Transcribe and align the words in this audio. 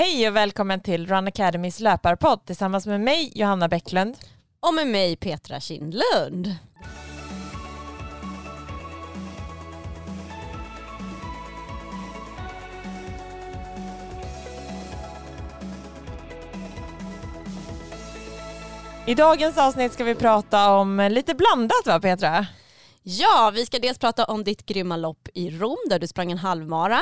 Hej 0.00 0.28
och 0.28 0.36
välkommen 0.36 0.80
till 0.80 1.06
Run 1.06 1.28
Academys 1.28 1.80
löparpodd 1.80 2.46
tillsammans 2.46 2.86
med 2.86 3.00
mig 3.00 3.32
Johanna 3.34 3.68
Bäcklund. 3.68 4.16
Och 4.60 4.74
med 4.74 4.86
mig 4.86 5.16
Petra 5.16 5.60
Kindlund. 5.60 6.54
I 19.06 19.14
dagens 19.14 19.58
avsnitt 19.58 19.92
ska 19.92 20.04
vi 20.04 20.14
prata 20.14 20.70
om 20.70 21.08
lite 21.10 21.34
blandat 21.34 21.86
va 21.86 22.00
Petra? 22.00 22.46
Ja, 23.02 23.52
vi 23.54 23.66
ska 23.66 23.78
dels 23.78 23.98
prata 23.98 24.24
om 24.24 24.44
ditt 24.44 24.66
grymma 24.66 24.96
lopp 24.96 25.28
i 25.34 25.50
Rom 25.50 25.78
där 25.88 25.98
du 25.98 26.06
sprang 26.06 26.32
en 26.32 26.38
halvmara. 26.38 27.00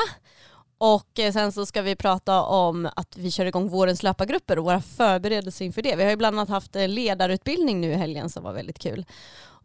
Och 0.78 1.18
eh, 1.18 1.32
sen 1.32 1.52
så 1.52 1.66
ska 1.66 1.82
vi 1.82 1.96
prata 1.96 2.42
om 2.42 2.88
att 2.96 3.16
vi 3.16 3.30
kör 3.30 3.46
igång 3.46 3.68
vårens 3.68 4.02
löpargrupper 4.02 4.58
och 4.58 4.64
våra 4.64 4.80
förberedelser 4.80 5.64
inför 5.64 5.82
det. 5.82 5.96
Vi 5.96 6.02
har 6.02 6.10
ju 6.10 6.16
bland 6.16 6.38
annat 6.38 6.48
haft 6.48 6.74
ledarutbildning 6.74 7.80
nu 7.80 7.92
i 7.92 7.94
helgen 7.94 8.30
som 8.30 8.42
var 8.42 8.52
väldigt 8.52 8.78
kul. 8.78 9.06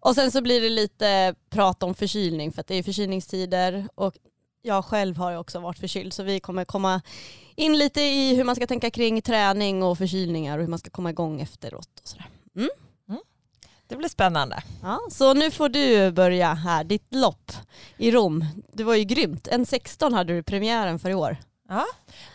Och 0.03 0.15
sen 0.15 0.31
så 0.31 0.41
blir 0.41 0.61
det 0.61 0.69
lite 0.69 1.35
prat 1.49 1.83
om 1.83 1.93
förkylning 1.93 2.51
för 2.51 2.61
att 2.61 2.67
det 2.67 2.75
är 2.75 2.83
förkylningstider 2.83 3.87
och 3.95 4.13
jag 4.61 4.85
själv 4.85 5.17
har 5.17 5.31
ju 5.31 5.37
också 5.37 5.59
varit 5.59 5.79
förkyld 5.79 6.13
så 6.13 6.23
vi 6.23 6.39
kommer 6.39 6.65
komma 6.65 7.01
in 7.55 7.77
lite 7.77 8.01
i 8.01 8.35
hur 8.35 8.43
man 8.43 8.55
ska 8.55 8.67
tänka 8.67 8.89
kring 8.89 9.21
träning 9.21 9.83
och 9.83 9.97
förkylningar 9.97 10.57
och 10.57 10.63
hur 10.63 10.69
man 10.69 10.79
ska 10.79 10.89
komma 10.89 11.09
igång 11.09 11.41
efteråt 11.41 11.99
och 12.01 12.07
sådär. 12.07 12.29
Mm. 12.55 12.69
Det 13.93 13.97
blir 13.97 14.09
spännande. 14.09 14.63
Ja, 14.81 14.99
så 15.11 15.33
nu 15.33 15.51
får 15.51 15.69
du 15.69 16.11
börja 16.11 16.53
här, 16.53 16.83
ditt 16.83 17.07
lopp 17.15 17.51
i 17.97 18.11
Rom. 18.11 18.45
Det 18.73 18.83
var 18.83 18.95
ju 18.95 19.03
grymt. 19.03 19.47
En 19.47 19.65
16 19.65 20.13
hade 20.13 20.33
du 20.33 20.43
premiären 20.43 20.99
för 20.99 21.09
i 21.09 21.13
år. 21.13 21.37
Ja. 21.69 21.85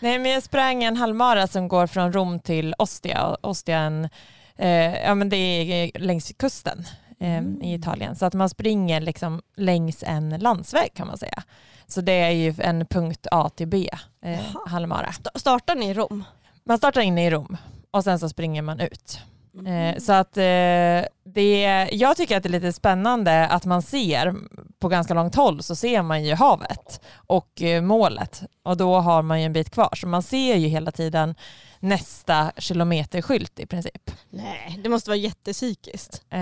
Nej, 0.00 0.18
men 0.18 0.30
jag 0.30 0.42
sprang 0.42 0.84
en 0.84 0.96
halvmara 0.96 1.46
som 1.46 1.68
går 1.68 1.86
från 1.86 2.12
Rom 2.12 2.40
till 2.40 2.74
Ostia. 2.78 3.36
Ostia 3.40 3.78
en, 3.78 4.08
eh, 4.56 5.02
ja, 5.02 5.14
men 5.14 5.28
det 5.28 5.36
är 5.36 5.98
längs 5.98 6.32
kusten 6.38 6.84
eh, 7.20 7.36
mm. 7.36 7.62
i 7.62 7.74
Italien. 7.74 8.16
Så 8.16 8.26
att 8.26 8.34
man 8.34 8.48
springer 8.48 9.00
liksom 9.00 9.42
längs 9.56 10.02
en 10.06 10.30
landsväg 10.30 10.94
kan 10.94 11.06
man 11.06 11.18
säga. 11.18 11.42
Så 11.86 12.00
det 12.00 12.12
är 12.12 12.30
ju 12.30 12.54
en 12.58 12.86
punkt 12.86 13.26
A 13.30 13.50
till 13.56 13.68
B, 13.68 13.90
eh, 14.22 14.38
halvmara. 14.66 15.12
Startar 15.34 15.74
ni 15.74 15.90
i 15.90 15.94
Rom? 15.94 16.24
Man 16.64 16.78
startar 16.78 17.00
inne 17.00 17.26
i 17.26 17.30
Rom 17.30 17.56
och 17.90 18.04
sen 18.04 18.18
så 18.18 18.28
springer 18.28 18.62
man 18.62 18.80
ut. 18.80 19.20
Mm. 19.66 20.00
Så 20.00 20.12
att 20.12 20.36
eh, 20.36 21.08
det, 21.24 21.88
jag 21.92 22.16
tycker 22.16 22.36
att 22.36 22.42
det 22.42 22.48
är 22.48 22.50
lite 22.50 22.72
spännande 22.72 23.46
att 23.46 23.64
man 23.64 23.82
ser 23.82 24.34
på 24.78 24.88
ganska 24.88 25.14
långt 25.14 25.34
håll 25.34 25.62
så 25.62 25.76
ser 25.76 26.02
man 26.02 26.24
ju 26.24 26.34
havet 26.34 27.00
och 27.14 27.62
eh, 27.62 27.82
målet 27.82 28.42
och 28.62 28.76
då 28.76 28.98
har 28.98 29.22
man 29.22 29.40
ju 29.40 29.46
en 29.46 29.52
bit 29.52 29.70
kvar 29.70 29.90
så 29.94 30.06
man 30.06 30.22
ser 30.22 30.56
ju 30.56 30.68
hela 30.68 30.90
tiden 30.90 31.34
nästa 31.80 32.52
kilometerskylt 32.56 33.60
i 33.60 33.66
princip. 33.66 34.10
Nej, 34.30 34.80
det 34.82 34.88
måste 34.88 35.10
vara 35.10 35.16
jättepsykiskt. 35.16 36.22
Eh, 36.30 36.38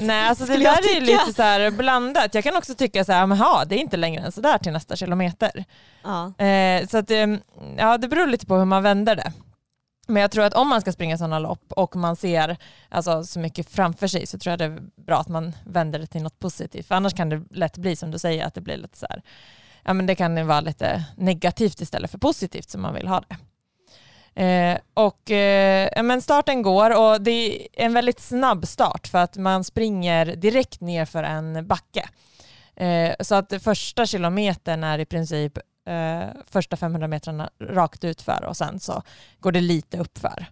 nej, 0.00 0.28
alltså 0.28 0.44
det 0.44 0.56
där 0.56 0.96
är 0.96 1.00
lite 1.00 1.32
så 1.36 1.42
här 1.42 1.70
blandat. 1.70 2.34
Jag 2.34 2.44
kan 2.44 2.56
också 2.56 2.74
tycka 2.74 3.04
så 3.04 3.12
här, 3.12 3.26
jaha, 3.26 3.64
det 3.64 3.74
är 3.74 3.78
inte 3.78 3.96
längre 3.96 4.22
än 4.22 4.32
så 4.32 4.40
där 4.40 4.58
till 4.58 4.72
nästa 4.72 4.96
kilometer. 4.96 5.64
Ja. 6.02 6.44
Eh, 6.44 6.86
så 6.86 6.98
att, 6.98 7.10
ja, 7.76 7.98
det 7.98 8.08
beror 8.08 8.26
lite 8.26 8.46
på 8.46 8.56
hur 8.56 8.64
man 8.64 8.82
vänder 8.82 9.16
det. 9.16 9.32
Men 10.08 10.22
jag 10.22 10.30
tror 10.30 10.44
att 10.44 10.54
om 10.54 10.68
man 10.68 10.80
ska 10.80 10.92
springa 10.92 11.18
sådana 11.18 11.38
lopp 11.38 11.72
och 11.72 11.96
man 11.96 12.16
ser 12.16 12.56
alltså, 12.88 13.24
så 13.24 13.40
mycket 13.40 13.70
framför 13.70 14.06
sig 14.06 14.26
så 14.26 14.38
tror 14.38 14.50
jag 14.52 14.58
det 14.58 14.64
är 14.64 14.80
bra 14.96 15.18
att 15.20 15.28
man 15.28 15.52
vänder 15.64 15.98
det 15.98 16.06
till 16.06 16.22
något 16.22 16.38
positivt. 16.38 16.86
För 16.86 16.94
annars 16.94 17.14
kan 17.14 17.28
det 17.28 17.42
lätt 17.50 17.76
bli 17.76 17.96
som 17.96 18.10
du 18.10 18.18
säger 18.18 18.44
att 18.44 18.54
det 18.54 18.60
blir 18.60 18.76
lite 18.76 18.98
så 18.98 19.06
här, 19.10 19.22
ja 19.84 19.92
men 19.92 20.06
det 20.06 20.14
kan 20.14 20.46
vara 20.46 20.60
lite 20.60 21.04
negativt 21.16 21.80
istället 21.80 22.10
för 22.10 22.18
positivt 22.18 22.70
som 22.70 22.82
man 22.82 22.94
vill 22.94 23.08
ha 23.08 23.22
det. 23.28 23.36
Eh, 24.44 24.78
och 24.94 25.30
eh, 25.30 26.02
men 26.02 26.22
starten 26.22 26.62
går 26.62 26.98
och 26.98 27.20
det 27.20 27.30
är 27.30 27.68
en 27.72 27.92
väldigt 27.92 28.20
snabb 28.20 28.66
start 28.66 29.06
för 29.06 29.18
att 29.18 29.36
man 29.36 29.64
springer 29.64 30.26
direkt 30.26 30.80
ner 30.80 31.04
för 31.04 31.22
en 31.22 31.66
backe. 31.66 32.08
Eh, 32.76 33.14
så 33.20 33.34
att 33.34 33.62
första 33.62 34.06
kilometern 34.06 34.84
är 34.84 34.98
i 34.98 35.04
princip 35.04 35.58
eh, 35.88 36.28
första 36.46 36.76
500 36.76 37.08
metrarna 37.08 37.50
rakt 37.60 38.04
utför 38.04 38.44
och 38.44 38.56
sen 38.56 38.80
så 38.80 39.02
går 39.40 39.52
det 39.52 39.60
lite 39.60 39.98
uppför. 39.98 40.46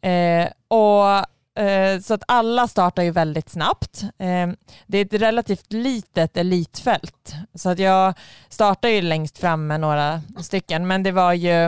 Eh, 0.00 0.48
och 0.68 1.62
eh, 1.62 2.00
så 2.00 2.14
att 2.14 2.22
alla 2.28 2.68
startar 2.68 3.02
ju 3.02 3.10
väldigt 3.10 3.48
snabbt. 3.48 4.02
Eh, 4.02 4.48
det 4.86 4.98
är 4.98 5.04
ett 5.04 5.22
relativt 5.22 5.72
litet 5.72 6.36
elitfält 6.36 7.34
så 7.54 7.70
att 7.70 7.78
jag 7.78 8.14
startar 8.48 8.88
ju 8.88 9.02
längst 9.02 9.38
fram 9.38 9.66
med 9.66 9.80
några 9.80 10.22
stycken 10.40 10.86
men 10.86 11.02
det 11.02 11.12
var 11.12 11.32
ju 11.32 11.64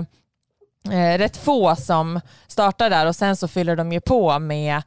eh, 0.91 1.19
rätt 1.19 1.37
få 1.37 1.77
som 1.77 2.21
startar 2.47 2.91
där 2.91 3.07
och 3.07 3.17
sen 3.17 3.37
så 3.37 3.49
fyller 3.49 3.77
de 3.77 3.93
ju 3.93 4.01
på 4.01 4.39
med 4.39 4.83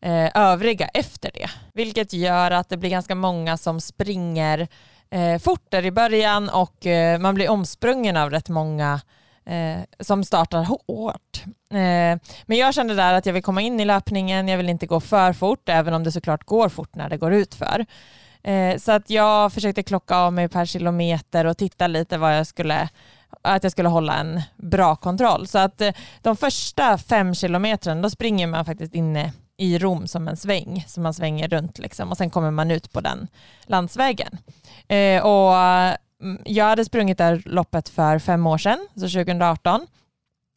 eh, 0.00 0.30
övriga 0.34 0.88
efter 0.88 1.30
det. 1.34 1.50
Vilket 1.72 2.12
gör 2.12 2.50
att 2.50 2.68
det 2.68 2.76
blir 2.76 2.90
ganska 2.90 3.14
många 3.14 3.56
som 3.56 3.80
springer 3.80 4.68
eh, 5.10 5.38
fort 5.38 5.66
där 5.68 5.84
i 5.84 5.90
början 5.90 6.48
och 6.48 6.86
eh, 6.86 7.18
man 7.18 7.34
blir 7.34 7.50
omsprungen 7.50 8.16
av 8.16 8.30
rätt 8.30 8.48
många 8.48 9.00
eh, 9.46 9.78
som 10.00 10.24
startar 10.24 10.62
hårt. 10.64 11.42
Eh, 11.70 12.20
men 12.46 12.58
jag 12.58 12.74
kände 12.74 12.94
där 12.94 13.14
att 13.14 13.26
jag 13.26 13.32
vill 13.32 13.42
komma 13.42 13.62
in 13.62 13.80
i 13.80 13.84
löpningen, 13.84 14.48
jag 14.48 14.56
vill 14.56 14.68
inte 14.68 14.86
gå 14.86 15.00
för 15.00 15.32
fort, 15.32 15.68
även 15.68 15.94
om 15.94 16.04
det 16.04 16.12
såklart 16.12 16.44
går 16.44 16.68
fort 16.68 16.94
när 16.94 17.08
det 17.08 17.16
går 17.16 17.32
ut 17.32 17.54
för. 17.54 17.86
Eh, 18.42 18.76
så 18.76 18.92
att 18.92 19.10
jag 19.10 19.52
försökte 19.52 19.82
klocka 19.82 20.16
av 20.16 20.32
mig 20.32 20.48
per 20.48 20.66
kilometer 20.66 21.44
och 21.44 21.58
titta 21.58 21.86
lite 21.86 22.18
vad 22.18 22.36
jag 22.36 22.46
skulle 22.46 22.88
att 23.42 23.62
jag 23.62 23.72
skulle 23.72 23.88
hålla 23.88 24.16
en 24.16 24.40
bra 24.56 24.96
kontroll. 24.96 25.46
Så 25.46 25.58
att 25.58 25.80
eh, 25.80 25.94
de 26.22 26.36
första 26.36 26.98
fem 26.98 27.34
kilometrarna 27.34 28.02
då 28.02 28.10
springer 28.10 28.46
man 28.46 28.64
faktiskt 28.64 28.94
inne 28.94 29.32
i 29.58 29.78
Rom 29.78 30.06
som 30.06 30.28
en 30.28 30.36
sväng 30.36 30.84
som 30.88 31.02
man 31.02 31.14
svänger 31.14 31.48
runt 31.48 31.78
liksom 31.78 32.10
och 32.10 32.16
sen 32.16 32.30
kommer 32.30 32.50
man 32.50 32.70
ut 32.70 32.92
på 32.92 33.00
den 33.00 33.28
landsvägen. 33.66 34.38
Eh, 34.88 35.26
och 35.26 35.54
mm, 36.22 36.38
jag 36.44 36.64
hade 36.64 36.84
sprungit 36.84 37.18
det 37.18 37.24
här 37.24 37.42
loppet 37.44 37.88
för 37.88 38.18
fem 38.18 38.46
år 38.46 38.58
sedan, 38.58 38.88
så 38.94 39.00
2018 39.00 39.86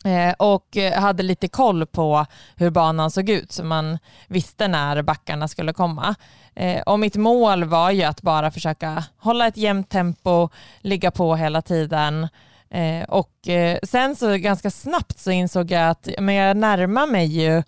eh, 0.05 0.33
och 0.39 0.77
hade 0.95 1.23
lite 1.23 1.47
koll 1.47 1.85
på 1.85 2.25
hur 2.55 2.69
banan 2.69 3.11
såg 3.11 3.29
ut 3.29 3.51
så 3.51 3.63
man 3.63 3.99
visste 4.27 4.67
när 4.67 5.01
backarna 5.01 5.47
skulle 5.47 5.73
komma. 5.73 6.15
Eh, 6.55 6.81
och 6.81 6.99
mitt 6.99 7.15
mål 7.15 7.63
var 7.63 7.91
ju 7.91 8.03
att 8.03 8.21
bara 8.21 8.51
försöka 8.51 9.03
hålla 9.17 9.47
ett 9.47 9.57
jämnt 9.57 9.89
tempo, 9.89 10.49
ligga 10.81 11.11
på 11.11 11.35
hela 11.35 11.61
tiden 11.61 12.27
eh, 12.69 13.03
och 13.09 13.47
eh, 13.47 13.77
sen 13.83 14.15
så 14.15 14.37
ganska 14.37 14.71
snabbt 14.71 15.19
så 15.19 15.31
insåg 15.31 15.71
jag 15.71 15.89
att 15.89 16.09
men 16.19 16.35
jag 16.35 16.57
närmar 16.57 17.07
mig 17.07 17.25
ju 17.25 17.63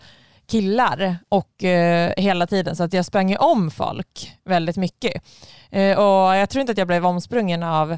killar 0.48 1.18
och 1.30 1.64
eh, 1.64 2.14
hela 2.18 2.48
tiden 2.48 2.76
så 2.76 2.84
att 2.84 2.94
jag 2.94 3.06
sprang 3.06 3.30
ju 3.30 3.36
om 3.36 3.72
folk 3.72 4.38
väldigt 4.46 4.78
mycket. 4.78 5.24
Eh, 5.70 5.98
och 5.98 6.36
jag 6.36 6.50
tror 6.50 6.62
inte 6.62 6.72
att 6.72 6.78
jag 6.78 6.88
blev 6.88 7.06
omsprungen 7.06 7.64
av 7.64 7.98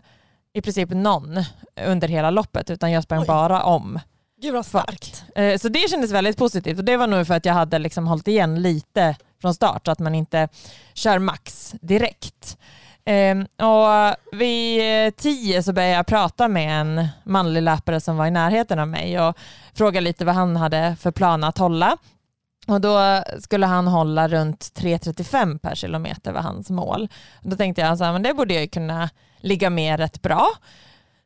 i 0.54 0.62
princip 0.62 0.90
någon 0.90 1.44
under 1.86 2.08
hela 2.08 2.30
loppet 2.30 2.70
utan 2.70 2.92
jag 2.92 3.04
sprang 3.04 3.22
Oj. 3.22 3.28
bara 3.28 3.64
om. 3.64 4.00
Gud 4.42 4.54
vad 4.54 4.66
starkt. 4.66 5.24
Eh, 5.36 5.58
så 5.58 5.70
det 5.70 5.90
kändes 5.90 6.12
väldigt 6.12 6.38
positivt 6.38 6.78
och 6.78 6.86
det 6.86 6.98
var 6.98 7.08
nog 7.08 7.28
för 7.28 7.34
att 7.34 7.46
jag 7.46 7.54
hade 7.54 7.80
liksom 7.80 8.08
hållit 8.08 8.28
igen 8.28 8.62
lite 8.62 9.16
från 9.42 9.54
start 9.54 9.86
så 9.86 9.92
att 9.92 10.00
man 10.00 10.16
inte 10.16 10.48
kör 10.94 11.20
max 11.20 11.76
direkt. 11.82 12.58
Um, 13.10 13.68
och 13.68 14.16
vid 14.32 15.16
tio 15.16 15.64
så 15.64 15.74
började 15.74 15.94
jag 15.94 16.06
prata 16.06 16.48
med 16.48 16.82
en 16.82 17.08
manlig 17.24 17.62
löpare 17.62 18.00
som 18.00 18.18
var 18.18 18.26
i 18.26 18.32
närheten 18.32 18.80
av 18.80 18.88
mig 18.88 19.20
och 19.20 19.38
frågade 19.74 20.02
lite 20.02 20.26
vad 20.26 20.36
han 20.36 20.56
hade 20.56 20.96
för 21.00 21.12
plan 21.12 21.44
att 21.44 21.58
hålla. 21.58 21.98
Och 22.68 22.82
då 22.82 23.24
skulle 23.40 23.66
han 23.66 23.88
hålla 23.88 24.28
runt 24.28 24.60
3.35 24.60 25.60
per 25.60 25.76
kilometer 25.76 26.32
var 26.32 26.42
hans 26.42 26.70
mål. 26.70 27.10
Då 27.42 27.56
tänkte 27.56 27.82
jag 27.82 28.02
att 28.02 28.24
det 28.24 28.34
borde 28.34 28.54
jag 28.54 28.72
kunna 28.72 29.10
ligga 29.38 29.70
med 29.70 30.00
rätt 30.00 30.22
bra. 30.22 30.48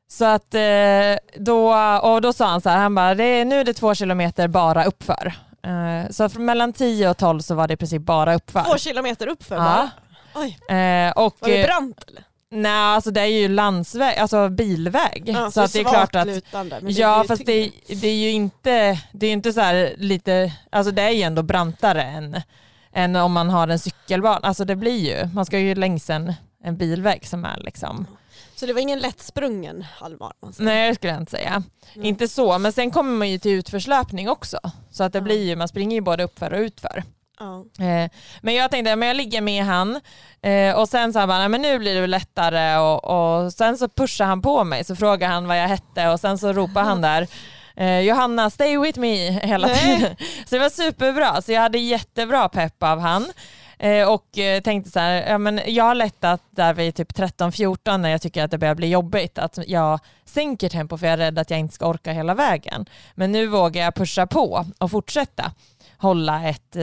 Så 0.08 0.26
att 0.26 0.54
eh, 0.54 1.16
då, 1.36 1.74
och 2.02 2.22
då 2.22 2.34
sa 2.34 2.46
han 2.46 2.62
så 2.62 2.70
här, 2.70 2.78
han 2.78 2.96
bara, 2.96 3.16
det 3.16 3.24
är, 3.24 3.46
nu 3.46 3.60
är 3.60 3.64
det 3.64 3.74
två 3.74 3.96
kilometer 3.96 4.48
bara 4.48 4.86
uppför. 4.86 5.34
Eh, 5.64 6.10
så 6.10 6.40
mellan 6.40 6.74
10 6.74 7.10
och 7.10 7.18
12 7.18 7.40
så 7.40 7.56
var 7.56 7.68
det 7.68 7.74
i 7.74 7.78
princip 7.78 8.02
bara 8.02 8.36
uppför. 8.36 8.64
Två 8.64 8.78
kilometer 8.78 9.28
uppför 9.28 9.56
ja. 9.56 9.62
bara? 9.62 9.92
Oj. 10.36 10.78
Eh, 10.78 11.12
och, 11.12 11.36
var 11.40 11.50
det 11.50 11.66
brant 11.66 12.04
eller? 12.08 12.24
Nej, 12.52 12.72
alltså 12.72 13.12
det 13.12 13.22
är 13.22 13.26
ju 13.26 13.48
landsväg, 13.48 14.18
alltså 14.18 14.50
bilväg. 14.50 15.24
Ja, 15.26 15.52
så, 15.52 15.62
att 15.62 15.74
det 15.74 15.80
är 15.80 15.84
klart 15.84 16.16
att... 16.16 16.28
Lutande, 16.28 16.80
ja, 16.82 17.26
fast 17.28 17.46
det, 17.46 17.72
det, 17.88 18.08
är 18.08 18.16
ju 18.16 18.32
inte, 18.32 19.00
det 19.12 19.28
är 19.28 19.32
inte 19.32 19.54
så 19.54 19.62
här 19.62 19.94
lite, 19.98 20.54
alltså 20.70 20.92
det 20.92 21.02
är 21.02 21.10
ju 21.10 21.22
ändå 21.22 21.44
brantare 21.44 22.04
än, 22.04 22.42
än 22.94 23.16
om 23.16 23.32
man 23.32 23.50
har 23.50 23.68
en 23.68 23.80
cykelbana. 23.80 24.40
Alltså 24.44 24.66
det 24.66 24.76
blir 24.76 25.10
ju, 25.10 25.30
man 25.34 25.46
ska 25.46 25.60
ju 25.60 25.76
längs 25.76 26.10
en, 26.10 26.34
en 26.64 26.78
bilväg 26.78 27.28
som 27.28 27.46
är 27.46 27.58
liksom 27.60 28.08
så 28.60 28.66
det 28.66 28.74
var 28.74 28.82
ingen 28.82 29.00
lättsprungen 29.00 29.86
halvmaraton? 30.00 30.54
Nej 30.60 30.90
det 30.90 30.96
skulle 30.96 31.14
jag 31.14 31.22
inte 31.22 31.32
säga. 31.32 31.64
Mm. 31.94 32.06
Inte 32.06 32.28
så, 32.28 32.58
men 32.58 32.74
sen 32.74 32.92
kommer 32.92 33.12
man 33.12 33.30
ju 33.30 33.38
till 33.40 33.52
utförslöpning 33.52 34.30
också. 34.30 34.60
Så 34.92 35.04
att 35.04 35.14
det 35.14 35.20
mm. 35.20 35.26
blir 35.26 35.44
ju, 35.44 35.56
man 35.56 35.68
springer 35.68 35.96
ju 35.96 36.02
både 36.02 36.24
uppför 36.24 36.54
och 36.54 36.60
utför. 36.60 37.04
Eh, 37.80 38.10
men 38.42 38.54
jag 38.56 38.72
tänkte, 38.72 38.96
men 38.96 39.08
jag 39.08 39.18
ligger 39.18 39.42
med 39.42 39.64
han 39.64 40.00
eh, 40.42 40.76
och 40.76 40.90
sen 40.90 41.14
sa 41.14 41.20
han 41.20 41.30
bara, 41.30 41.48
men 41.48 41.62
nu 41.62 41.80
blir 41.80 42.02
det 42.02 42.08
lättare 42.08 42.78
och, 42.78 43.44
och 43.44 43.54
sen 43.54 43.78
så 43.78 43.90
pushar 43.90 44.26
han 44.26 44.42
på 44.42 44.64
mig 44.64 44.84
så 44.84 44.96
frågar 44.96 45.28
han 45.28 45.48
vad 45.48 45.60
jag 45.60 45.68
hette 45.68 46.10
och 46.10 46.20
sen 46.20 46.38
så 46.38 46.54
ropar 46.54 46.84
han 46.84 47.02
där 47.02 47.28
eh, 47.76 48.00
Johanna 48.00 48.50
stay 48.50 48.78
with 48.78 49.00
me 49.00 49.30
hela 49.44 49.70
tiden. 49.70 50.16
Så 50.46 50.56
det 50.56 50.60
var 50.60 50.70
superbra, 50.70 51.42
så 51.42 51.52
jag 51.52 51.62
hade 51.62 51.78
jättebra 51.78 52.50
pepp 52.50 52.84
av 52.84 53.00
han. 53.00 53.26
Och 54.08 54.26
tänkte 54.64 54.92
så 54.92 55.00
här, 55.00 55.30
ja, 55.30 55.38
men 55.38 55.62
jag 55.66 55.84
har 55.84 55.96
lättat 55.96 56.42
där 56.50 56.74
vid 56.74 56.96
typ 56.96 57.12
13-14 57.12 57.98
när 57.98 58.10
jag 58.10 58.22
tycker 58.22 58.44
att 58.44 58.52
det 58.52 58.58
börjar 58.58 58.76
bli 58.76 58.88
jobbigt 58.88 59.38
att 59.38 59.60
jag 59.68 60.00
sänker 60.26 60.70
tempo 60.70 60.98
för 60.98 61.06
jag 61.06 61.14
är 61.14 61.18
rädd 61.18 61.40
att 61.40 61.50
jag 61.50 61.60
inte 61.60 61.76
ska 61.76 61.88
orka 61.88 62.12
hela 62.12 62.34
vägen. 62.34 62.86
Men 63.16 63.32
nu 63.32 63.48
vågar 63.48 63.84
jag 63.84 63.96
pusha 63.96 64.28
på 64.28 64.66
och 64.78 64.92
fortsätta 64.92 65.52
hålla 65.98 66.50
ett 66.50 66.76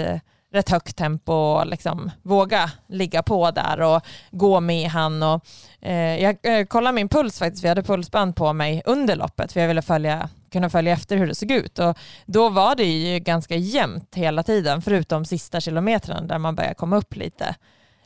rätt 0.57 0.71
högt 0.71 0.97
tempo 0.97 1.33
och 1.33 1.67
liksom 1.67 2.11
våga 2.23 2.71
ligga 2.89 3.23
på 3.23 3.51
där 3.51 3.81
och 3.81 4.03
gå 4.31 4.61
med 4.61 4.91
han. 4.91 5.23
Och, 5.23 5.47
eh, 5.81 6.23
jag 6.23 6.37
eh, 6.43 6.67
kollade 6.67 6.95
min 6.95 7.09
puls 7.09 7.39
faktiskt, 7.39 7.65
vi 7.65 7.69
hade 7.69 7.83
pulsband 7.83 8.37
på 8.37 8.53
mig 8.53 8.83
under 8.85 9.17
loppet 9.17 9.53
för 9.53 9.61
jag 9.61 9.69
ville 9.69 9.83
följa, 9.83 10.29
kunna 10.53 10.71
följa 10.71 10.93
efter 10.93 11.17
hur 11.17 11.27
det 11.27 11.35
såg 11.35 11.51
ut. 11.51 11.79
Och 11.79 11.99
då 12.27 12.49
var 12.49 12.75
det 12.75 12.85
ju 12.85 13.19
ganska 13.19 13.57
jämnt 13.57 14.15
hela 14.15 14.43
tiden, 14.43 14.83
förutom 14.83 15.25
sista 15.25 15.61
kilometern 15.61 16.27
där 16.27 16.39
man 16.39 16.55
började 16.55 16.75
komma 16.75 16.97
upp 16.97 17.17
lite, 17.17 17.55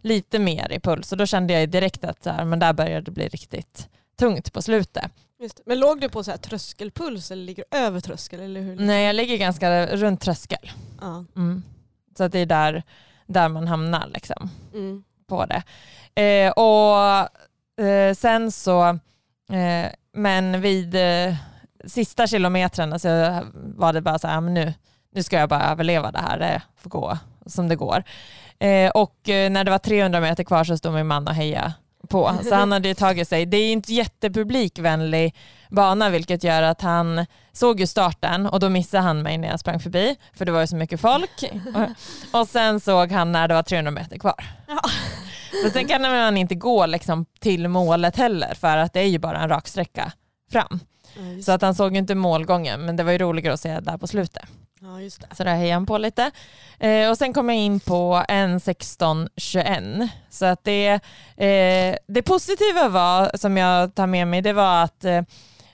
lite 0.01 0.39
mer 0.39 0.73
i 0.73 0.81
puls. 0.81 1.13
Och 1.13 1.19
då 1.19 1.27
kände 1.27 1.53
jag 1.53 1.69
direkt 1.69 2.05
att 2.05 2.23
så 2.23 2.31
här, 2.31 2.45
men 2.45 2.59
där 2.59 2.73
började 2.73 3.01
det 3.01 3.11
bli 3.11 3.29
riktigt 3.29 3.89
tungt 4.19 4.53
på 4.53 4.63
slutet. 4.63 5.13
Men 5.67 5.79
låg 5.79 6.01
du 6.01 6.09
på 6.09 6.25
så 6.25 6.37
tröskelpuls 6.37 7.31
eller 7.31 7.45
ligger 7.45 7.65
du 7.71 7.79
över 7.79 8.01
tröskel? 8.01 8.41
Eller 8.41 8.61
hur? 8.61 8.77
Nej, 8.77 9.07
jag 9.07 9.17
ligger 9.17 9.37
ganska 9.37 9.87
runt 9.87 10.21
tröskel. 10.21 10.71
Ja. 11.01 11.25
Mm. 11.37 11.63
Så 12.21 12.25
att 12.25 12.33
det 12.33 12.39
är 12.39 12.47
där, 12.47 12.83
där 13.27 13.49
man 13.49 13.69
hamnar 13.69 14.07
liksom, 14.07 14.51
mm. 14.75 15.03
på 15.29 15.47
det. 15.47 15.63
Eh, 16.23 16.51
och 16.51 17.87
eh, 17.87 18.15
sen 18.15 18.53
så, 18.53 18.89
eh, 19.53 19.91
men 20.13 20.61
vid 20.61 20.95
eh, 20.95 21.35
sista 21.85 22.27
kilometern 22.27 22.99
så 22.99 23.09
var 23.55 23.93
det 23.93 24.01
bara 24.01 24.19
så 24.19 24.29
här, 24.29 24.41
men 24.41 24.55
nu, 24.55 24.75
nu 25.13 25.23
ska 25.23 25.39
jag 25.39 25.49
bara 25.49 25.71
överleva 25.71 26.11
det 26.11 26.19
här, 26.19 26.39
det 26.39 26.63
får 26.77 26.91
gå 26.91 27.19
som 27.47 27.69
det 27.69 27.77
går. 27.77 28.03
Eh, 28.59 28.91
och 28.91 29.29
eh, 29.29 29.51
när 29.51 29.65
det 29.65 29.71
var 29.71 29.79
300 29.79 30.21
meter 30.21 30.45
kvar 30.45 30.65
så 30.65 30.77
stod 30.77 30.95
min 30.95 31.07
man 31.07 31.29
och 31.29 31.35
hejade 31.35 31.73
på. 32.11 32.35
Så 32.49 32.55
han 32.55 32.73
hade 32.73 32.95
tagit 32.95 33.29
sig, 33.29 33.47
det 33.47 33.57
är 33.57 33.73
inte 33.73 33.95
jättepublikvänlig 33.95 35.35
bana 35.71 36.11
vilket 36.11 36.45
gör 36.45 36.63
att 36.63 36.81
han 36.81 37.27
såg 37.53 37.81
ju 37.81 37.87
starten 37.87 38.47
och 38.47 38.61
då 38.61 38.69
missade 38.69 39.03
han 39.03 39.23
mig 39.23 39.39
när 39.39 39.49
jag 39.49 39.61
sprang 39.61 39.81
förbi 39.81 40.17
för 40.33 40.45
det 40.45 40.53
var 40.53 40.61
ju 40.61 40.67
så 40.67 40.77
mycket 40.77 41.01
folk. 41.01 41.45
Och, 42.33 42.49
sen 42.49 42.81
såg 42.81 43.13
han 43.13 43.33
när 43.33 43.49
det 43.49 43.55
var 43.55 43.63
300 43.63 43.91
meter 43.91 44.19
kvar. 44.19 44.45
Ja. 44.69 44.81
Men 45.63 45.73
sen 45.73 45.89
kan 45.89 46.03
man 46.03 46.37
inte 46.37 46.55
gå 46.55 46.87
liksom 46.87 47.27
till 47.41 47.69
målet 47.69 48.17
heller 48.17 48.55
för 48.55 48.77
att 48.77 48.93
det 48.93 49.01
är 49.01 49.09
ju 49.09 49.19
bara 49.19 49.39
en 49.39 49.49
rak 49.49 49.69
sträcka 49.69 50.13
fram. 50.53 50.81
Ja, 51.15 51.43
så 51.43 51.53
att 51.53 51.63
han 51.63 51.75
såg 51.75 51.93
ju 51.93 51.99
inte 51.99 52.15
målgången 52.15 52.85
men 52.85 52.97
det 52.97 53.03
var 53.03 53.13
ju 53.13 53.19
roligare 53.19 53.55
att 53.55 53.61
se 53.61 53.81
där 53.81 53.99
på 53.99 54.07
slutet. 54.07 54.45
Ja, 54.83 55.01
just 55.01 55.21
det. 55.21 55.37
Så 55.37 55.45
där 55.45 55.55
hejade 55.55 55.75
han 55.75 55.87
på 55.87 55.99
lite. 55.99 56.31
Eh, 56.79 57.11
och 57.11 57.19
sen 57.19 57.33
kom 57.33 57.49
jag 57.49 57.59
in 57.59 57.81
på 57.81 58.25
en 58.29 58.59
16.21. 58.59 60.09
Så 60.31 60.45
att 60.47 60.65
det, 60.65 60.89
eh, 61.37 61.97
det 62.07 62.23
positiva 62.23 62.89
var, 62.89 63.31
som 63.35 63.57
jag 63.57 63.95
tar 63.95 64.07
med 64.07 64.29
mig, 64.29 64.43
det 64.43 64.53
var 64.53 64.85
att 64.85 65.05
eh, 65.05 65.23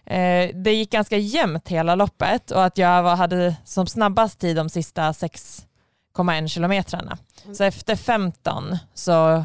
eh 0.06 0.50
det 0.54 0.72
gick 0.72 0.90
ganska 0.90 1.16
jämnt 1.16 1.68
hela 1.68 1.94
loppet 1.94 2.50
och 2.50 2.64
att 2.64 2.78
jag 2.78 3.02
var, 3.02 3.16
hade 3.16 3.56
som 3.64 3.86
snabbast 3.86 4.38
tid 4.40 4.56
de 4.56 4.68
sista 4.68 5.12
6,1 5.12 6.48
kilometrarna. 6.48 7.18
Mm. 7.44 7.54
Så 7.54 7.64
efter 7.64 7.96
15 7.96 8.76
så 8.94 9.44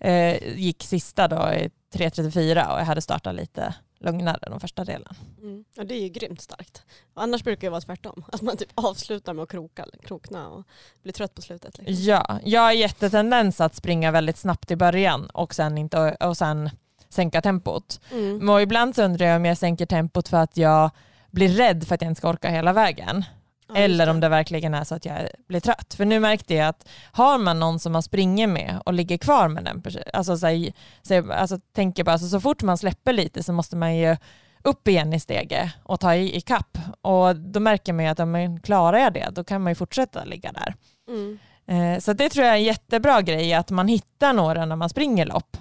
eh, 0.00 0.58
gick 0.58 0.82
sista 0.82 1.28
då 1.28 1.36
i 1.36 1.70
3.34 1.94 2.74
och 2.74 2.80
jag 2.80 2.84
hade 2.84 3.02
startat 3.02 3.34
lite 3.34 3.74
lugnare 4.02 4.48
de 4.50 4.60
första 4.60 4.84
delen. 4.84 5.14
Mm. 5.42 5.64
Ja, 5.74 5.84
det 5.84 5.94
är 5.94 6.00
ju 6.00 6.08
grymt 6.08 6.40
starkt. 6.40 6.82
Annars 7.14 7.44
brukar 7.44 7.66
det 7.66 7.70
vara 7.70 7.80
tvärtom, 7.80 8.24
att 8.32 8.42
man 8.42 8.56
typ 8.56 8.70
avslutar 8.74 9.34
med 9.34 9.42
att 9.42 9.50
kroka, 9.50 9.86
krokna 10.04 10.48
och 10.48 10.64
blir 11.02 11.12
trött 11.12 11.34
på 11.34 11.42
slutet. 11.42 11.78
Liksom. 11.78 12.04
Ja, 12.04 12.40
jag 12.44 12.60
har 12.60 12.72
jättetendens 12.72 13.60
att 13.60 13.74
springa 13.74 14.10
väldigt 14.10 14.38
snabbt 14.38 14.70
i 14.70 14.76
början 14.76 15.26
och 15.26 15.54
sen, 15.54 15.78
inte, 15.78 16.16
och 16.20 16.36
sen 16.36 16.70
sänka 17.08 17.42
tempot. 17.42 18.00
Mm. 18.10 18.48
Och 18.48 18.62
ibland 18.62 18.94
så 18.94 19.02
undrar 19.02 19.26
jag 19.26 19.36
om 19.36 19.44
jag 19.44 19.58
sänker 19.58 19.86
tempot 19.86 20.28
för 20.28 20.36
att 20.36 20.56
jag 20.56 20.90
blir 21.30 21.48
rädd 21.48 21.84
för 21.86 21.94
att 21.94 22.02
jag 22.02 22.10
inte 22.10 22.18
ska 22.18 22.28
orka 22.28 22.48
hela 22.50 22.72
vägen. 22.72 23.24
Ja, 23.74 23.80
eller 23.80 24.08
om 24.08 24.20
det 24.20 24.28
verkligen 24.28 24.74
är 24.74 24.84
så 24.84 24.94
att 24.94 25.04
jag 25.04 25.28
blir 25.48 25.60
trött. 25.60 25.94
För 25.94 26.04
nu 26.04 26.20
märkte 26.20 26.54
jag 26.54 26.68
att 26.68 26.88
har 27.12 27.38
man 27.38 27.60
någon 27.60 27.80
som 27.80 27.92
man 27.92 28.02
springer 28.02 28.46
med 28.46 28.80
och 28.86 28.92
ligger 28.92 29.16
kvar 29.16 29.48
med 29.48 29.64
den 29.64 29.82
personen, 29.82 30.04
alltså, 30.12 30.36
så, 30.36 30.70
så, 31.02 31.32
alltså 31.32 31.58
tänker 31.72 32.04
bara, 32.04 32.12
alltså, 32.12 32.28
så 32.28 32.40
fort 32.40 32.62
man 32.62 32.78
släpper 32.78 33.12
lite 33.12 33.42
så 33.42 33.52
måste 33.52 33.76
man 33.76 33.96
ju 33.96 34.16
upp 34.62 34.88
igen 34.88 35.12
i 35.12 35.20
steget 35.20 35.70
och 35.82 36.00
ta 36.00 36.14
i, 36.14 36.36
i 36.36 36.40
kapp. 36.40 36.78
Och 37.00 37.36
då 37.36 37.60
märker 37.60 37.92
man 37.92 38.04
ju 38.04 38.10
att 38.10 38.20
om 38.20 38.30
man 38.30 38.60
klarar 38.60 38.98
jag 38.98 39.12
det, 39.12 39.28
då 39.32 39.44
kan 39.44 39.62
man 39.62 39.70
ju 39.70 39.74
fortsätta 39.74 40.24
ligga 40.24 40.52
där. 40.52 40.74
Mm. 41.08 41.38
Eh, 41.66 42.00
så 42.00 42.12
det 42.12 42.28
tror 42.28 42.46
jag 42.46 42.54
är 42.54 42.58
en 42.58 42.64
jättebra 42.64 43.22
grej, 43.22 43.54
att 43.54 43.70
man 43.70 43.88
hittar 43.88 44.32
några 44.32 44.66
när 44.66 44.76
man 44.76 44.88
springer 44.88 45.26
lopp 45.26 45.56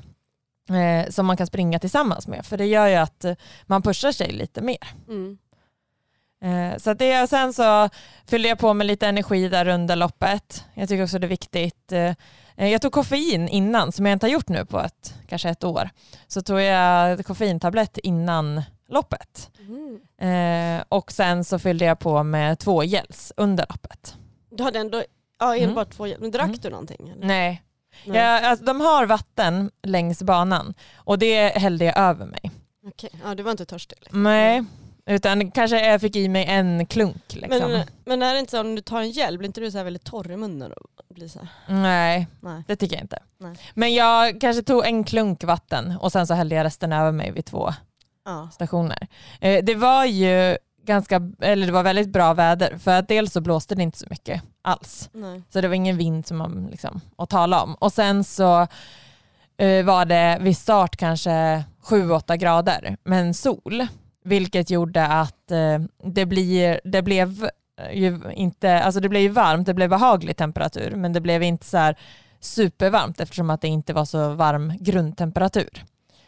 eh, 0.69 1.09
som 1.09 1.25
man 1.25 1.37
kan 1.37 1.47
springa 1.47 1.79
tillsammans 1.79 2.27
med. 2.27 2.45
För 2.45 2.57
det 2.57 2.65
gör 2.65 2.87
ju 2.87 2.95
att 2.95 3.25
man 3.65 3.81
pushar 3.81 4.11
sig 4.11 4.31
lite 4.31 4.61
mer. 4.61 4.87
Mm. 5.07 5.37
Eh, 6.41 6.77
så 6.77 6.93
det, 6.93 7.21
och 7.21 7.29
sen 7.29 7.53
så 7.53 7.89
fyllde 8.27 8.47
jag 8.47 8.59
på 8.59 8.73
med 8.73 8.87
lite 8.87 9.07
energi 9.07 9.49
där 9.49 9.67
under 9.67 9.95
loppet. 9.95 10.65
Jag 10.73 10.89
tycker 10.89 11.03
också 11.03 11.19
det 11.19 11.27
är 11.27 11.29
viktigt. 11.29 11.91
Eh, 11.91 12.13
jag 12.55 12.81
tog 12.81 12.91
koffein 12.91 13.47
innan, 13.47 13.91
som 13.91 14.05
jag 14.05 14.13
inte 14.13 14.25
har 14.25 14.31
gjort 14.31 14.49
nu 14.49 14.65
på 14.65 14.79
ett, 14.79 15.15
kanske 15.27 15.49
ett 15.49 15.63
år. 15.63 15.89
Så 16.27 16.41
tog 16.41 16.61
jag 16.61 17.25
koffeintablett 17.25 17.97
innan 17.97 18.61
loppet. 18.89 19.49
Mm. 19.59 19.99
Eh, 20.77 20.83
och 20.89 21.11
sen 21.11 21.43
så 21.43 21.59
fyllde 21.59 21.85
jag 21.85 21.99
på 21.99 22.23
med 22.23 22.59
två 22.59 22.83
gels 22.83 23.33
under 23.37 23.65
loppet. 23.69 24.15
Du 24.49 24.63
hade 24.63 24.79
ändå 24.79 25.03
ja, 25.39 25.55
enbart 25.55 25.87
mm. 25.87 25.97
två 25.97 26.07
gels, 26.07 26.21
men 26.21 26.31
drack 26.31 26.45
mm. 26.45 26.59
du 26.61 26.69
någonting? 26.69 27.09
Eller? 27.09 27.27
Nej. 27.27 27.63
Nej. 28.05 28.17
Jag, 28.17 28.43
alltså, 28.43 28.65
de 28.65 28.81
har 28.81 29.05
vatten 29.05 29.71
längs 29.83 30.23
banan 30.23 30.73
och 30.95 31.19
det 31.19 31.47
hällde 31.47 31.85
jag 31.85 31.97
över 31.97 32.25
mig. 32.25 32.51
Okej, 32.87 33.09
ja, 33.23 33.35
du 33.35 33.43
var 33.43 33.51
inte 33.51 33.65
törstig? 33.65 33.97
Liksom. 34.01 34.23
Nej, 34.23 34.63
utan 35.05 35.51
kanske 35.51 35.87
jag 35.87 36.01
fick 36.01 36.15
i 36.15 36.29
mig 36.29 36.45
en 36.45 36.85
klunk. 36.85 37.35
Liksom. 37.35 37.71
Men, 37.71 37.85
men 38.05 38.21
är 38.21 38.33
det 38.33 38.39
inte 38.39 38.51
så 38.51 38.61
om 38.61 38.75
du 38.75 38.81
tar 38.81 39.01
en 39.01 39.11
gel, 39.11 39.37
blir 39.37 39.47
inte 39.47 39.61
du 39.61 39.71
så 39.71 39.83
väldigt 39.83 40.05
torr 40.05 40.31
i 40.31 40.37
munnen? 40.37 40.71
Och 40.71 41.15
blir 41.15 41.27
så 41.27 41.47
Nej, 41.67 42.27
Nej, 42.39 42.63
det 42.67 42.75
tycker 42.75 42.95
jag 42.95 43.03
inte. 43.03 43.19
Nej. 43.39 43.55
Men 43.73 43.93
jag 43.93 44.41
kanske 44.41 44.63
tog 44.63 44.85
en 44.85 45.03
klunk 45.03 45.43
vatten 45.43 45.97
och 46.01 46.11
sen 46.11 46.27
så 46.27 46.33
hällde 46.33 46.55
jag 46.55 46.63
resten 46.63 46.93
över 46.93 47.11
mig 47.11 47.31
vid 47.31 47.45
två 47.45 47.73
ja. 48.25 48.49
stationer. 48.53 49.07
Eh, 49.41 49.63
det 49.63 49.75
var 49.75 50.05
ju 50.05 50.57
ganska, 50.85 51.21
eller 51.39 51.65
det 51.65 51.71
var 51.71 51.83
väldigt 51.83 52.09
bra 52.09 52.33
väder 52.33 52.77
för 52.77 52.91
att 52.91 53.07
dels 53.07 53.33
så 53.33 53.41
blåste 53.41 53.75
det 53.75 53.83
inte 53.83 53.97
så 53.97 54.07
mycket 54.09 54.41
alls. 54.61 55.09
Nej. 55.13 55.41
Så 55.49 55.61
det 55.61 55.67
var 55.67 55.75
ingen 55.75 55.97
vind 55.97 56.27
som 56.27 56.37
man 56.37 56.67
liksom, 56.71 57.01
att 57.17 57.29
tala 57.29 57.63
om. 57.63 57.75
Och 57.75 57.93
sen 57.93 58.23
så 58.23 58.61
uh, 59.61 59.83
var 59.83 60.05
det 60.05 60.37
vid 60.41 60.57
start 60.57 60.97
kanske 60.97 61.63
7-8 61.83 62.35
grader 62.35 62.97
men 63.03 63.33
sol. 63.33 63.87
Vilket 64.23 64.69
gjorde 64.69 65.07
att 65.07 65.51
eh, 65.51 65.79
det, 66.03 66.25
blir, 66.25 66.81
det 66.83 67.01
blev 67.01 67.49
ju 67.93 68.19
inte, 68.33 68.79
alltså 68.83 68.99
det 68.99 69.09
blev 69.09 69.21
ju 69.21 69.29
varmt, 69.29 69.65
det 69.65 69.73
blev 69.73 69.89
behaglig 69.89 70.37
temperatur, 70.37 70.95
men 70.95 71.13
det 71.13 71.21
blev 71.21 71.43
inte 71.43 71.65
så 71.65 71.77
här 71.77 71.97
supervarmt 72.39 73.19
eftersom 73.19 73.49
att 73.49 73.61
det 73.61 73.67
inte 73.67 73.93
var 73.93 74.05
så 74.05 74.33
varm 74.33 74.73
grundtemperatur. 74.79 75.85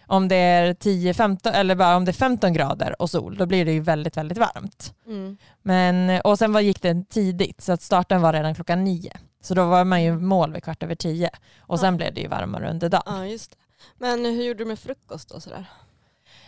Om 0.08 0.28
det 0.28 0.36
är 0.36 0.74
10-15 0.74 1.52
eller 1.52 1.76
bara 1.76 1.96
om 1.96 2.06
det 2.06 2.12
är 2.12 2.14
15 2.14 2.54
grader 2.54 3.02
och 3.02 3.10
sol, 3.10 3.38
då 3.38 3.46
blir 3.46 3.66
det 3.66 3.72
ju 3.72 3.80
väldigt, 3.80 4.18
väldigt 4.18 4.38
varmt. 4.38 4.94
Mm. 5.08 5.38
Men, 5.62 6.22
och 6.22 6.40
sen 6.40 6.54
var, 6.54 6.62
gick 6.62 6.82
det 6.82 7.10
tidigt, 7.10 7.62
så 7.62 7.72
att 7.72 7.82
starten 7.82 8.22
var 8.22 8.34
redan 8.34 8.56
klockan 8.56 8.84
nio. 8.84 9.12
Så 9.42 9.54
då 9.54 9.66
var 9.66 9.84
man 9.84 10.04
ju 10.04 10.20
mål 10.20 10.54
vid 10.54 10.64
kvart 10.64 10.84
över 10.84 10.96
tio. 10.96 11.30
Och 11.60 11.80
sen 11.80 11.94
ja. 11.94 11.98
blev 11.98 12.14
det 12.14 12.22
ju 12.22 12.28
varmare 12.28 12.70
under 12.70 12.90
dagen. 12.90 13.04
Ja, 13.06 13.26
just 13.26 13.52
det. 13.52 13.58
Men 13.98 14.26
hur 14.26 14.44
gjorde 14.44 14.60
du 14.60 14.66
med 14.66 14.80
frukost 14.80 15.32
och 15.32 15.44
sådär? 15.44 15.66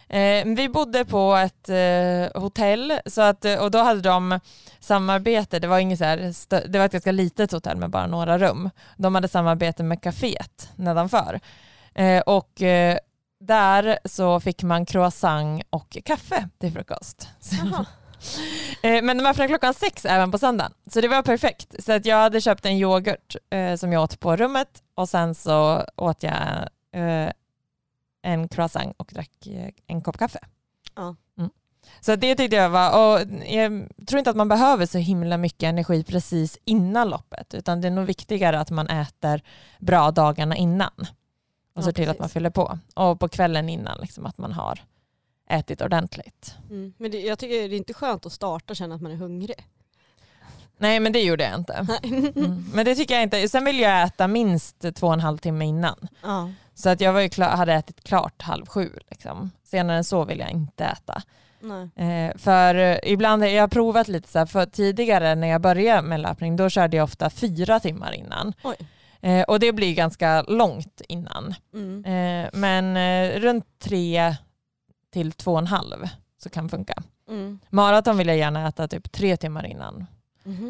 Eh, 0.10 0.46
vi 0.46 0.70
bodde 0.70 1.06
på 1.06 1.36
ett 1.36 1.70
eh, 1.70 2.42
hotell 2.42 2.94
så 3.06 3.22
att, 3.22 3.46
och 3.60 3.72
då 3.72 3.78
hade 3.78 4.02
de 4.02 4.40
samarbete, 4.80 5.60
det 5.60 5.68
var, 5.68 5.80
inget 5.80 6.00
så 6.00 6.06
här, 6.06 6.68
det 6.68 6.80
var 6.80 6.86
ett 6.86 6.92
ganska 6.92 7.12
litet 7.12 7.52
hotell 7.52 7.78
med 7.78 7.90
bara 7.90 8.08
några 8.08 8.38
rum. 8.38 8.70
De 8.98 9.16
hade 9.16 9.28
samarbete 9.28 9.84
med 9.84 10.02
kaféet 10.02 10.70
nedanför. 10.76 11.40
Eh, 11.96 12.22
och 12.22 12.62
eh, 12.62 12.98
där 13.40 14.00
så 14.06 14.40
fick 14.40 14.64
man 14.64 14.86
croissant 14.86 15.64
och 15.70 15.98
kaffe 16.06 16.50
till 16.60 16.72
frukost. 16.72 17.28
Eh, 18.82 19.04
men 19.04 19.18
de 19.18 19.26
öppnade 19.26 19.48
klockan 19.48 19.74
sex 19.74 20.06
även 20.06 20.32
på 20.32 20.38
söndagen, 20.38 20.72
så 20.92 21.02
det 21.02 21.08
var 21.08 21.22
perfekt. 21.22 21.84
Så 21.84 21.92
att 21.94 22.06
jag 22.06 22.18
hade 22.18 22.42
köpt 22.42 22.66
en 22.66 22.78
yoghurt 22.78 23.36
eh, 23.50 23.76
som 23.76 23.94
jag 23.94 24.04
åt 24.04 24.20
på 24.20 24.36
rummet 24.36 24.68
och 24.96 25.10
sen 25.10 25.36
så 25.36 25.86
åt 25.96 26.24
jag 26.24 26.34
eh, 26.94 27.30
en 28.26 28.48
croissant 28.48 28.96
och 28.98 29.10
drack 29.14 29.48
eh, 29.48 29.70
en 29.88 30.02
kopp 30.02 30.18
kaffe. 30.18 30.40
Ja. 30.96 31.16
Mm. 31.38 31.50
Så 32.02 32.16
det 32.16 32.36
tyckte 32.36 32.56
jag 32.56 32.70
var, 32.70 32.90
och 32.90 33.28
jag 33.46 33.88
tror 34.08 34.20
inte 34.20 34.30
att 34.30 34.36
man 34.36 34.48
behöver 34.48 34.86
så 34.86 34.98
himla 34.98 35.38
mycket 35.38 35.64
energi 35.64 36.04
precis 36.04 36.58
innan 36.66 37.10
loppet, 37.10 37.54
utan 37.54 37.82
det 37.82 37.88
är 37.88 37.92
nog 37.92 38.06
viktigare 38.06 38.60
att 38.60 38.72
man 38.72 38.88
äter 38.88 39.42
bra 39.80 40.12
dagarna 40.12 40.56
innan 40.56 41.08
och 41.76 41.84
ser 41.84 41.92
till 41.92 42.10
att 42.10 42.20
man 42.20 42.30
fyller 42.30 42.50
på. 42.50 42.80
Och 42.94 43.20
på 43.20 43.30
kvällen 43.30 43.70
innan, 43.70 43.98
liksom, 44.02 44.26
att 44.26 44.38
man 44.38 44.52
har 44.52 44.80
ätit 45.50 45.82
ordentligt. 45.82 46.56
Mm. 46.70 46.94
Men 46.98 47.12
det, 47.12 47.22
jag 47.22 47.40
tycker 47.40 47.56
det 47.56 47.76
är 47.76 47.78
inte 47.78 47.94
skönt 47.94 48.26
att 48.26 48.32
starta 48.32 48.74
och 48.74 48.78
känna 48.78 48.96
att 48.96 49.02
man 49.02 49.12
är 49.12 49.16
hungrig. 49.16 49.68
Nej 50.78 51.00
men 51.00 51.14
det 51.14 51.22
gjorde 51.22 51.44
jag 51.44 51.56
inte. 51.56 51.88
Mm. 52.04 52.66
Men 52.74 52.86
det 52.86 52.96
tycker 52.96 53.14
jag 53.14 53.24
inte. 53.24 53.50
Sen 53.50 53.66
vill 53.66 53.80
jag 53.80 54.04
äta 54.04 54.28
minst 54.28 54.86
två 54.96 55.08
och 55.08 55.14
en 55.14 55.20
halv 55.20 55.38
timme 55.38 55.66
innan. 55.66 56.08
Ja. 56.22 56.52
Så 56.76 56.90
att 56.90 57.02
jag 57.02 57.14
var 57.14 57.28
klar, 57.28 57.50
hade 57.50 57.74
ätit 57.74 58.04
klart 58.04 58.42
halv 58.42 58.66
sju. 58.66 58.90
Liksom. 59.10 59.52
Senare 59.64 59.98
än 59.98 60.04
så 60.04 60.26
vill 60.26 60.40
jag 60.40 60.52
inte 60.52 60.86
äta. 60.86 61.22
Eh, 61.96 62.38
för 62.38 62.76
eh, 62.76 62.98
ibland, 63.04 63.46
jag 63.46 63.64
har 63.64 63.68
provat 63.68 64.08
lite 64.08 64.30
så 64.30 64.40
här, 64.40 64.46
för 64.46 64.66
tidigare 64.66 65.36
när 65.36 65.48
jag 65.48 65.62
började 65.62 66.02
med 66.02 66.20
löpning 66.20 66.56
då 66.56 66.70
körde 66.70 66.98
jag 66.98 67.04
ofta 67.04 67.30
fyra 67.30 67.80
timmar 67.80 68.12
innan. 68.12 68.54
Eh, 69.22 69.44
och 69.44 69.60
det 69.60 69.74
blir 69.74 69.96
ganska 69.96 70.42
långt 70.42 71.02
innan. 71.10 71.54
Mm. 71.74 72.06
Eh, 72.06 72.50
men 72.54 72.98
eh, 72.98 73.40
runt 73.40 73.66
tre 73.80 74.36
till 75.14 75.32
två 75.32 75.52
och 75.52 75.60
en 75.60 75.68
halv 75.68 76.08
så 76.44 76.50
kan 76.50 76.70
funka. 76.70 77.04
Mm. 77.30 77.60
Maraton 77.70 78.18
vill 78.18 78.28
jag 78.28 78.38
gärna 78.38 78.68
äta 78.68 78.88
typ 78.88 79.12
tre 79.12 79.38
timmar 79.38 79.66
innan. 79.66 80.06
Mhm. 80.44 80.66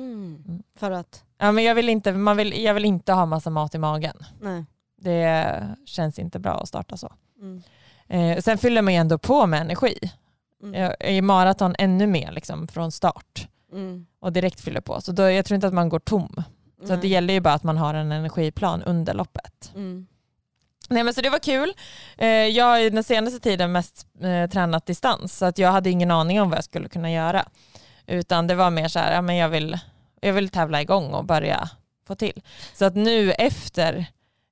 Mm. 0.47 0.63
För 0.75 0.91
att? 0.91 1.24
Ja, 1.38 1.51
men 1.51 1.63
jag, 1.63 1.75
vill 1.75 1.89
inte, 1.89 2.12
man 2.12 2.38
vill, 2.38 2.63
jag 2.63 2.74
vill 2.74 2.85
inte 2.85 3.13
ha 3.13 3.25
massa 3.25 3.50
mat 3.50 3.75
i 3.75 3.77
magen. 3.77 4.17
Nej. 4.41 4.65
Det 4.98 5.75
känns 5.86 6.20
inte 6.20 6.40
bra 6.40 6.54
att 6.54 6.68
starta 6.68 6.98
så. 6.98 7.14
Mm. 7.42 7.64
Eh, 8.08 8.42
sen 8.42 8.58
fyller 8.58 8.82
man 8.82 8.94
ju 8.94 9.00
ändå 9.00 9.18
på 9.18 9.46
med 9.46 9.62
energi. 9.62 9.98
Mm. 10.64 10.94
I 11.00 11.22
maraton 11.22 11.75
ännu 11.80 12.08
mer 12.08 12.32
liksom, 12.32 12.68
från 12.68 12.92
start 12.92 13.48
mm. 13.72 14.06
och 14.20 14.34
direkt 14.34 14.62
fyller 14.62 14.82
på. 14.82 15.02
Så 15.02 15.12
då, 15.12 15.32
jag 15.32 15.46
tror 15.46 15.56
inte 15.56 15.68
att 15.68 15.74
man 15.74 15.90
går 15.90 16.00
tom. 16.00 16.44
Så 16.84 16.94
att 16.94 17.02
det 17.02 17.08
gäller 17.08 17.34
ju 17.34 17.40
bara 17.40 17.54
att 17.54 17.64
man 17.64 17.78
har 17.78 17.94
en 17.94 18.12
energiplan 18.12 18.84
under 18.84 19.14
loppet. 19.14 19.72
Mm. 19.75 20.08
Nej, 20.90 21.04
men 21.04 21.14
så 21.14 21.22
det 21.22 21.30
var 21.30 21.40
kul. 21.40 21.74
Eh, 22.18 22.28
jag 22.28 22.66
har 22.66 22.90
den 22.90 23.04
senaste 23.04 23.40
tiden 23.40 23.72
mest 23.72 24.08
eh, 24.22 24.50
tränat 24.50 24.86
distans 24.86 25.38
så 25.38 25.46
att 25.46 25.58
jag 25.58 25.72
hade 25.72 25.90
ingen 25.90 26.12
aning 26.12 26.42
om 26.42 26.50
vad 26.50 26.58
jag 26.58 26.64
skulle 26.64 26.90
kunna 26.90 27.12
göra. 27.12 27.46
Utan 28.08 28.48
det 28.48 28.56
var 28.56 28.70
mer 28.70 28.88
så 28.88 29.00
här, 29.00 29.14
ja, 29.14 29.22
men 29.22 29.36
jag, 29.36 29.50
vill, 29.50 29.80
jag 30.22 30.34
vill 30.34 30.50
tävla 30.50 30.82
igång 30.82 31.14
och 31.14 31.25
börja 31.25 31.70
få 32.08 32.16
till. 32.16 32.42
Så 32.74 32.86
att 32.86 32.96
nu 32.96 33.32
efter 33.32 34.06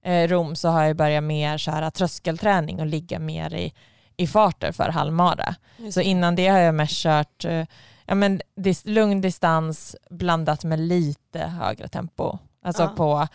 Rom 0.06 0.56
så 0.56 0.70
har 0.70 0.84
jag 0.84 0.96
börjat 0.96 1.24
mer 1.24 1.58
köra 1.58 1.92
tröskelträning 1.92 2.80
och 2.80 2.86
ligga 2.86 3.20
mer 3.20 3.54
i, 3.54 3.74
i 4.18 4.28
farter 4.28 4.72
för 4.72 4.90
halvmara. 4.90 5.56
Så 5.92 6.02
innan 6.02 6.36
det 6.36 6.48
har 6.48 6.60
jag 6.60 6.76
mest 6.76 6.94
kört 6.94 7.46
eh, 7.46 7.66
ja, 8.06 8.16
men 8.16 8.42
dis, 8.56 8.86
lugn 8.86 9.22
distans 9.22 9.96
blandat 10.10 10.64
med 10.64 10.80
lite 10.80 11.40
högre 11.40 11.88
tempo. 11.88 12.38
Alltså 12.62 12.84
ja. 12.84 12.88
på, 12.96 13.28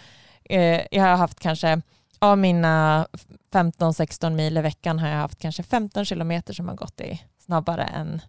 eh, 0.44 0.82
jag 0.90 1.02
har 1.02 1.16
haft 1.16 1.40
kanske, 1.40 1.82
av 2.18 2.38
mina 2.38 3.06
15-16 3.52 4.30
mil 4.30 4.56
i 4.56 4.60
veckan 4.60 4.98
har 4.98 5.08
jag 5.08 5.16
haft 5.16 5.38
kanske 5.38 5.62
15 5.62 6.04
kilometer 6.04 6.54
som 6.54 6.68
har 6.68 6.74
gått 6.74 7.00
i 7.00 7.22
snabbare 7.38 7.84
än 7.84 8.20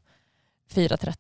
4.30. 0.74 1.16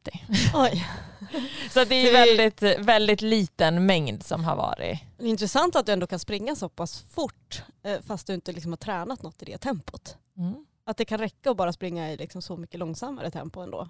Oj. 0.53 0.88
så 1.72 1.86
det 1.86 1.96
är 1.96 2.13
väldigt, 2.13 2.62
väldigt 2.79 3.22
liten 3.22 3.86
mängd 3.86 4.24
som 4.24 4.44
har 4.44 4.56
varit. 4.56 5.00
Intressant 5.20 5.75
att 5.75 5.86
du 5.86 5.91
ändå 5.91 6.08
kan 6.08 6.20
springa 6.20 6.56
så 6.56 6.70
pass 6.70 7.03
fort 7.12 7.63
eh, 7.84 7.98
fast 8.08 8.27
du 8.27 8.34
inte 8.34 8.51
liksom 8.51 8.72
har 8.72 8.77
tränat 8.77 9.24
något 9.24 9.41
i 9.41 9.46
det 9.46 9.58
tempot. 9.58 10.18
Mm. 10.38 10.65
Att 10.86 10.98
det 10.98 11.06
kan 11.06 11.20
räcka 11.20 11.51
att 11.51 11.58
bara 11.58 11.74
springa 11.74 12.12
i 12.12 12.18
liksom 12.18 12.41
så 12.41 12.58
mycket 12.58 12.79
långsammare 12.79 13.32
tempo 13.32 13.62
ändå. 13.62 13.89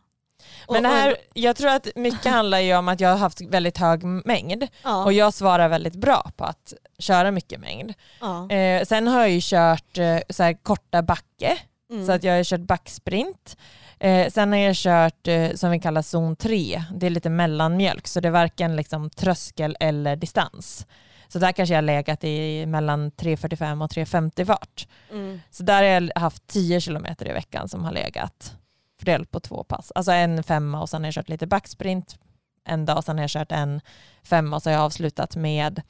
Men 0.70 0.86
här, 0.86 1.18
jag 1.34 1.56
tror 1.56 1.70
att 1.70 1.88
mycket 1.96 2.32
handlar 2.32 2.60
ju 2.60 2.76
om 2.76 2.88
att 2.88 3.00
jag 3.00 3.10
har 3.10 3.18
haft 3.18 3.42
väldigt 3.42 3.78
hög 3.78 4.04
mängd 4.04 4.68
ja. 4.84 5.04
och 5.04 5.14
jag 5.14 5.34
svarar 5.34 5.70
väldigt 5.70 5.96
bra 5.96 6.32
på 6.36 6.44
att 6.44 6.74
köra 7.00 7.32
mycket 7.32 7.60
mängd. 7.60 7.94
Ja. 8.22 8.52
Eh, 8.52 8.86
sen 8.86 9.08
har 9.08 9.20
jag 9.20 9.30
ju 9.30 9.40
kört 9.44 9.98
eh, 9.98 10.18
så 10.30 10.44
här 10.44 10.54
korta 10.54 11.02
backe, 11.02 11.58
mm. 11.90 12.06
så 12.06 12.12
att 12.12 12.24
jag 12.24 12.36
har 12.36 12.44
kört 12.44 12.60
backsprint. 12.60 13.58
Eh, 14.00 14.30
sen 14.30 14.52
har 14.52 14.60
jag 14.60 14.76
kört 14.76 15.28
eh, 15.28 15.52
som 15.52 15.72
vi 15.72 15.80
kallar 15.80 16.02
zon 16.02 16.36
3, 16.36 16.84
det 16.94 17.06
är 17.06 17.10
lite 17.10 17.30
mellanmjölk 17.30 18.08
så 18.08 18.20
det 18.20 18.28
är 18.28 18.32
varken 18.32 18.76
liksom, 18.76 19.10
tröskel 19.10 19.78
eller 19.80 20.16
distans. 20.16 20.88
Så 21.28 21.40
där 21.40 21.52
kanske 21.52 21.74
jag 21.74 21.78
har 21.78 21.86
legat 21.86 22.24
i 22.24 22.66
mellan 22.66 23.12
3.45 23.12 23.84
och 23.84 23.92
3.50 23.92 24.46
fart. 24.46 24.88
Mm. 25.12 25.42
Så 25.50 25.64
där 25.64 25.76
har 25.76 25.84
jag 25.84 26.12
haft 26.16 26.48
10 26.48 26.82
kilometer 26.82 27.30
i 27.30 27.34
veckan 27.34 27.70
som 27.70 27.86
har 27.86 27.92
legat 27.92 28.56
fördelat 29.00 29.32
på 29.32 29.40
två 29.40 29.64
pass. 29.64 29.92
Alltså 29.96 30.12
en 30.12 30.44
femma 30.44 30.82
och 30.82 30.90
sen 30.90 31.02
har 31.02 31.08
jag 31.08 31.14
kört 31.14 31.30
lite 31.30 31.48
backsprint 31.48 32.20
en 32.66 32.86
dag, 32.86 33.04
sen 33.04 33.18
har 33.18 33.24
jag 33.24 33.30
kört 33.30 33.52
en 33.52 33.82
femma 34.24 34.56
och 34.56 34.64
så 34.64 34.70
har 34.70 34.74
jag 34.74 34.84
avslutat 34.84 35.36
med 35.36 35.82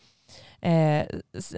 eh, 0.62 1.00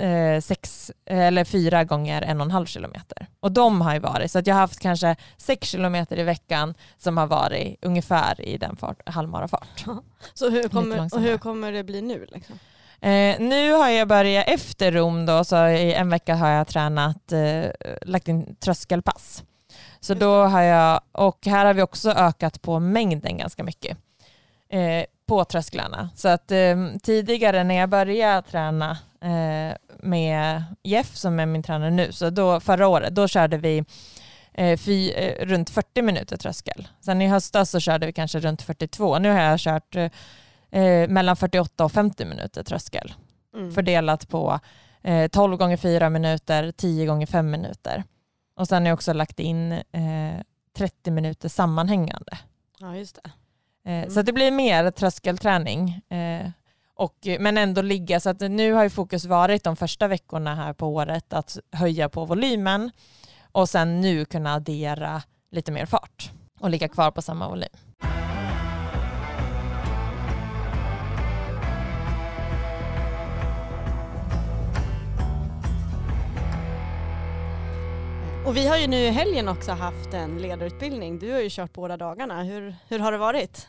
eh, 0.03 0.41
sex, 0.41 0.91
eller 1.05 1.43
fyra 1.43 1.84
gånger 1.84 2.22
en 2.22 2.41
och 2.41 2.46
en 2.46 2.51
halv 2.51 2.65
kilometer. 2.65 3.27
Och 3.39 3.51
de 3.51 3.81
har 3.81 3.93
ju 3.93 4.00
varit, 4.00 4.31
så 4.31 4.39
att 4.39 4.48
jag 4.48 4.55
har 4.55 4.62
haft 4.62 4.79
kanske 4.79 5.15
sex 5.38 5.70
kilometer 5.70 6.20
i 6.20 6.24
veckan 6.24 6.74
som 6.98 7.17
har 7.17 7.27
varit 7.27 7.86
ungefär 7.86 8.41
i 8.41 8.58
den 8.58 8.75
fart, 8.75 9.10
halvmarafart. 9.10 9.86
Så 10.34 10.50
hur 10.50 10.70
kommer, 10.70 11.10
och 11.13 11.22
hur 11.22 11.38
kommer 11.38 11.72
det 11.72 11.84
bli 11.84 12.01
nu? 12.01 12.27
Liksom? 12.31 12.60
Eh, 13.01 13.39
nu 13.39 13.72
har 13.72 13.89
jag 13.89 14.08
börjat 14.08 14.48
efter 14.48 14.91
Rom 14.91 15.25
då, 15.25 15.43
så 15.43 15.67
i 15.67 15.93
en 15.93 16.10
vecka 16.10 16.36
har 16.36 16.50
jag 16.50 16.67
tränat, 16.67 17.31
eh, 17.31 17.65
lagt 18.01 18.27
in 18.27 18.55
tröskelpass. 18.55 19.43
Så 20.00 20.13
då 20.13 20.43
har 20.43 20.62
jag, 20.62 21.01
och 21.12 21.46
här 21.46 21.65
har 21.65 21.74
vi 21.74 21.81
också 21.81 22.12
ökat 22.12 22.62
på 22.62 22.79
mängden 22.79 23.38
ganska 23.38 23.63
mycket 23.63 23.98
eh, 24.70 25.05
på 25.31 25.45
trösklarna. 25.45 26.09
Så 26.15 26.27
att 26.27 26.51
eh, 26.51 26.75
tidigare 27.03 27.63
när 27.63 27.75
jag 27.75 27.89
började 27.89 28.47
träna 28.47 28.97
eh, 29.21 29.77
med 30.00 30.63
Jeff 30.83 31.15
som 31.15 31.39
är 31.39 31.45
min 31.45 31.63
tränare 31.63 31.89
nu, 31.91 32.11
så 32.11 32.29
då 32.29 32.59
förra 32.59 32.88
året, 32.88 33.15
då 33.15 33.27
körde 33.27 33.57
vi 33.57 33.83
eh, 34.53 34.77
fy, 34.77 35.11
eh, 35.11 35.45
runt 35.45 35.69
40 35.69 36.01
minuter 36.01 36.38
tröskel. 36.38 36.88
Sen 37.01 37.21
i 37.21 37.27
höstas 37.27 37.69
så 37.69 37.79
körde 37.79 38.05
vi 38.05 38.13
kanske 38.13 38.39
runt 38.39 38.61
42. 38.61 39.19
Nu 39.19 39.31
har 39.31 39.41
jag 39.41 39.59
kört 39.59 39.95
eh, 39.95 41.07
mellan 41.07 41.35
48 41.35 41.85
och 41.85 41.91
50 41.91 42.25
minuter 42.25 42.63
tröskel. 42.63 43.13
Mm. 43.55 43.71
Fördelat 43.71 44.29
på 44.29 44.59
12 45.31 45.57
gånger 45.57 45.77
4 45.77 46.09
minuter, 46.09 46.71
10 46.71 47.05
gånger 47.05 47.25
5 47.25 47.51
minuter. 47.51 48.03
Och 48.55 48.67
sen 48.67 48.83
har 48.83 48.89
jag 48.89 48.93
också 48.93 49.13
lagt 49.13 49.39
in 49.39 49.71
eh, 49.71 50.41
30 50.77 51.11
minuter 51.11 51.50
sammanhängande. 51.50 52.38
Ja, 52.79 52.95
just 52.95 53.23
det. 53.23 53.31
Eh, 53.85 53.93
mm. 53.93 54.09
Så 54.09 54.21
det 54.21 54.33
blir 54.33 54.51
mer 54.51 54.91
tröskelträning. 54.91 56.01
Eh, 56.09 56.50
och, 56.95 57.27
men 57.39 57.57
ändå 57.57 57.81
ligga, 57.81 58.19
så 58.19 58.29
att 58.29 58.39
nu 58.39 58.73
har 58.73 58.83
ju 58.83 58.89
fokus 58.89 59.25
varit 59.25 59.63
de 59.63 59.75
första 59.75 60.07
veckorna 60.07 60.55
här 60.55 60.73
på 60.73 60.88
året 60.88 61.33
att 61.33 61.57
höja 61.71 62.09
på 62.09 62.25
volymen 62.25 62.91
och 63.51 63.69
sen 63.69 64.01
nu 64.01 64.25
kunna 64.25 64.53
addera 64.53 65.21
lite 65.51 65.71
mer 65.71 65.85
fart 65.85 66.31
och 66.59 66.69
ligga 66.69 66.88
kvar 66.88 67.11
på 67.11 67.21
samma 67.21 67.50
volym. 67.50 67.69
Och 78.45 78.57
vi 78.57 78.67
har 78.67 78.77
ju 78.77 78.88
nu 78.88 78.98
i 78.98 79.10
helgen 79.10 79.48
också 79.48 79.71
haft 79.71 80.13
en 80.13 80.38
ledarutbildning. 80.38 81.19
Du 81.19 81.31
har 81.31 81.39
ju 81.39 81.50
kört 81.50 81.74
båda 81.74 81.98
dagarna. 81.98 82.43
Hur, 82.43 82.75
hur 82.88 83.00
har 83.00 83.12
det 83.12 83.17
varit? 83.17 83.67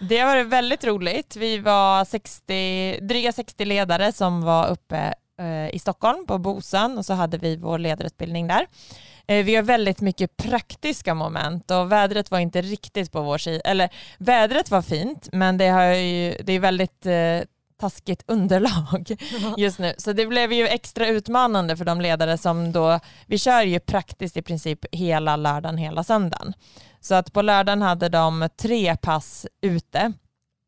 Det 0.00 0.18
har 0.18 0.26
varit 0.26 0.46
väldigt 0.46 0.84
roligt. 0.84 1.36
Vi 1.36 1.58
var 1.58 2.04
60, 2.04 2.98
dryga 3.00 3.32
60 3.32 3.64
ledare 3.64 4.12
som 4.12 4.42
var 4.42 4.68
uppe 4.68 5.14
eh, 5.40 5.74
i 5.74 5.78
Stockholm 5.78 6.26
på 6.26 6.38
Bosön 6.38 6.98
och 6.98 7.06
så 7.06 7.14
hade 7.14 7.38
vi 7.38 7.56
vår 7.56 7.78
ledarutbildning 7.78 8.46
där. 8.46 8.66
Eh, 9.26 9.44
vi 9.44 9.56
har 9.56 9.62
väldigt 9.62 10.00
mycket 10.00 10.36
praktiska 10.36 11.14
moment 11.14 11.70
och 11.70 11.92
vädret 11.92 12.30
var 12.30 12.38
inte 12.38 12.62
riktigt 12.62 13.12
på 13.12 13.22
vår 13.22 13.38
sida. 13.38 13.60
Eller 13.64 13.88
vädret 14.18 14.70
var 14.70 14.82
fint 14.82 15.28
men 15.32 15.58
det, 15.58 15.68
har 15.68 15.84
ju, 15.84 16.36
det 16.44 16.52
är 16.52 16.60
väldigt 16.60 17.06
eh, 17.06 17.40
taskigt 17.82 18.22
underlag 18.26 19.16
just 19.56 19.78
nu. 19.78 19.94
Så 19.98 20.12
det 20.12 20.26
blev 20.26 20.52
ju 20.52 20.68
extra 20.68 21.06
utmanande 21.06 21.76
för 21.76 21.84
de 21.84 22.00
ledare 22.00 22.38
som 22.38 22.72
då, 22.72 23.00
vi 23.26 23.38
kör 23.38 23.62
ju 23.62 23.80
praktiskt 23.80 24.36
i 24.36 24.42
princip 24.42 24.84
hela 24.92 25.36
lördagen, 25.36 25.78
hela 25.78 26.04
söndagen. 26.04 26.54
Så 27.00 27.14
att 27.14 27.32
på 27.32 27.42
lördagen 27.42 27.82
hade 27.82 28.08
de 28.08 28.48
tre 28.56 28.96
pass 28.96 29.46
ute 29.62 30.12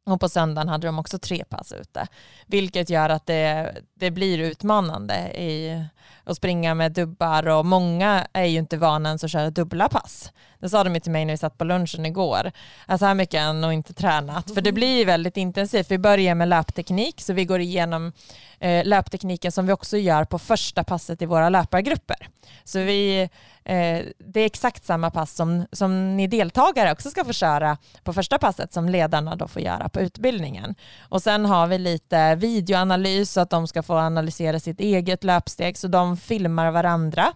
och 0.06 0.20
på 0.20 0.28
söndagen 0.28 0.68
hade 0.68 0.86
de 0.86 0.98
också 0.98 1.18
tre 1.18 1.44
pass 1.44 1.72
ute. 1.72 2.06
Vilket 2.46 2.90
gör 2.90 3.08
att 3.08 3.26
det, 3.26 3.74
det 3.94 4.10
blir 4.10 4.38
utmanande 4.38 5.14
i 5.40 5.84
att 6.24 6.36
springa 6.36 6.74
med 6.74 6.92
dubbar 6.92 7.48
och 7.48 7.66
många 7.66 8.26
är 8.32 8.44
ju 8.44 8.58
inte 8.58 8.76
vana 8.76 9.08
ens 9.08 9.24
att 9.24 9.30
köra 9.30 9.50
dubbla 9.50 9.88
pass. 9.88 10.32
Det 10.64 10.68
sa 10.70 10.84
de 10.84 11.00
till 11.00 11.12
mig 11.12 11.24
när 11.24 11.32
vi 11.32 11.38
satt 11.38 11.58
på 11.58 11.64
lunchen 11.64 12.06
igår. 12.06 12.52
Så 12.98 13.04
här 13.06 13.14
mycket 13.14 13.40
har 13.40 13.46
jag 13.46 13.56
nog 13.56 13.72
inte 13.72 13.94
tränat. 13.94 14.54
För 14.54 14.60
det 14.60 14.72
blir 14.72 15.06
väldigt 15.06 15.36
intensivt. 15.36 15.90
Vi 15.90 15.98
börjar 15.98 16.34
med 16.34 16.48
löpteknik 16.48 17.20
så 17.20 17.32
vi 17.32 17.44
går 17.44 17.60
igenom 17.60 18.12
eh, 18.58 18.84
löptekniken 18.84 19.52
som 19.52 19.66
vi 19.66 19.72
också 19.72 19.96
gör 19.96 20.24
på 20.24 20.38
första 20.38 20.84
passet 20.84 21.22
i 21.22 21.26
våra 21.26 21.48
löpargrupper. 21.48 22.28
Så 22.64 22.78
vi, 22.78 23.20
eh, 23.64 24.00
det 24.18 24.40
är 24.40 24.46
exakt 24.46 24.84
samma 24.84 25.10
pass 25.10 25.34
som, 25.34 25.66
som 25.72 26.16
ni 26.16 26.26
deltagare 26.26 26.92
också 26.92 27.10
ska 27.10 27.24
få 27.24 27.32
köra 27.32 27.78
på 28.04 28.12
första 28.12 28.38
passet 28.38 28.72
som 28.72 28.88
ledarna 28.88 29.36
då 29.36 29.48
får 29.48 29.62
göra 29.62 29.88
på 29.88 30.00
utbildningen. 30.00 30.74
Och 31.00 31.22
sen 31.22 31.44
har 31.44 31.66
vi 31.66 31.78
lite 31.78 32.34
videoanalys 32.34 33.32
så 33.32 33.40
att 33.40 33.50
de 33.50 33.68
ska 33.68 33.82
få 33.82 33.96
analysera 33.96 34.60
sitt 34.60 34.80
eget 34.80 35.24
löpsteg 35.24 35.78
så 35.78 35.88
de 35.88 36.16
filmar 36.16 36.70
varandra 36.70 37.32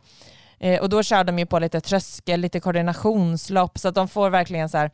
Eh, 0.61 0.81
och 0.81 0.89
då 0.89 1.03
kör 1.03 1.25
de 1.25 1.39
ju 1.39 1.47
på 1.47 1.59
lite 1.59 1.81
tröskel, 1.81 2.41
lite 2.41 2.61
koordinationslopp 2.61 3.79
så 3.79 3.89
att 3.89 3.95
de 3.95 4.09
får 4.09 4.31
verkligen 4.31 4.69
så 4.69 4.79
här, 4.79 4.91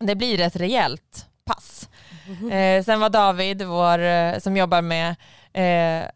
det 0.00 0.14
blir 0.14 0.40
ett 0.40 0.56
rejält 0.56 1.26
pass. 1.44 1.88
Mm. 2.26 2.50
Eh, 2.50 2.84
sen 2.84 3.00
var 3.00 3.10
David, 3.10 3.62
vår, 3.62 3.98
eh, 3.98 4.38
som 4.38 4.56
jobbar 4.56 4.82
med, 4.82 5.10
eh, 5.52 6.08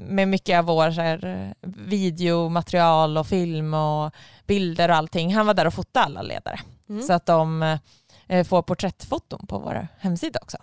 med 0.00 0.28
mycket 0.28 0.58
av 0.58 0.64
vår 0.64 0.90
så 0.90 1.00
här, 1.00 1.54
videomaterial 1.86 3.18
och 3.18 3.26
film 3.26 3.74
och 3.74 4.14
bilder 4.46 4.88
och 4.88 4.96
allting, 4.96 5.34
han 5.34 5.46
var 5.46 5.54
där 5.54 5.66
och 5.66 5.74
fotade 5.74 6.06
alla 6.06 6.22
ledare. 6.22 6.60
Mm. 6.88 7.02
Så 7.02 7.12
att 7.12 7.26
de 7.26 7.78
eh, 8.28 8.44
får 8.44 8.62
porträttfoton 8.62 9.46
på 9.46 9.58
vår 9.58 9.88
hemsida 9.98 10.40
också. 10.42 10.58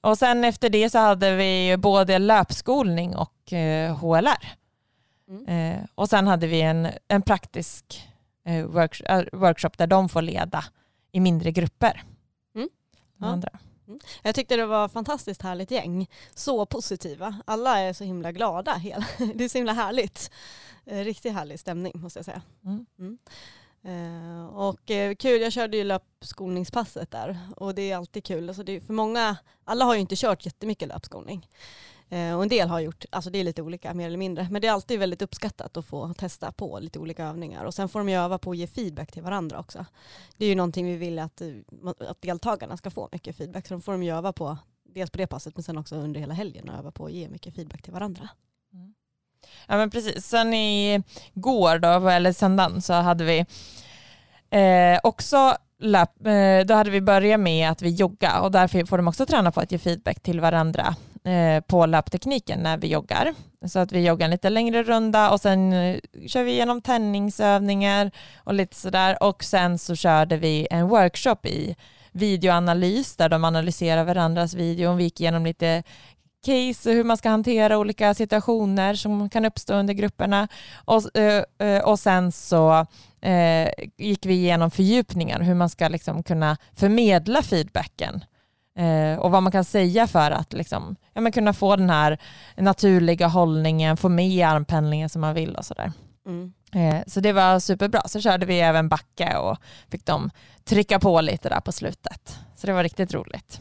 Och 0.00 0.18
sen 0.18 0.44
efter 0.44 0.68
det 0.68 0.90
så 0.90 0.98
hade 0.98 1.36
vi 1.36 1.76
både 1.78 2.18
löpskolning 2.18 3.16
och 3.16 3.52
eh, 3.52 3.96
HLR. 3.96 4.61
Mm. 5.32 5.46
Eh, 5.46 5.84
och 5.94 6.08
sen 6.08 6.26
hade 6.26 6.46
vi 6.46 6.60
en, 6.60 6.88
en 7.08 7.22
praktisk 7.22 8.08
eh, 8.44 8.66
work, 8.66 9.02
uh, 9.10 9.40
workshop 9.40 9.70
där 9.76 9.86
de 9.86 10.08
får 10.08 10.22
leda 10.22 10.64
i 11.12 11.20
mindre 11.20 11.52
grupper. 11.52 12.02
Mm. 12.54 12.68
Ja. 13.16 13.40
Mm. 13.88 14.00
Jag 14.22 14.34
tyckte 14.34 14.56
det 14.56 14.66
var 14.66 14.88
fantastiskt 14.88 15.42
härligt 15.42 15.70
gäng. 15.70 16.10
Så 16.34 16.66
positiva. 16.66 17.36
Alla 17.44 17.78
är 17.78 17.92
så 17.92 18.04
himla 18.04 18.32
glada. 18.32 18.82
Det 19.34 19.44
är 19.44 19.48
så 19.48 19.58
himla 19.58 19.72
härligt. 19.72 20.30
Eh, 20.86 21.04
riktigt 21.04 21.32
härlig 21.32 21.60
stämning 21.60 21.92
måste 21.94 22.18
jag 22.18 22.24
säga. 22.24 22.42
Mm. 22.64 23.18
Eh, 23.84 24.46
och 24.46 24.90
eh, 24.90 25.14
kul, 25.14 25.40
jag 25.40 25.52
körde 25.52 25.76
ju 25.76 25.84
löpskolningspasset 25.84 27.10
där 27.10 27.38
och 27.56 27.74
det 27.74 27.90
är 27.90 27.96
alltid 27.96 28.24
kul. 28.24 28.48
Alltså 28.48 28.62
det 28.62 28.72
är 28.72 28.80
för 28.80 28.92
många, 28.92 29.36
alla 29.64 29.84
har 29.84 29.94
ju 29.94 30.00
inte 30.00 30.16
kört 30.16 30.46
jättemycket 30.46 30.88
löpskolning. 30.88 31.48
Eh, 32.12 32.36
och 32.36 32.42
en 32.42 32.48
del 32.48 32.68
har 32.68 32.80
gjort, 32.80 33.04
alltså 33.10 33.30
det 33.30 33.38
är 33.38 33.44
lite 33.44 33.62
olika 33.62 33.94
mer 33.94 34.06
eller 34.06 34.18
mindre. 34.18 34.48
Men 34.50 34.62
det 34.62 34.68
är 34.68 34.72
alltid 34.72 34.98
väldigt 34.98 35.22
uppskattat 35.22 35.76
att 35.76 35.86
få 35.86 36.14
testa 36.14 36.52
på 36.52 36.78
lite 36.78 36.98
olika 36.98 37.24
övningar. 37.24 37.64
Och 37.64 37.74
sen 37.74 37.88
får 37.88 38.00
de 38.00 38.08
ju 38.08 38.16
öva 38.16 38.38
på 38.38 38.50
att 38.50 38.56
ge 38.56 38.66
feedback 38.66 39.12
till 39.12 39.22
varandra 39.22 39.58
också. 39.58 39.86
Det 40.36 40.44
är 40.44 40.48
ju 40.48 40.54
någonting 40.54 40.86
vi 40.86 40.96
vill 40.96 41.18
att, 41.18 41.40
eh, 41.40 41.48
att 42.08 42.22
deltagarna 42.22 42.76
ska 42.76 42.90
få 42.90 43.08
mycket 43.12 43.36
feedback. 43.36 43.66
Så 43.66 43.74
de 43.74 43.82
får 43.82 43.92
de 43.92 44.02
ju 44.02 44.16
öva 44.16 44.32
på, 44.32 44.58
dels 44.94 45.10
på 45.10 45.18
det 45.18 45.26
passet 45.26 45.56
men 45.56 45.62
sen 45.62 45.78
också 45.78 45.96
under 45.96 46.20
hela 46.20 46.34
helgen 46.34 46.68
och 46.68 46.78
öva 46.78 46.90
på 46.90 47.06
att 47.06 47.12
ge 47.12 47.28
mycket 47.28 47.54
feedback 47.54 47.82
till 47.82 47.92
varandra. 47.92 48.28
Mm. 48.72 48.94
Ja 49.66 49.76
men 49.76 49.90
precis, 49.90 50.26
sen 50.26 50.54
i 50.54 51.02
går 51.34 51.78
då, 51.78 52.08
eller 52.08 52.32
söndagen 52.32 52.82
så 52.82 52.92
hade 52.92 53.24
vi 53.24 53.46
eh, 54.50 55.00
också 55.02 55.56
lap, 55.78 56.26
eh, 56.26 56.66
då 56.66 56.74
hade 56.74 56.90
vi 56.90 57.00
börjat 57.00 57.40
med 57.40 57.70
att 57.70 57.82
vi 57.82 57.90
jogga 57.90 58.40
och 58.40 58.50
därför 58.50 58.84
får 58.84 58.96
de 58.96 59.08
också 59.08 59.26
träna 59.26 59.52
på 59.52 59.60
att 59.60 59.72
ge 59.72 59.78
feedback 59.78 60.20
till 60.20 60.40
varandra 60.40 60.96
Eh, 61.24 61.60
på 61.60 61.86
löptekniken 61.86 62.60
när 62.60 62.76
vi 62.76 62.86
joggar. 62.86 63.34
Så 63.66 63.78
att 63.78 63.92
vi 63.92 64.06
joggar 64.06 64.24
en 64.24 64.30
lite 64.30 64.50
längre 64.50 64.82
runda 64.82 65.30
och 65.30 65.40
sen 65.40 65.72
eh, 65.72 65.98
kör 66.26 66.42
vi 66.42 66.52
igenom 66.52 66.82
tändningsövningar 66.82 68.10
och 68.44 68.54
lite 68.54 68.76
sådär 68.76 69.22
och 69.22 69.44
sen 69.44 69.78
så 69.78 69.96
körde 69.96 70.36
vi 70.36 70.68
en 70.70 70.88
workshop 70.88 71.46
i 71.46 71.76
videoanalys 72.12 73.16
där 73.16 73.28
de 73.28 73.44
analyserar 73.44 74.04
varandras 74.04 74.54
videon. 74.54 74.96
Vi 74.96 75.04
gick 75.04 75.20
igenom 75.20 75.44
lite 75.44 75.82
case 76.46 76.90
och 76.90 76.94
hur 76.94 77.04
man 77.04 77.16
ska 77.16 77.28
hantera 77.28 77.78
olika 77.78 78.14
situationer 78.14 78.94
som 78.94 79.30
kan 79.30 79.44
uppstå 79.44 79.74
under 79.74 79.94
grupperna. 79.94 80.48
Och, 80.84 81.18
eh, 81.18 81.82
och 81.84 81.98
sen 81.98 82.32
så 82.32 82.86
gick 83.96 84.26
vi 84.26 84.34
igenom 84.34 84.70
fördjupningar, 84.70 85.40
hur 85.40 85.54
man 85.54 85.70
ska 85.70 85.88
liksom 85.88 86.22
kunna 86.22 86.56
förmedla 86.76 87.42
feedbacken 87.42 88.24
och 89.18 89.30
vad 89.30 89.42
man 89.42 89.52
kan 89.52 89.64
säga 89.64 90.06
för 90.06 90.30
att 90.30 90.52
liksom, 90.52 90.96
ja, 91.12 91.20
men 91.20 91.32
kunna 91.32 91.52
få 91.52 91.76
den 91.76 91.90
här 91.90 92.18
naturliga 92.56 93.26
hållningen, 93.26 93.96
få 93.96 94.08
med 94.08 94.46
armpendlingen 94.46 95.08
som 95.08 95.20
man 95.20 95.34
vill 95.34 95.56
och 95.56 95.64
sådär. 95.64 95.92
Mm. 96.26 96.52
Så 97.06 97.20
det 97.20 97.32
var 97.32 97.58
superbra. 97.58 98.02
Så 98.06 98.20
körde 98.20 98.46
vi 98.46 98.60
även 98.60 98.88
backa 98.88 99.40
och 99.40 99.58
fick 99.90 100.06
dem 100.06 100.30
trycka 100.64 100.98
på 100.98 101.20
lite 101.20 101.48
där 101.48 101.60
på 101.60 101.72
slutet. 101.72 102.38
Så 102.56 102.66
det 102.66 102.72
var 102.72 102.82
riktigt 102.82 103.14
roligt 103.14 103.60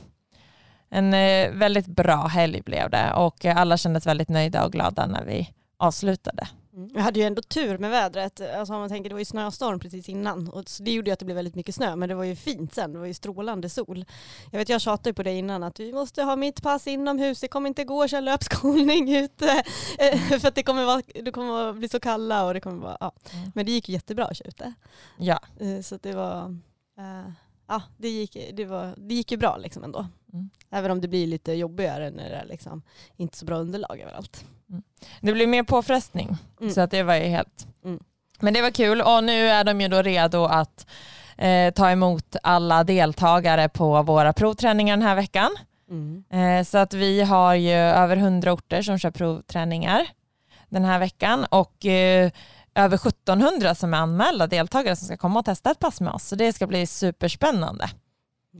en 0.91 1.13
eh, 1.13 1.51
väldigt 1.51 1.87
bra 1.87 2.27
helg 2.27 2.61
blev 2.61 2.89
det 2.89 3.13
och 3.13 3.45
alla 3.45 3.77
kändes 3.77 4.07
väldigt 4.07 4.29
nöjda 4.29 4.65
och 4.65 4.71
glada 4.71 5.05
när 5.05 5.23
vi 5.23 5.53
avslutade. 5.77 6.47
Mm. 6.81 6.91
Jag 6.95 7.01
hade 7.01 7.19
ju 7.19 7.25
ändå 7.25 7.41
tur 7.41 7.77
med 7.77 7.89
vädret. 7.89 8.41
Alltså 8.41 8.73
om 8.73 8.79
man 8.79 8.89
tänker, 8.89 9.09
det 9.09 9.15
var 9.15 9.19
ju 9.19 9.25
snöstorm 9.25 9.79
precis 9.79 10.09
innan 10.09 10.49
och 10.49 10.65
det 10.79 10.91
gjorde 10.91 11.09
ju 11.09 11.13
att 11.13 11.19
det 11.19 11.25
blev 11.25 11.35
väldigt 11.35 11.55
mycket 11.55 11.75
snö 11.75 11.95
men 11.95 12.09
det 12.09 12.15
var 12.15 12.23
ju 12.23 12.35
fint 12.35 12.73
sen. 12.73 12.93
Det 12.93 12.99
var 12.99 13.05
ju 13.05 13.13
strålande 13.13 13.69
sol. 13.69 14.05
Jag 14.51 14.59
vet 14.59 14.69
jag 14.69 14.81
tjatade 14.81 15.13
på 15.13 15.23
det 15.23 15.33
innan 15.33 15.63
att 15.63 15.79
vi 15.79 15.93
måste 15.93 16.23
ha 16.23 16.35
mitt 16.35 16.61
pass 16.61 16.87
inomhus. 16.87 17.39
Det 17.39 17.47
kommer 17.47 17.67
inte 17.67 17.83
gå 17.83 18.03
att 18.03 18.11
köra 18.11 18.21
löpskolning 18.21 19.15
ute 19.15 19.49
eh, 19.99 20.39
för 20.39 20.47
att 20.47 20.55
det 20.55 20.63
kommer, 20.63 20.85
vara, 20.85 21.01
det 21.23 21.31
kommer 21.31 21.69
att 21.69 21.75
bli 21.77 21.89
så 21.89 21.99
kalla 21.99 22.45
och 22.45 22.53
det 22.53 22.59
kommer 22.59 22.81
vara, 22.81 22.97
ja. 22.99 23.11
Mm. 23.33 23.51
Men 23.55 23.65
det 23.65 23.71
gick 23.71 23.89
jättebra 23.89 24.25
att 24.25 24.37
köra 24.37 24.47
ute. 24.47 24.73
Ja. 25.17 25.39
Eh, 25.59 25.81
så 25.81 25.97
det 26.01 26.13
var, 26.13 26.57
ja 27.67 27.81
det 27.97 28.09
gick, 28.09 28.37
det 28.53 28.65
var, 28.65 28.95
det 28.97 29.15
gick 29.15 29.31
ju 29.31 29.37
bra 29.37 29.57
liksom 29.57 29.83
ändå. 29.83 30.07
Mm. 30.33 30.49
Även 30.69 30.91
om 30.91 31.01
det 31.01 31.07
blir 31.07 31.27
lite 31.27 31.53
jobbigare 31.53 32.11
när 32.11 32.29
det 32.29 32.35
är 32.35 32.45
liksom 32.45 32.81
inte 33.17 33.37
så 33.37 33.45
bra 33.45 33.57
underlag 33.57 33.99
överallt. 33.99 34.45
Mm. 34.71 34.83
Det 35.21 35.33
blir 35.33 35.47
mer 35.47 35.63
påfrestning 35.63 36.37
mm. 36.61 36.73
så 36.73 36.81
att 36.81 36.91
det 36.91 37.03
var 37.03 37.15
ju 37.15 37.23
helt... 37.23 37.67
Mm. 37.85 37.99
Men 38.39 38.53
det 38.53 38.61
var 38.61 38.71
kul 38.71 39.01
och 39.01 39.23
nu 39.23 39.47
är 39.47 39.63
de 39.63 39.81
ju 39.81 39.87
då 39.87 40.01
redo 40.01 40.45
att 40.45 40.87
eh, 41.37 41.73
ta 41.73 41.91
emot 41.91 42.35
alla 42.43 42.83
deltagare 42.83 43.69
på 43.69 44.03
våra 44.03 44.33
provträningar 44.33 44.97
den 44.97 45.07
här 45.07 45.15
veckan. 45.15 45.51
Mm. 45.89 46.23
Eh, 46.29 46.65
så 46.65 46.77
att 46.77 46.93
vi 46.93 47.21
har 47.21 47.55
ju 47.55 47.73
över 47.73 48.17
hundra 48.17 48.53
orter 48.53 48.81
som 48.81 48.97
kör 48.97 49.11
provträningar 49.11 50.07
den 50.69 50.85
här 50.85 50.99
veckan 50.99 51.45
och 51.49 51.85
eh, 51.85 52.31
över 52.75 52.97
1700 52.97 53.75
som 53.75 53.93
är 53.93 53.97
anmälda 53.97 54.47
deltagare 54.47 54.95
som 54.95 55.05
ska 55.05 55.17
komma 55.17 55.39
och 55.39 55.45
testa 55.45 55.71
ett 55.71 55.79
pass 55.79 56.01
med 56.01 56.13
oss. 56.13 56.27
Så 56.27 56.35
det 56.35 56.53
ska 56.53 56.67
bli 56.67 56.87
superspännande. 56.87 57.89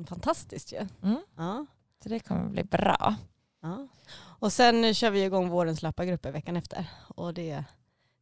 Fantastiskt 0.10 0.74
ju. 0.74 0.88
Mm. 1.04 1.22
Ja. 1.38 1.66
Så 2.04 2.10
det 2.10 2.20
kommer 2.20 2.50
bli 2.50 2.64
bra. 2.64 3.16
Ja. 3.62 3.88
Och 4.42 4.54
sen 4.54 4.94
kör 4.94 5.10
vi 5.10 5.24
igång 5.24 5.50
vårens 5.50 5.82
löpargrupper 5.82 6.32
veckan 6.32 6.58
efter. 6.58 6.86
Och 7.16 7.34
det, 7.34 7.64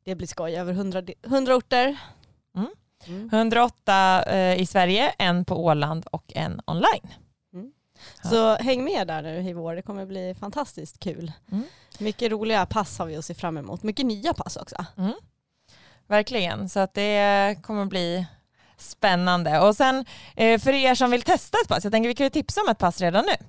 det 0.03 0.15
blir 0.15 0.27
skoj. 0.27 0.55
Över 0.55 0.73
100, 0.73 1.03
100 1.25 1.55
orter. 1.55 1.97
Mm. 2.55 2.69
Mm. 3.07 3.29
108 3.33 4.23
eh, 4.23 4.61
i 4.61 4.65
Sverige, 4.65 5.09
en 5.17 5.45
på 5.45 5.65
Åland 5.65 6.05
och 6.11 6.33
en 6.35 6.61
online. 6.67 7.07
Mm. 7.53 7.71
Så 8.23 8.55
häng 8.55 8.83
med 8.83 9.07
där 9.07 9.21
nu 9.21 9.49
i 9.49 9.53
vår. 9.53 9.75
Det 9.75 9.81
kommer 9.81 10.05
bli 10.05 10.35
fantastiskt 10.39 10.99
kul. 10.99 11.31
Mm. 11.51 11.63
Mycket 11.99 12.31
roliga 12.31 12.65
pass 12.65 12.99
har 12.99 13.05
vi 13.05 13.15
att 13.15 13.25
se 13.25 13.33
fram 13.33 13.57
emot. 13.57 13.83
Mycket 13.83 14.05
nya 14.05 14.33
pass 14.33 14.55
också. 14.55 14.85
Mm. 14.97 15.13
Verkligen, 16.07 16.69
så 16.69 16.79
att 16.79 16.93
det 16.93 17.57
kommer 17.63 17.85
bli 17.85 18.25
Spännande. 18.77 19.59
Och 19.59 19.75
sen 19.75 20.05
eh, 20.35 20.59
för 20.59 20.73
er 20.73 20.95
som 20.95 21.11
vill 21.11 21.21
testa 21.21 21.57
ett 21.63 21.67
pass, 21.67 21.83
jag 21.83 21.93
tänker 21.93 22.07
vi 22.07 22.15
kan 22.15 22.25
ju 22.25 22.29
tipsa 22.29 22.61
om 22.61 22.69
ett 22.69 22.77
pass 22.77 23.01
redan 23.01 23.25
nu. 23.25 23.45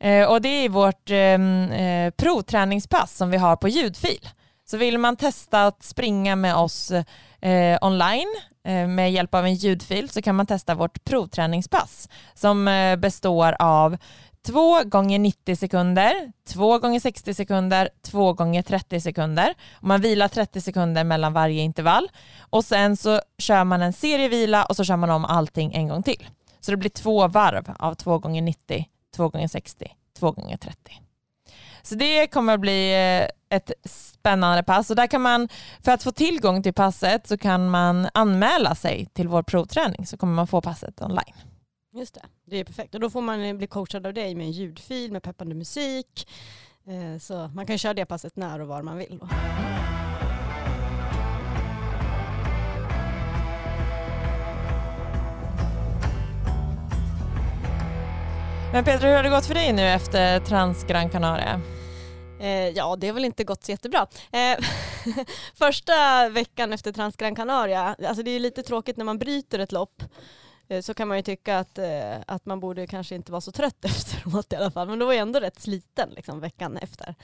Eh, 0.00 0.26
och 0.26 0.42
det 0.42 0.48
är 0.48 0.68
vårt 0.68 1.10
ehm, 1.10 1.72
eh, 1.72 2.10
provträningspass 2.10 3.16
som 3.16 3.30
vi 3.30 3.36
har 3.36 3.56
på 3.56 3.68
ljudfil. 3.68 4.28
Så 4.70 4.76
vill 4.76 4.98
man 4.98 5.16
testa 5.16 5.66
att 5.66 5.82
springa 5.82 6.36
med 6.36 6.56
oss 6.56 6.90
eh, 7.40 7.78
online 7.80 8.34
eh, 8.64 8.86
med 8.86 9.12
hjälp 9.12 9.34
av 9.34 9.44
en 9.44 9.54
ljudfil 9.54 10.08
så 10.08 10.22
kan 10.22 10.34
man 10.34 10.46
testa 10.46 10.74
vårt 10.74 11.04
provträningspass 11.04 12.08
som 12.34 12.68
eh, 12.68 12.96
består 12.96 13.56
av 13.58 13.96
2 14.46 14.84
gånger 14.84 15.18
90 15.18 15.56
sekunder, 15.56 16.32
2 16.48 16.78
gånger 16.78 17.00
60 17.00 17.34
sekunder, 17.34 17.88
2 18.02 18.32
gånger 18.32 18.62
30 18.62 19.00
sekunder. 19.00 19.54
Man 19.80 20.00
vilar 20.00 20.28
30 20.28 20.60
sekunder 20.60 21.04
mellan 21.04 21.32
varje 21.32 21.62
intervall 21.62 22.10
och 22.40 22.64
sen 22.64 22.96
så 22.96 23.20
kör 23.38 23.64
man 23.64 23.82
en 23.82 23.92
serievila 23.92 24.64
och 24.64 24.76
så 24.76 24.84
kör 24.84 24.96
man 24.96 25.10
om 25.10 25.24
allting 25.24 25.72
en 25.74 25.88
gång 25.88 26.02
till. 26.02 26.26
Så 26.60 26.70
det 26.70 26.76
blir 26.76 26.90
två 26.90 27.28
varv 27.28 27.74
av 27.78 27.94
2 27.94 28.18
gånger 28.18 28.42
90, 28.42 28.86
2 29.16 29.28
gånger 29.28 29.48
60, 29.48 29.92
2 30.18 30.32
gånger 30.32 30.56
30. 30.56 31.00
Så 31.82 31.94
det 31.94 32.26
kommer 32.26 32.54
att 32.54 32.60
bli 32.60 32.92
eh, 32.92 33.56
ett 33.56 33.72
spännande 33.84 34.62
pass 34.62 34.90
och 34.90 34.96
där 34.96 35.06
kan 35.06 35.22
man, 35.22 35.48
för 35.84 35.92
att 35.92 36.02
få 36.02 36.12
tillgång 36.12 36.62
till 36.62 36.74
passet 36.74 37.26
så 37.26 37.38
kan 37.38 37.70
man 37.70 38.08
anmäla 38.14 38.74
sig 38.74 39.06
till 39.12 39.28
vår 39.28 39.42
provträning 39.42 40.06
så 40.06 40.16
kommer 40.16 40.34
man 40.34 40.46
få 40.46 40.60
passet 40.60 41.02
online. 41.02 41.34
Just 41.92 42.14
det, 42.14 42.22
det 42.44 42.56
är 42.56 42.64
perfekt. 42.64 42.94
Och 42.94 43.00
då 43.00 43.10
får 43.10 43.22
man 43.22 43.40
eh, 43.40 43.56
bli 43.56 43.66
coachad 43.66 44.06
av 44.06 44.14
dig 44.14 44.34
med 44.34 44.46
en 44.46 44.52
ljudfil 44.52 45.12
med 45.12 45.22
peppande 45.22 45.54
musik. 45.54 46.28
Eh, 46.86 47.18
så 47.18 47.48
man 47.54 47.66
kan 47.66 47.78
köra 47.78 47.94
det 47.94 48.06
passet 48.06 48.36
när 48.36 48.60
och 48.60 48.68
var 48.68 48.82
man 48.82 48.96
vill. 48.96 49.18
Då. 49.20 49.28
Men 58.72 58.84
Petra, 58.84 59.08
hur 59.08 59.16
har 59.16 59.22
det 59.22 59.28
gått 59.28 59.46
för 59.46 59.54
dig 59.54 59.72
nu 59.72 59.82
efter 59.82 60.40
Trans 60.40 60.84
Gran 60.84 61.10
Canaria? 61.10 61.60
Eh, 62.40 62.68
ja, 62.68 62.96
det 62.96 63.06
har 63.06 63.14
väl 63.14 63.24
inte 63.24 63.44
gått 63.44 63.64
så 63.64 63.70
jättebra. 63.70 64.06
Eh, 64.32 64.64
första 65.54 66.28
veckan 66.28 66.72
efter 66.72 66.92
Trans 66.92 67.16
Gran 67.16 67.34
Canaria, 67.34 67.96
alltså 68.06 68.22
det 68.22 68.30
är 68.30 68.40
lite 68.40 68.62
tråkigt 68.62 68.96
när 68.96 69.04
man 69.04 69.18
bryter 69.18 69.58
ett 69.58 69.72
lopp 69.72 70.02
eh, 70.68 70.80
så 70.80 70.94
kan 70.94 71.08
man 71.08 71.16
ju 71.16 71.22
tycka 71.22 71.58
att, 71.58 71.78
eh, 71.78 72.16
att 72.26 72.46
man 72.46 72.60
borde 72.60 72.86
kanske 72.86 73.14
inte 73.14 73.32
vara 73.32 73.40
så 73.40 73.52
trött 73.52 73.84
efteråt 73.84 74.52
i 74.52 74.56
alla 74.56 74.70
fall. 74.70 74.88
Men 74.88 74.98
då 74.98 75.06
var 75.06 75.12
jag 75.12 75.22
ändå 75.22 75.40
rätt 75.40 75.60
sliten 75.60 76.10
liksom, 76.10 76.40
veckan 76.40 76.76
efter. 76.76 77.14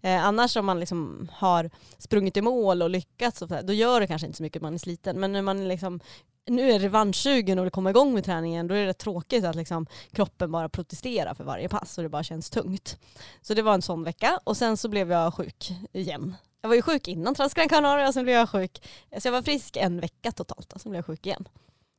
Eh, 0.00 0.26
annars 0.26 0.56
om 0.56 0.66
man 0.66 0.80
liksom 0.80 1.28
har 1.32 1.70
sprungit 1.98 2.36
i 2.36 2.42
mål 2.42 2.82
och 2.82 2.90
lyckats, 2.90 3.42
och 3.42 3.48
så, 3.48 3.60
då 3.62 3.72
gör 3.72 4.00
det 4.00 4.06
kanske 4.06 4.26
inte 4.26 4.36
så 4.36 4.42
mycket 4.42 4.56
att 4.56 4.62
man 4.62 4.74
är 4.74 4.78
sliten. 4.78 5.20
Men 5.20 5.32
när 5.32 5.42
man 5.42 5.68
liksom 5.68 6.00
nu 6.46 6.70
är 6.70 6.78
revanschsugen 6.78 7.58
och 7.58 7.64
det 7.64 7.70
kommer 7.70 7.90
igång 7.90 8.14
med 8.14 8.24
träningen, 8.24 8.68
då 8.68 8.74
är 8.74 8.86
det 8.86 8.94
tråkigt 8.94 9.44
att 9.44 9.56
liksom 9.56 9.86
kroppen 10.12 10.52
bara 10.52 10.68
protesterar 10.68 11.34
för 11.34 11.44
varje 11.44 11.68
pass 11.68 11.98
och 11.98 12.04
det 12.04 12.08
bara 12.08 12.22
känns 12.22 12.50
tungt. 12.50 12.98
Så 13.42 13.54
det 13.54 13.62
var 13.62 13.74
en 13.74 13.82
sån 13.82 14.04
vecka 14.04 14.40
och 14.44 14.56
sen 14.56 14.76
så 14.76 14.88
blev 14.88 15.12
jag 15.12 15.34
sjuk 15.34 15.72
igen. 15.92 16.34
Jag 16.60 16.68
var 16.68 16.76
ju 16.76 16.82
sjuk 16.82 17.08
innan 17.08 17.34
Transgran 17.34 17.68
Canaria 17.68 18.08
och 18.08 18.14
sen 18.14 18.24
blev 18.24 18.36
jag 18.36 18.50
sjuk. 18.50 18.88
Så 19.18 19.28
jag 19.28 19.32
var 19.32 19.42
frisk 19.42 19.76
en 19.76 20.00
vecka 20.00 20.32
totalt 20.32 20.72
och 20.72 20.80
sen 20.80 20.90
blev 20.90 20.98
jag 20.98 21.06
sjuk 21.06 21.26
igen. 21.26 21.48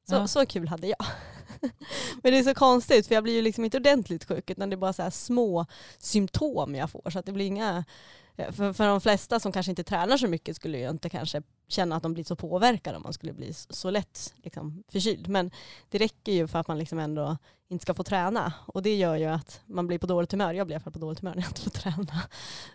Så, 0.09 0.15
ja. 0.15 0.27
så 0.27 0.45
kul 0.45 0.67
hade 0.67 0.87
jag. 0.87 1.05
Men 2.23 2.31
det 2.31 2.39
är 2.39 2.43
så 2.43 2.53
konstigt 2.53 3.07
för 3.07 3.15
jag 3.15 3.23
blir 3.23 3.33
ju 3.33 3.41
liksom 3.41 3.65
inte 3.65 3.77
ordentligt 3.77 4.25
sjuk 4.25 4.49
utan 4.49 4.69
det 4.69 4.73
är 4.73 4.77
bara 4.77 4.93
så 4.93 5.11
små 5.11 5.65
symptom 5.97 6.75
jag 6.75 6.91
får 6.91 7.09
så 7.09 7.19
att 7.19 7.25
det 7.25 7.31
blir 7.31 7.45
inga 7.45 7.85
för, 8.35 8.73
för 8.73 8.87
de 8.87 9.01
flesta 9.01 9.39
som 9.39 9.51
kanske 9.51 9.71
inte 9.71 9.83
tränar 9.83 10.17
så 10.17 10.27
mycket 10.27 10.55
skulle 10.55 10.77
ju 10.77 10.89
inte 10.89 11.09
kanske 11.09 11.41
känna 11.67 11.95
att 11.95 12.03
de 12.03 12.13
blir 12.13 12.23
så 12.23 12.35
påverkade 12.35 12.97
om 12.97 13.03
man 13.03 13.13
skulle 13.13 13.33
bli 13.33 13.53
så 13.53 13.89
lätt 13.89 14.33
liksom, 14.37 14.83
förkyld. 14.87 15.27
Men 15.27 15.51
det 15.89 15.97
räcker 15.97 16.31
ju 16.31 16.47
för 16.47 16.59
att 16.59 16.67
man 16.67 16.77
liksom 16.77 16.99
ändå 16.99 17.37
inte 17.67 17.81
ska 17.81 17.93
få 17.93 18.03
träna. 18.03 18.53
Och 18.65 18.81
det 18.81 18.95
gör 18.95 19.15
ju 19.15 19.25
att 19.25 19.61
man 19.65 19.87
blir 19.87 19.97
på 19.97 20.07
dåligt 20.07 20.31
humör. 20.31 20.53
Jag 20.53 20.67
blir 20.67 20.73
i 20.73 20.75
alla 20.75 20.83
fall 20.83 20.93
på 20.93 20.99
dåligt 20.99 21.19
humör 21.19 21.35
när 21.35 21.41
jag 21.41 21.49
inte 21.49 21.61
får 21.61 21.71
träna. 21.71 22.21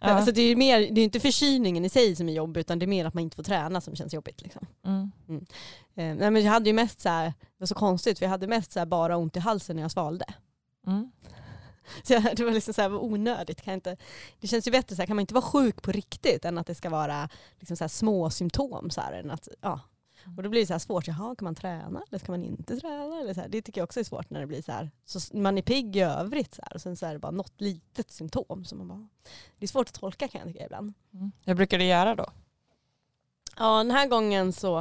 Ja. 0.00 0.24
Så 0.24 0.30
det 0.30 0.42
är, 0.42 0.56
mer, 0.56 0.80
det 0.80 1.00
är 1.00 1.04
inte 1.04 1.20
förkylningen 1.20 1.84
i 1.84 1.88
sig 1.88 2.16
som 2.16 2.28
är 2.28 2.32
jobbig 2.32 2.60
utan 2.60 2.78
det 2.78 2.84
är 2.84 2.88
mer 2.88 3.04
att 3.04 3.14
man 3.14 3.22
inte 3.22 3.36
får 3.36 3.42
träna 3.42 3.80
som 3.80 3.96
känns 3.96 4.14
jobbigt. 4.14 4.42
Liksom. 4.42 4.66
Mm. 4.86 5.10
Mm. 5.28 5.46
Eh, 5.94 6.16
nej, 6.20 6.30
men 6.30 6.44
jag 6.44 6.52
hade 6.52 6.70
ju 6.70 6.74
mest 6.74 7.00
så 7.00 7.08
här, 7.08 7.24
det 7.24 7.58
var 7.58 7.66
så 7.66 7.74
konstigt 7.74 8.18
för 8.18 8.26
jag 8.26 8.30
hade 8.30 8.46
mest 8.46 8.72
så 8.72 8.86
bara 8.86 9.16
ont 9.16 9.36
i 9.36 9.40
halsen 9.40 9.76
när 9.76 9.82
jag 9.82 9.90
svalde. 9.90 10.24
Mm. 10.86 11.10
Så 12.02 12.12
jag, 12.12 12.36
det 12.36 12.44
var 12.44 12.52
liksom 12.52 12.74
så 12.74 12.82
här, 12.82 12.94
onödigt. 12.94 13.62
Kan 13.62 13.74
inte, 13.74 13.96
det 14.40 14.46
känns 14.46 14.66
ju 14.66 14.70
bättre 14.70 14.96
så 14.96 15.02
här, 15.02 15.06
kan 15.06 15.16
man 15.16 15.20
inte 15.20 15.34
vara 15.34 15.44
sjuk 15.44 15.82
på 15.82 15.92
riktigt 15.92 16.44
än 16.44 16.58
att 16.58 16.66
det 16.66 16.74
ska 16.74 16.90
vara 16.90 17.28
liksom 17.58 17.76
så 17.76 17.88
små 17.88 18.30
symptom. 18.30 18.90
Så 18.90 19.00
här, 19.00 19.12
än 19.12 19.30
att, 19.30 19.48
ja. 19.60 19.80
Och 20.36 20.42
då 20.42 20.50
blir 20.50 20.60
det 20.60 20.66
så 20.66 20.74
här 20.74 20.78
svårt, 20.78 21.06
jaha 21.08 21.34
kan 21.34 21.44
man 21.44 21.54
träna 21.54 22.02
eller 22.08 22.18
ska 22.18 22.32
man 22.32 22.44
inte 22.44 22.76
träna? 22.76 23.20
Eller 23.20 23.34
så 23.34 23.40
här, 23.40 23.48
det 23.48 23.62
tycker 23.62 23.80
jag 23.80 23.86
också 23.86 24.00
är 24.00 24.04
svårt 24.04 24.30
när 24.30 24.40
det 24.40 24.46
blir 24.46 24.62
så 24.62 24.72
här, 24.72 24.90
så 25.04 25.36
man 25.36 25.58
är 25.58 25.62
pigg 25.62 25.96
i 25.96 26.00
övrigt 26.00 26.54
så 26.54 26.62
här, 26.62 26.74
och 26.74 26.80
sen 26.80 26.96
så 26.96 27.06
är 27.06 27.12
det 27.12 27.18
bara 27.18 27.32
något 27.32 27.60
litet 27.60 28.10
symptom. 28.10 28.64
Som 28.64 28.78
man 28.78 28.88
bara, 28.88 29.08
det 29.58 29.64
är 29.64 29.68
svårt 29.68 29.88
att 29.88 29.94
tolka 29.94 30.28
kan 30.28 30.40
jag 30.40 30.48
tycka 30.48 30.64
ibland. 30.64 30.94
Mm. 31.14 31.32
Hur 31.44 31.54
brukar 31.54 31.78
du 31.78 31.84
göra 31.84 32.14
då? 32.14 32.26
Ja 33.56 33.78
den 33.78 33.90
här 33.90 34.06
gången 34.06 34.52
så 34.52 34.78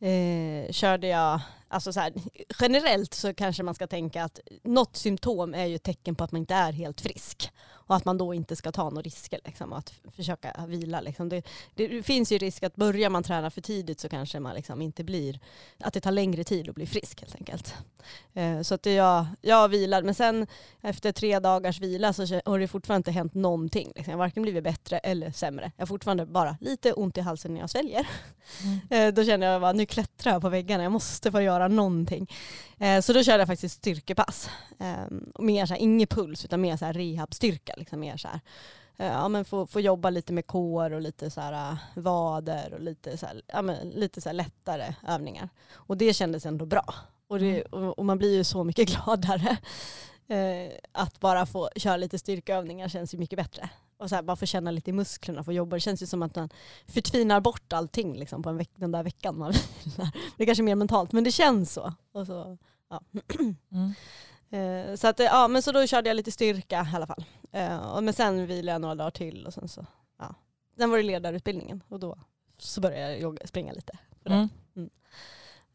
eh, 0.00 0.72
körde 0.72 1.06
jag 1.06 1.40
Alltså 1.74 1.92
så 1.92 2.00
här, 2.00 2.12
generellt 2.60 3.14
så 3.14 3.34
kanske 3.34 3.62
man 3.62 3.74
ska 3.74 3.86
tänka 3.86 4.24
att 4.24 4.40
något 4.62 4.96
symptom 4.96 5.54
är 5.54 5.64
ju 5.64 5.74
ett 5.74 5.82
tecken 5.82 6.14
på 6.14 6.24
att 6.24 6.32
man 6.32 6.38
inte 6.38 6.54
är 6.54 6.72
helt 6.72 7.00
frisk 7.00 7.50
och 7.86 7.96
att 7.96 8.04
man 8.04 8.18
då 8.18 8.34
inte 8.34 8.56
ska 8.56 8.72
ta 8.72 8.90
några 8.90 9.02
risker 9.02 9.40
liksom, 9.44 9.72
att 9.72 9.92
försöka 10.16 10.66
vila. 10.68 11.00
Liksom. 11.00 11.28
Det, 11.28 11.46
det, 11.74 12.02
finns 12.02 12.32
ju 12.32 12.38
risk 12.38 12.62
att 12.62 12.76
börjar 12.76 13.10
man 13.10 13.22
träna 13.22 13.50
för 13.50 13.60
tidigt 13.60 14.00
så 14.00 14.08
kanske 14.08 14.40
man 14.40 14.54
liksom 14.54 14.82
inte 14.82 15.04
blir, 15.04 15.40
att 15.78 15.92
det 15.92 16.00
tar 16.00 16.12
längre 16.12 16.44
tid 16.44 16.68
att 16.68 16.74
bli 16.74 16.86
frisk 16.86 17.20
helt 17.20 17.34
enkelt. 17.34 17.74
Eh, 18.32 18.62
så 18.62 18.74
att 18.74 18.86
jag, 18.86 19.26
jag 19.40 19.68
vilar, 19.68 20.02
men 20.02 20.14
sen 20.14 20.46
efter 20.80 21.12
tre 21.12 21.38
dagars 21.38 21.80
vila 21.80 22.12
så 22.12 22.40
har 22.44 22.58
det 22.58 22.68
fortfarande 22.68 22.98
inte 22.98 23.10
hänt 23.10 23.34
någonting. 23.34 23.92
Liksom. 23.94 24.10
Jag 24.10 24.18
har 24.18 24.24
varken 24.24 24.42
blivit 24.42 24.64
bättre 24.64 24.98
eller 24.98 25.32
sämre. 25.32 25.72
Jag 25.76 25.82
har 25.82 25.86
fortfarande 25.86 26.26
bara 26.26 26.56
lite 26.60 26.92
ont 26.92 27.18
i 27.18 27.20
halsen 27.20 27.54
när 27.54 27.60
jag 27.60 27.70
sväljer. 27.70 28.08
Mm. 28.62 29.08
Eh, 29.08 29.14
då 29.14 29.24
känner 29.24 29.46
jag 29.46 29.64
att 29.64 29.76
nu 29.76 29.86
klättrar 29.86 30.32
jag 30.32 30.42
på 30.42 30.48
väggarna, 30.48 30.82
jag 30.82 30.92
måste 30.92 31.30
få 31.30 31.40
göra 31.40 31.63
någonting. 31.68 32.30
Eh, 32.78 33.00
så 33.00 33.12
då 33.12 33.22
körde 33.22 33.38
jag 33.38 33.48
faktiskt 33.48 33.74
styrkepass. 33.74 34.50
Ehm, 34.78 35.32
mer 35.38 35.66
så 35.66 35.74
här, 35.74 35.80
ingen 35.80 36.06
puls 36.06 36.44
utan 36.44 36.60
mer 36.60 36.76
så 36.76 36.84
här 36.84 36.92
rehabstyrka. 36.92 37.74
Liksom 37.76 38.00
mer 38.00 38.16
så 38.16 38.28
här. 38.28 38.40
Eh, 38.96 39.06
ja, 39.06 39.28
men 39.28 39.44
få, 39.44 39.66
få 39.66 39.80
jobba 39.80 40.10
lite 40.10 40.32
med 40.32 40.46
kår 40.46 40.92
och 40.92 41.00
lite 41.00 41.30
så 41.30 41.40
här, 41.40 41.72
eh, 41.72 41.78
vader 41.94 42.74
och 42.74 42.80
lite, 42.80 43.16
så 43.16 43.26
här, 43.26 43.42
ja, 43.46 43.62
men 43.62 43.90
lite 43.90 44.20
så 44.20 44.32
lättare 44.32 44.94
övningar. 45.08 45.48
Och 45.74 45.96
det 45.96 46.14
kändes 46.14 46.46
ändå 46.46 46.66
bra. 46.66 46.94
Och, 47.28 47.38
det, 47.38 47.50
mm. 47.50 47.88
och, 47.88 47.98
och 47.98 48.04
man 48.04 48.18
blir 48.18 48.36
ju 48.36 48.44
så 48.44 48.64
mycket 48.64 48.88
gladare. 49.04 49.56
att 50.92 51.20
bara 51.20 51.46
få 51.46 51.70
köra 51.76 51.96
lite 51.96 52.18
styrkeövningar 52.18 52.88
känns 52.88 53.14
ju 53.14 53.18
mycket 53.18 53.36
bättre. 53.36 53.68
Och 54.04 54.10
så 54.10 54.14
här, 54.14 54.22
bara 54.22 54.36
få 54.36 54.46
känna 54.46 54.70
lite 54.70 54.90
i 54.90 54.92
musklerna, 54.92 55.44
få 55.44 55.52
jobba. 55.52 55.76
Det 55.76 55.80
känns 55.80 56.02
ju 56.02 56.06
som 56.06 56.22
att 56.22 56.36
man 56.36 56.48
förtvinar 56.86 57.40
bort 57.40 57.72
allting 57.72 58.18
liksom, 58.18 58.42
på 58.42 58.50
en 58.50 58.64
den 58.76 58.92
där 58.92 59.02
veckan 59.02 59.38
man 59.38 59.52
vilar. 59.84 60.10
Det 60.36 60.42
är 60.42 60.46
kanske 60.46 60.62
mer 60.62 60.74
mentalt, 60.74 61.12
men 61.12 61.24
det 61.24 61.32
känns 61.32 61.72
så. 61.72 61.92
Och 62.12 62.26
så 62.26 62.58
ja. 62.90 63.00
Mm. 63.70 63.94
Eh, 64.50 64.96
så, 64.96 65.08
att, 65.08 65.18
ja, 65.18 65.48
men 65.48 65.62
så 65.62 65.72
då 65.72 65.86
körde 65.86 66.10
jag 66.10 66.16
lite 66.16 66.32
styrka 66.32 66.88
i 66.92 66.96
alla 66.96 67.06
fall. 67.06 67.24
Eh, 67.52 68.00
men 68.00 68.14
sen 68.14 68.46
vilade 68.46 68.72
jag 68.72 68.80
några 68.80 68.94
dagar 68.94 69.10
till 69.10 69.46
och 69.46 69.54
sen 69.54 69.68
så, 69.68 69.86
ja. 70.18 70.34
Sen 70.76 70.90
var 70.90 70.96
det 70.96 71.02
ledarutbildningen 71.02 71.82
och 71.88 72.00
då 72.00 72.18
så 72.58 72.80
började 72.80 73.16
jag 73.16 73.38
springa 73.44 73.72
lite. 73.72 73.98
Mm. 74.24 74.48
Mm. 74.76 74.90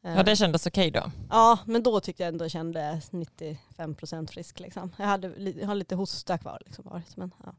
Ja 0.02 0.24
det 0.24 0.36
kändes 0.36 0.66
okej 0.66 0.90
okay 0.90 1.02
då? 1.02 1.12
Ja 1.30 1.60
men 1.66 1.84
då 1.84 2.00
tyckte 2.00 2.24
jag 2.24 2.28
ändå 2.28 2.46
jag 2.46 2.52
kände 2.52 3.02
95% 3.12 4.28
frisk. 4.28 4.60
Liksom. 4.60 4.92
Jag, 4.98 5.06
hade, 5.06 5.52
jag 5.60 5.68
har 5.68 5.76
lite 5.76 5.96
hosta 5.96 6.38
kvar. 6.38 6.62
Liksom, 6.66 7.02
men, 7.16 7.32
ja. 7.44 7.54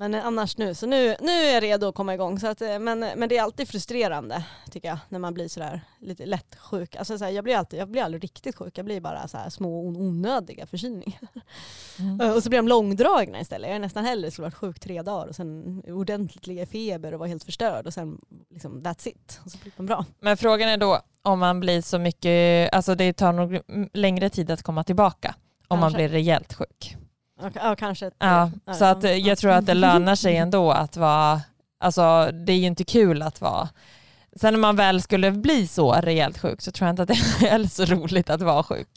Men 0.00 0.14
annars 0.14 0.56
nu, 0.56 0.74
så 0.74 0.86
nu, 0.86 1.16
nu 1.20 1.32
är 1.32 1.54
jag 1.54 1.62
redo 1.62 1.88
att 1.88 1.94
komma 1.94 2.14
igång. 2.14 2.40
Så 2.40 2.46
att, 2.46 2.62
eh, 2.62 2.78
men, 2.78 2.98
men 3.00 3.28
det 3.28 3.36
är 3.36 3.42
alltid 3.42 3.68
frustrerande 3.68 4.44
tycker 4.70 4.88
jag 4.88 4.98
när 5.08 5.18
man 5.18 5.34
blir 5.34 5.48
sådär 5.48 5.80
lite 5.98 6.26
lätt 6.26 6.56
sjuk. 6.56 6.96
Alltså, 6.96 7.18
så 7.18 7.24
här, 7.24 7.32
jag, 7.32 7.44
blir 7.44 7.56
alltid, 7.56 7.80
jag 7.80 7.88
blir 7.88 8.02
aldrig 8.02 8.24
riktigt 8.24 8.56
sjuk, 8.56 8.78
jag 8.78 8.84
blir 8.84 9.00
bara 9.00 9.28
så 9.28 9.36
här 9.38 9.50
små 9.50 9.80
onödiga 9.80 10.66
förkylningar. 10.66 11.20
Mm. 11.98 12.32
och 12.36 12.42
så 12.42 12.48
blir 12.48 12.58
de 12.58 12.68
långdragna 12.68 13.40
istället. 13.40 13.68
Jag 13.68 13.76
är 13.76 13.80
nästan 13.80 14.04
hellre 14.04 14.30
skulle 14.30 14.46
varit 14.46 14.54
sjuk 14.54 14.80
tre 14.80 15.02
dagar 15.02 15.26
och 15.26 15.36
sen 15.36 15.82
ordentligt 15.86 16.46
ligga 16.46 16.62
i 16.62 16.66
feber 16.66 17.12
och 17.12 17.18
vara 17.18 17.28
helt 17.28 17.44
förstörd 17.44 17.86
och 17.86 17.94
sen 17.94 18.20
liksom 18.50 18.82
that's 18.82 19.08
it. 19.08 19.40
Och 19.44 19.50
så 19.50 19.58
blir 19.58 19.72
man 19.76 19.86
bra. 19.86 20.04
Men 20.20 20.36
frågan 20.36 20.68
är 20.68 20.76
då 20.76 21.00
om 21.22 21.38
man 21.38 21.60
blir 21.60 21.82
så 21.82 21.98
mycket, 21.98 22.74
alltså 22.74 22.94
det 22.94 23.12
tar 23.12 23.32
nog 23.32 23.60
längre 23.92 24.30
tid 24.30 24.50
att 24.50 24.62
komma 24.62 24.84
tillbaka 24.84 25.34
om 25.68 25.80
Kanske. 25.80 25.84
man 25.84 25.92
blir 25.92 26.08
rejält 26.08 26.54
sjuk. 26.54 26.96
Ja, 27.54 27.76
kanske. 27.76 28.10
Ja, 28.18 28.50
så 28.78 28.84
att 28.84 29.18
jag 29.18 29.38
tror 29.38 29.50
att 29.50 29.66
det 29.66 29.74
lönar 29.74 30.14
sig 30.14 30.36
ändå 30.36 30.70
att 30.70 30.96
vara, 30.96 31.40
alltså 31.80 32.30
det 32.32 32.52
är 32.52 32.56
ju 32.56 32.66
inte 32.66 32.84
kul 32.84 33.22
att 33.22 33.40
vara 33.40 33.68
Sen 34.36 34.54
när 34.54 34.60
man 34.60 34.76
väl 34.76 35.02
skulle 35.02 35.30
bli 35.30 35.66
så 35.66 35.92
rejält 35.92 36.38
sjuk 36.38 36.60
så 36.60 36.72
tror 36.72 36.86
jag 36.86 36.92
inte 36.92 37.02
att 37.02 37.08
det 37.08 37.48
är 37.48 37.64
så 37.68 37.84
roligt 37.84 38.30
att 38.30 38.42
vara 38.42 38.62
sjuk. 38.62 38.88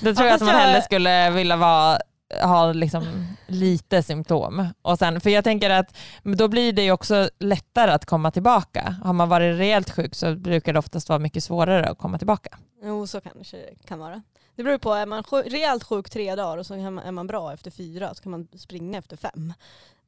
Då 0.00 0.14
tror 0.14 0.26
ja, 0.26 0.32
jag 0.32 0.34
att 0.34 0.40
man 0.40 0.54
hellre 0.54 0.82
skulle 0.82 1.30
vilja 1.30 1.56
vara, 1.56 1.98
ha 2.42 2.72
liksom 2.72 3.26
lite 3.46 4.02
symptom. 4.02 4.68
Och 4.82 4.98
sen, 4.98 5.20
för 5.20 5.30
jag 5.30 5.44
tänker 5.44 5.70
att 5.70 5.96
då 6.22 6.48
blir 6.48 6.72
det 6.72 6.82
ju 6.82 6.92
också 6.92 7.28
lättare 7.38 7.90
att 7.90 8.06
komma 8.06 8.30
tillbaka. 8.30 8.96
Har 9.04 9.12
man 9.12 9.28
varit 9.28 9.58
rejält 9.58 9.90
sjuk 9.90 10.14
så 10.14 10.34
brukar 10.34 10.72
det 10.72 10.78
oftast 10.78 11.08
vara 11.08 11.18
mycket 11.18 11.44
svårare 11.44 11.88
att 11.88 11.98
komma 11.98 12.18
tillbaka. 12.18 12.58
Jo 12.82 13.06
så 13.06 13.20
kanske 13.20 13.56
det 13.56 13.88
kan 13.88 13.98
vara. 13.98 14.22
Det 14.56 14.62
beror 14.62 14.78
på, 14.78 14.92
är 14.92 15.06
man 15.06 15.24
sjuk, 15.24 15.46
rejält 15.46 15.84
sjuk 15.84 16.10
tre 16.10 16.34
dagar 16.34 16.58
och 16.58 16.66
så 16.66 16.74
är 16.74 17.10
man 17.10 17.26
bra 17.26 17.52
efter 17.52 17.70
fyra 17.70 18.14
så 18.14 18.22
kan 18.22 18.32
man 18.32 18.48
springa 18.56 18.98
efter 18.98 19.16
fem. 19.16 19.52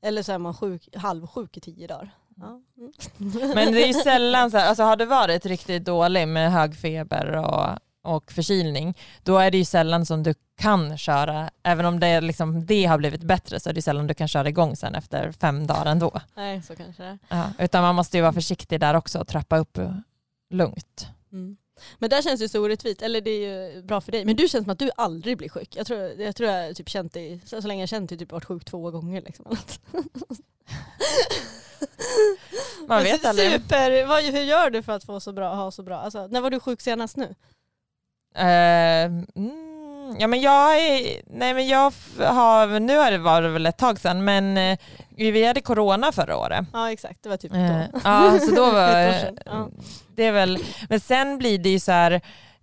Eller 0.02 0.22
så 0.22 0.32
är 0.32 0.38
man 0.38 0.54
sjuk, 0.54 0.96
halvsjuk 0.96 1.56
i 1.56 1.60
tio 1.60 1.86
dagar. 1.86 2.10
Ja. 2.36 2.60
Mm. 2.78 2.92
Men 3.54 3.72
det 3.72 3.82
är 3.82 3.86
ju 3.86 3.94
sällan 3.94 4.50
så 4.50 4.56
här, 4.58 4.68
alltså 4.68 4.82
har 4.82 4.96
det 4.96 5.06
varit 5.06 5.46
riktigt 5.46 5.84
dålig 5.84 6.28
med 6.28 6.52
hög 6.52 6.76
feber 6.76 7.32
och, 7.36 7.78
och 8.02 8.32
förkylning, 8.32 8.98
då 9.22 9.38
är 9.38 9.50
det 9.50 9.58
ju 9.58 9.64
sällan 9.64 10.06
som 10.06 10.22
du 10.22 10.34
kan 10.58 10.98
köra, 10.98 11.50
även 11.62 11.86
om 11.86 12.00
det, 12.00 12.20
liksom, 12.20 12.66
det 12.66 12.84
har 12.84 12.98
blivit 12.98 13.22
bättre 13.22 13.60
så 13.60 13.68
är 13.68 13.74
det 13.74 13.82
sällan 13.82 14.06
du 14.06 14.14
kan 14.14 14.28
köra 14.28 14.48
igång 14.48 14.76
sen 14.76 14.94
efter 14.94 15.32
fem 15.32 15.66
dagar 15.66 15.86
ändå. 15.86 16.20
Nej, 16.34 16.62
så 16.62 16.76
kanske 16.76 17.02
det 17.02 17.18
ja, 17.28 17.44
Utan 17.58 17.82
man 17.82 17.94
måste 17.94 18.16
ju 18.16 18.22
vara 18.22 18.32
försiktig 18.32 18.80
där 18.80 18.94
också 18.94 19.18
och 19.18 19.28
trappa 19.28 19.58
upp 19.58 19.78
lugnt. 20.50 21.08
Mm. 21.32 21.56
Men 21.98 22.10
där 22.10 22.22
känns 22.22 22.40
det 22.40 22.48
så 22.48 22.64
orättvist, 22.64 23.02
eller 23.02 23.20
det 23.20 23.30
är 23.30 23.74
ju 23.74 23.82
bra 23.82 24.00
för 24.00 24.12
dig. 24.12 24.24
Men 24.24 24.36
du 24.36 24.48
känns 24.48 24.64
som 24.64 24.72
att 24.72 24.78
du 24.78 24.90
aldrig 24.96 25.38
blir 25.38 25.48
sjuk. 25.48 25.76
Jag 25.76 25.86
tror 25.86 26.00
jag, 26.00 26.36
tror 26.36 26.50
jag 26.50 26.76
typ 26.76 26.88
känt 26.88 27.12
dig, 27.12 27.40
så, 27.44 27.62
så 27.62 27.68
länge 27.68 27.82
jag 27.82 27.88
känt 27.88 28.08
dig, 28.08 28.18
typ 28.18 28.32
varit 28.32 28.44
sjuk 28.44 28.64
två 28.64 28.90
gånger. 28.90 29.22
Liksom. 29.22 29.46
Man 32.88 33.02
vet 33.02 33.24
aldrig. 33.24 33.52
Super! 33.52 34.06
Vad, 34.06 34.24
hur 34.24 34.42
gör 34.42 34.70
du 34.70 34.82
för 34.82 34.92
att 34.92 35.04
få 35.04 35.20
så 35.20 35.32
bra, 35.32 35.54
ha 35.54 35.70
så 35.70 35.82
bra? 35.82 35.96
Alltså, 35.96 36.26
när 36.26 36.40
var 36.40 36.50
du 36.50 36.60
sjuk 36.60 36.80
senast 36.80 37.16
nu? 37.16 37.34
Uh, 38.38 39.04
mm, 39.36 40.16
ja 40.18 40.26
men 40.26 40.40
jag 40.40 40.80
är, 40.80 41.22
nej 41.26 41.54
men 41.54 41.68
jag 41.68 41.92
har, 42.18 42.80
nu 42.80 42.96
har 42.96 43.10
det 43.10 43.18
varit 43.18 43.52
väl 43.52 43.66
ett 43.66 43.78
tag 43.78 44.00
sedan, 44.00 44.24
men 44.24 44.58
uh, 44.58 44.78
vi 45.16 45.46
hade 45.46 45.60
corona 45.60 46.12
förra 46.12 46.36
året. 46.36 46.66
Ja 46.72 46.92
exakt, 46.92 47.22
det 47.22 47.28
var 47.28 47.36
typ 47.36 47.52
uh, 47.52 47.58
då. 47.58 48.00
Ja, 48.04 48.38
så 48.40 48.54
då 48.54 48.64
var. 48.72 49.70
Det 50.16 50.24
är 50.24 50.32
väl, 50.32 50.58
men 50.88 51.00
sen 51.00 51.38
blir 51.38 51.58
det 51.58 51.68
ju 51.68 51.80
så 51.80 51.92
här, 51.92 52.20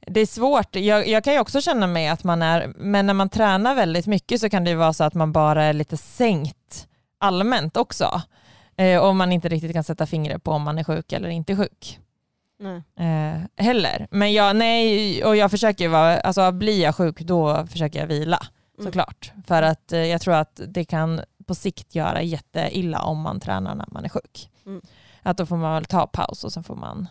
det 0.07 0.19
är 0.19 0.25
svårt. 0.25 0.75
Jag, 0.75 1.07
jag, 1.07 1.23
kan 1.23 1.33
ju 1.33 1.39
också 1.39 1.61
känna 1.61 1.87
mig 1.87 2.07
att 2.07 2.23
man 2.23 2.41
är, 2.41 2.73
men 2.77 3.05
när 3.05 3.13
man 3.13 3.29
tränar 3.29 3.75
väldigt 3.75 4.07
mycket 4.07 4.41
så 4.41 4.49
kan 4.49 4.63
det 4.63 4.69
ju 4.69 4.75
vara 4.75 4.93
så 4.93 5.03
att 5.03 5.13
man 5.13 5.31
bara 5.31 5.63
är 5.63 5.73
lite 5.73 5.97
sänkt 5.97 6.87
allmänt 7.17 7.77
också. 7.77 8.21
Eh, 8.75 8.99
och 8.99 9.15
man 9.15 9.31
inte 9.31 9.49
riktigt 9.49 9.73
kan 9.73 9.83
sätta 9.83 10.05
fingret 10.05 10.43
på 10.43 10.51
om 10.51 10.61
man 10.61 10.77
är 10.77 10.83
sjuk 10.83 11.11
eller 11.11 11.29
inte 11.29 11.55
sjuk. 11.55 11.99
eh, 13.05 13.65
heller. 13.65 14.07
Men 14.11 14.33
jag, 14.33 14.55
nej, 14.55 15.23
och 15.23 15.35
jag 15.35 15.51
försöker 15.51 15.87
vara, 15.87 16.19
alltså 16.19 16.51
blir 16.51 16.81
jag 16.81 16.95
sjuk 16.95 17.21
då 17.21 17.67
försöker 17.67 17.99
jag 17.99 18.07
vila 18.07 18.39
mm. 18.79 18.85
såklart. 18.85 19.31
För 19.47 19.61
att 19.61 19.93
eh, 19.93 19.99
jag 19.99 20.21
tror 20.21 20.33
att 20.33 20.61
det 20.67 20.85
kan 20.85 21.21
på 21.47 21.55
sikt 21.55 21.95
göra 21.95 22.21
jätteilla 22.21 23.01
om 23.01 23.21
man 23.21 23.39
tränar 23.39 23.75
när 23.75 23.87
man 23.91 24.05
är 24.05 24.09
sjuk. 24.09 24.49
Mm. 24.65 24.81
Att 25.21 25.37
då 25.37 25.45
får 25.45 25.57
man 25.57 25.73
väl 25.73 25.85
ta 25.85 26.07
paus 26.07 26.43
och 26.43 26.53
sen 26.53 26.63
får 26.63 26.75
man 26.75 27.07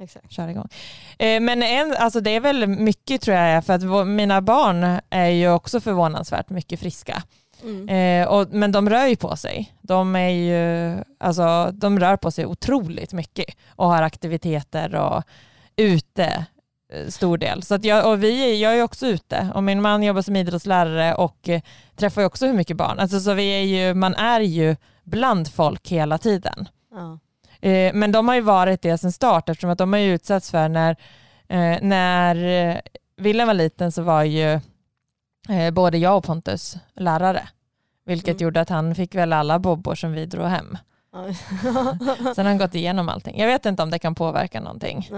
Exakt. 0.00 0.32
köra 0.32 0.50
igång. 0.50 0.68
Eh, 1.18 1.40
men 1.40 1.62
en, 1.62 1.94
alltså 1.98 2.20
det 2.20 2.30
är 2.30 2.40
väl 2.40 2.66
mycket 2.66 3.20
tror 3.20 3.36
jag, 3.36 3.64
för 3.64 3.72
att 3.72 4.06
mina 4.06 4.40
barn 4.40 5.00
är 5.10 5.28
ju 5.28 5.50
också 5.50 5.80
förvånansvärt 5.80 6.50
mycket 6.50 6.80
friska. 6.80 7.22
Mm. 7.62 7.88
Eh, 7.88 8.28
och, 8.28 8.48
men 8.50 8.72
de 8.72 8.90
rör 8.90 9.06
ju 9.06 9.16
på 9.16 9.36
sig. 9.36 9.74
De, 9.80 10.16
är 10.16 10.28
ju, 10.28 10.96
alltså, 11.20 11.70
de 11.72 12.00
rör 12.00 12.16
på 12.16 12.30
sig 12.30 12.46
otroligt 12.46 13.12
mycket 13.12 13.46
och 13.68 13.86
har 13.86 14.02
aktiviteter 14.02 14.94
och 14.94 15.22
ute 15.76 16.46
eh, 16.92 17.06
stor 17.08 17.38
del. 17.38 17.62
Så 17.62 17.74
att 17.74 17.84
jag, 17.84 18.10
och 18.12 18.22
vi, 18.22 18.62
jag 18.62 18.78
är 18.78 18.82
också 18.82 19.06
ute 19.06 19.52
och 19.54 19.62
min 19.62 19.82
man 19.82 20.02
jobbar 20.02 20.22
som 20.22 20.36
idrottslärare 20.36 21.14
och 21.14 21.48
träffar 21.96 22.22
ju 22.22 22.26
också 22.26 22.46
hur 22.46 22.54
mycket 22.54 22.76
barn. 22.76 22.98
Alltså, 22.98 23.20
så 23.20 23.34
vi 23.34 23.48
är 23.48 23.62
ju, 23.62 23.94
man 23.94 24.14
är 24.14 24.40
ju 24.40 24.76
bland 25.04 25.52
folk 25.52 25.88
hela 25.88 26.18
tiden. 26.18 26.68
Ja. 26.90 27.18
Eh, 27.60 27.94
men 27.94 28.12
de 28.12 28.28
har 28.28 28.34
ju 28.34 28.40
varit 28.40 28.82
det 28.82 28.98
sedan 28.98 29.12
start 29.12 29.48
eftersom 29.48 29.70
att 29.70 29.78
de 29.78 29.92
har 29.92 30.00
ju 30.00 30.14
utsatts 30.14 30.50
för 30.50 30.68
när, 30.68 30.90
eh, 31.48 31.78
när 31.82 32.34
Wilhelm 33.16 33.46
var 33.46 33.54
liten 33.54 33.92
så 33.92 34.02
var 34.02 34.22
ju 34.22 34.60
eh, 35.48 35.70
både 35.72 35.98
jag 35.98 36.16
och 36.16 36.24
Pontus 36.24 36.76
lärare. 36.94 37.48
Vilket 38.04 38.28
mm. 38.28 38.42
gjorde 38.42 38.60
att 38.60 38.68
han 38.68 38.94
fick 38.94 39.14
väl 39.14 39.32
alla 39.32 39.58
bobbor 39.58 39.94
som 39.94 40.12
vi 40.12 40.26
drog 40.26 40.46
hem. 40.46 40.78
Sen 42.34 42.36
har 42.36 42.44
han 42.44 42.58
gått 42.58 42.74
igenom 42.74 43.08
allting. 43.08 43.38
Jag 43.40 43.46
vet 43.46 43.66
inte 43.66 43.82
om 43.82 43.90
det 43.90 43.98
kan 43.98 44.14
påverka 44.14 44.60
någonting. 44.60 45.08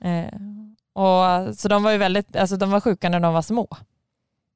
Eh, 0.00 0.34
och, 0.92 1.56
så 1.56 1.68
de 1.68 1.82
var 1.82 1.90
ju 1.90 1.98
väldigt, 1.98 2.36
alltså 2.36 2.56
de 2.56 2.70
var 2.70 2.80
sjuka 2.80 3.08
när 3.08 3.20
de 3.20 3.34
var 3.34 3.42
små. 3.42 3.68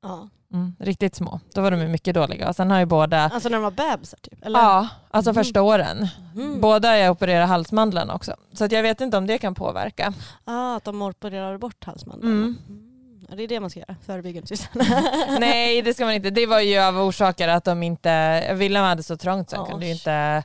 Ja. 0.02 0.28
Mm, 0.52 0.76
riktigt 0.78 1.14
små. 1.14 1.40
Då 1.54 1.60
var 1.60 1.70
de 1.70 1.76
mycket 1.76 2.14
dåliga. 2.14 2.48
Och 2.48 2.56
sen 2.56 2.70
har 2.70 2.78
ju 2.78 2.86
båda... 2.86 3.22
Alltså 3.22 3.48
när 3.48 3.56
de 3.56 3.62
var 3.62 3.70
bebisar 3.70 4.18
typ? 4.22 4.46
Eller? 4.46 4.58
Ja, 4.58 4.88
alltså 5.10 5.30
mm. 5.30 5.44
första 5.44 5.62
åren. 5.62 6.08
Mm. 6.34 6.60
Båda 6.60 6.96
är 6.96 7.10
opererat 7.10 7.48
halsmandlarna 7.48 8.14
också. 8.14 8.36
Så 8.52 8.64
att 8.64 8.72
jag 8.72 8.82
vet 8.82 9.00
inte 9.00 9.16
om 9.16 9.26
det 9.26 9.38
kan 9.38 9.54
påverka. 9.54 10.12
Ah, 10.44 10.76
att 10.76 10.84
de 10.84 11.02
opererar 11.02 11.58
bort 11.58 11.84
halsmandlarna. 11.84 12.34
Mm. 12.34 12.56
mm. 12.68 12.86
Det 13.36 13.42
är 13.42 13.48
det 13.48 13.60
man 13.60 13.70
ska 13.70 13.80
göra, 13.80 13.96
förebyggande 14.06 14.56
Nej 15.40 15.82
det 15.82 15.94
ska 15.94 16.04
man 16.04 16.14
inte. 16.14 16.30
Det 16.30 16.46
var 16.46 16.60
ju 16.60 16.78
av 16.78 16.98
orsaker 17.00 17.48
att 17.48 17.64
de 17.64 17.82
inte, 17.82 18.54
Wilhelm 18.54 18.84
hade 18.84 19.02
så 19.02 19.16
trångt 19.16 19.50
så 19.50 19.56
han 19.56 19.66
kunde 19.66 19.86
ju 19.86 19.92
inte 19.92 20.42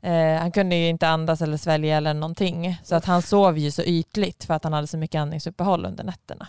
eh, 0.00 0.40
han 0.40 0.52
kunde 0.52 0.76
ju 0.76 0.88
inte 0.88 1.08
andas 1.08 1.42
eller 1.42 1.56
svälja 1.56 1.96
eller 1.96 2.14
någonting. 2.14 2.76
Så 2.84 2.94
att 2.94 3.04
han 3.04 3.22
sov 3.22 3.58
ju 3.58 3.70
så 3.70 3.82
ytligt 3.82 4.44
för 4.44 4.54
att 4.54 4.64
han 4.64 4.72
hade 4.72 4.86
så 4.86 4.98
mycket 4.98 5.18
andningsuppehåll 5.18 5.84
under 5.84 6.04
nätterna. 6.04 6.48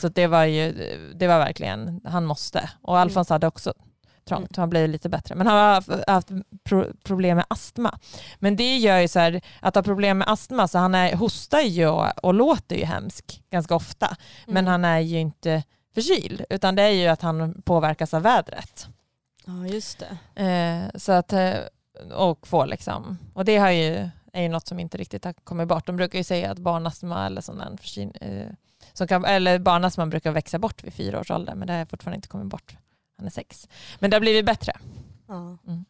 Så 0.00 0.08
det 0.08 0.26
var 0.26 0.44
ju, 0.44 0.72
det 1.14 1.26
var 1.26 1.38
verkligen, 1.38 2.00
han 2.04 2.24
måste. 2.24 2.70
Och 2.82 2.94
mm. 2.94 3.02
Alfons 3.02 3.28
hade 3.28 3.46
också 3.46 3.74
trångt, 4.24 4.56
mm. 4.56 4.62
han 4.62 4.70
blev 4.70 4.88
lite 4.88 5.08
bättre. 5.08 5.34
Men 5.34 5.46
han 5.46 5.56
har 5.56 6.10
haft 6.12 6.28
pro 6.64 6.86
problem 7.04 7.36
med 7.36 7.46
astma. 7.48 7.98
Men 8.38 8.56
det 8.56 8.76
gör 8.76 8.98
ju 8.98 9.08
så 9.08 9.18
här, 9.18 9.40
att 9.60 9.74
ha 9.74 9.82
problem 9.82 10.18
med 10.18 10.30
astma, 10.30 10.68
så 10.68 10.78
han 10.78 10.94
är, 10.94 11.16
hostar 11.16 11.60
ju 11.60 11.86
och, 11.86 12.24
och 12.24 12.34
låter 12.34 12.76
ju 12.76 12.84
hemskt 12.84 13.40
ganska 13.50 13.74
ofta. 13.74 14.06
Mm. 14.06 14.54
Men 14.54 14.66
han 14.66 14.84
är 14.84 14.98
ju 14.98 15.18
inte 15.18 15.62
förkyld, 15.94 16.44
utan 16.50 16.74
det 16.74 16.82
är 16.82 16.90
ju 16.90 17.06
att 17.06 17.22
han 17.22 17.62
påverkas 17.62 18.14
av 18.14 18.22
vädret. 18.22 18.88
Ja, 19.46 19.66
just 19.66 19.98
det. 20.34 20.42
Eh, 20.44 20.98
så 20.98 21.12
att, 21.12 21.32
eh, 21.32 21.54
och 22.14 22.46
får 22.46 22.66
liksom, 22.66 23.18
och 23.34 23.44
det 23.44 23.56
har 23.56 23.70
ju, 23.70 24.08
är 24.32 24.42
ju 24.42 24.48
något 24.48 24.66
som 24.66 24.80
inte 24.80 24.98
riktigt 24.98 25.24
har 25.24 25.32
kommit 25.32 25.68
bort. 25.68 25.86
De 25.86 25.96
brukar 25.96 26.18
ju 26.18 26.24
säga 26.24 26.50
att 26.50 26.58
barnastma 26.58 27.26
eller 27.26 27.40
sån 27.40 27.58
där 27.58 27.76
förkyld, 27.76 28.16
eh, 28.20 28.46
som 28.92 29.06
kan, 29.06 29.24
eller 29.24 29.58
barnastma 29.58 30.06
brukar 30.06 30.32
växa 30.32 30.58
bort 30.58 30.84
vid 30.84 30.92
fyra 30.92 31.20
års 31.20 31.30
ålder, 31.30 31.54
men 31.54 31.66
det 31.66 31.74
har 31.74 31.84
fortfarande 31.84 32.16
inte 32.16 32.28
kommit 32.28 32.46
bort. 32.46 32.76
Han 33.16 33.26
är 33.26 33.30
sex. 33.30 33.68
Men 33.98 34.10
det 34.10 34.16
har 34.16 34.20
blivit 34.20 34.46
bättre. 34.46 34.72
Ja. 35.28 35.58
Mm. 35.66 35.84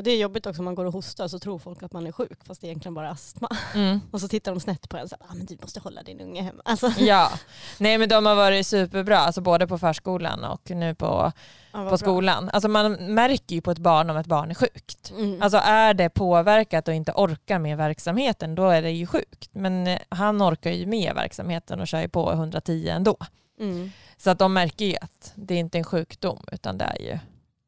Och 0.00 0.04
det 0.04 0.10
är 0.10 0.18
jobbigt 0.18 0.46
också 0.46 0.60
om 0.60 0.64
man 0.64 0.74
går 0.74 0.84
och 0.84 0.92
hostar 0.92 1.28
så 1.28 1.38
tror 1.38 1.58
folk 1.58 1.82
att 1.82 1.92
man 1.92 2.06
är 2.06 2.12
sjuk 2.12 2.44
fast 2.44 2.60
det 2.60 2.66
är 2.66 2.68
egentligen 2.68 2.94
bara 2.94 3.10
astma. 3.10 3.48
Mm. 3.74 4.00
Och 4.10 4.20
så 4.20 4.28
tittar 4.28 4.52
de 4.52 4.60
snett 4.60 4.88
på 4.88 4.96
en 4.96 5.02
och 5.02 5.08
säger 5.08 5.24
ah, 5.24 5.34
men 5.34 5.46
du 5.46 5.58
måste 5.60 5.80
hålla 5.80 6.02
din 6.02 6.20
unge 6.20 6.42
hemma. 6.42 6.62
Alltså. 6.64 6.92
Ja, 6.98 7.30
nej 7.78 7.98
men 7.98 8.08
de 8.08 8.26
har 8.26 8.34
varit 8.34 8.66
superbra, 8.66 9.18
alltså 9.18 9.40
både 9.40 9.66
på 9.66 9.78
förskolan 9.78 10.44
och 10.44 10.70
nu 10.70 10.94
på, 10.94 11.32
ja, 11.72 11.90
på 11.90 11.98
skolan. 11.98 12.50
Alltså 12.52 12.68
man 12.68 12.92
märker 12.92 13.54
ju 13.54 13.60
på 13.60 13.70
ett 13.70 13.78
barn 13.78 14.10
om 14.10 14.16
ett 14.16 14.26
barn 14.26 14.50
är 14.50 14.54
sjukt. 14.54 15.10
Mm. 15.10 15.42
Alltså 15.42 15.58
är 15.58 15.94
det 15.94 16.10
påverkat 16.10 16.88
och 16.88 16.94
inte 16.94 17.12
orkar 17.12 17.58
med 17.58 17.76
verksamheten 17.76 18.54
då 18.54 18.68
är 18.68 18.82
det 18.82 18.90
ju 18.90 19.06
sjukt. 19.06 19.50
Men 19.52 19.86
eh, 19.86 19.98
han 20.08 20.42
orkar 20.42 20.70
ju 20.70 20.86
med 20.86 21.14
verksamheten 21.14 21.80
och 21.80 21.88
kör 21.88 22.00
ju 22.00 22.08
på 22.08 22.32
110 22.32 22.88
ändå. 22.88 23.16
Mm. 23.60 23.90
Så 24.16 24.30
att 24.30 24.38
de 24.38 24.52
märker 24.52 24.84
ju 24.84 24.96
att 25.00 25.32
det 25.34 25.54
är 25.54 25.58
inte 25.58 25.78
är 25.78 25.80
en 25.80 25.84
sjukdom 25.84 26.44
utan 26.52 26.78
det 26.78 26.84
är 26.84 27.02
ju 27.02 27.18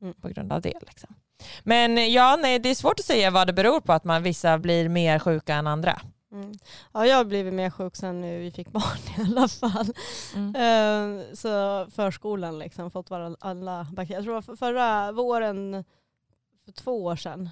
mm. 0.02 0.14
på 0.20 0.28
grund 0.28 0.52
av 0.52 0.60
det. 0.60 0.78
Liksom. 0.80 1.14
Men 1.62 2.12
ja, 2.12 2.38
nej, 2.42 2.58
det 2.58 2.68
är 2.68 2.74
svårt 2.74 3.00
att 3.00 3.06
säga 3.06 3.30
vad 3.30 3.46
det 3.46 3.52
beror 3.52 3.80
på 3.80 3.92
att 3.92 4.04
man, 4.04 4.22
vissa 4.22 4.58
blir 4.58 4.88
mer 4.88 5.18
sjuka 5.18 5.54
än 5.54 5.66
andra. 5.66 6.00
Mm. 6.32 6.52
Ja, 6.92 7.06
jag 7.06 7.16
har 7.16 7.24
blivit 7.24 7.54
mer 7.54 7.70
sjuk 7.70 7.96
sen 7.96 8.22
vi 8.22 8.50
fick 8.50 8.68
barn 8.72 8.98
i 9.18 9.20
alla 9.20 9.48
fall. 9.48 9.94
Mm. 10.34 10.56
Uh, 10.56 11.24
så 11.34 11.86
förskolan 11.90 12.58
liksom, 12.58 12.90
fått 12.90 13.10
vara 13.10 13.36
alla 13.40 13.86
bakterier. 13.92 14.18
Jag 14.18 14.44
tror 14.44 14.56
förra 14.56 15.12
våren, 15.12 15.84
för 16.64 16.72
två 16.72 17.04
år 17.04 17.16
sedan, 17.16 17.50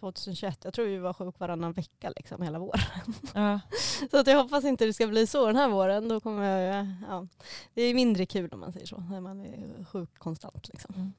2021, 0.00 0.64
jag 0.64 0.74
tror 0.74 0.86
vi 0.86 0.98
var 0.98 1.12
sjuk 1.12 1.38
varannan 1.38 1.72
vecka 1.72 2.12
liksom 2.16 2.42
hela 2.42 2.58
våren. 2.58 3.14
Uh. 3.36 3.58
så 4.10 4.18
att 4.18 4.26
jag 4.26 4.42
hoppas 4.42 4.64
inte 4.64 4.86
det 4.86 4.92
ska 4.92 5.06
bli 5.06 5.26
så 5.26 5.46
den 5.46 5.56
här 5.56 5.68
våren. 5.68 6.08
Då 6.08 6.20
kommer 6.20 6.58
jag, 6.58 6.86
ja, 7.08 7.26
det 7.74 7.82
är 7.82 7.94
mindre 7.94 8.26
kul 8.26 8.50
om 8.52 8.60
man 8.60 8.72
säger 8.72 8.86
så, 8.86 8.96
när 9.10 9.20
man 9.20 9.40
är 9.40 9.84
sjuk 9.84 10.18
konstant. 10.18 10.68
Liksom. 10.68 10.94
Mm. 10.94 11.12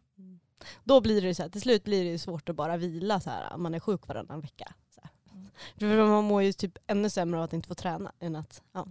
Då 0.84 1.02
blir 1.02 1.22
det 1.22 1.36
så 1.36 1.44
här, 1.44 1.50
till 1.50 1.62
slut 1.62 1.84
blir 1.84 2.12
det 2.12 2.20
svårt 2.20 2.50
att 2.50 2.56
bara 2.56 2.78
vila 2.78 3.20
så 3.20 3.30
här, 3.30 3.58
man 3.58 3.74
är 3.74 3.80
sjuk 3.80 4.08
varannan 4.08 4.42
vecka. 4.42 4.74
Så 4.96 5.02
För 5.80 6.08
man 6.08 6.24
mår 6.24 6.44
ju 6.44 6.54
typ 6.54 6.78
ännu 6.88 7.10
sämre 7.10 7.40
av 7.40 7.44
att 7.44 7.54
inte 7.54 7.68
få 7.68 7.76
träna. 7.76 8.12
Än 8.20 8.36
att, 8.36 8.62
ja. 8.74 8.88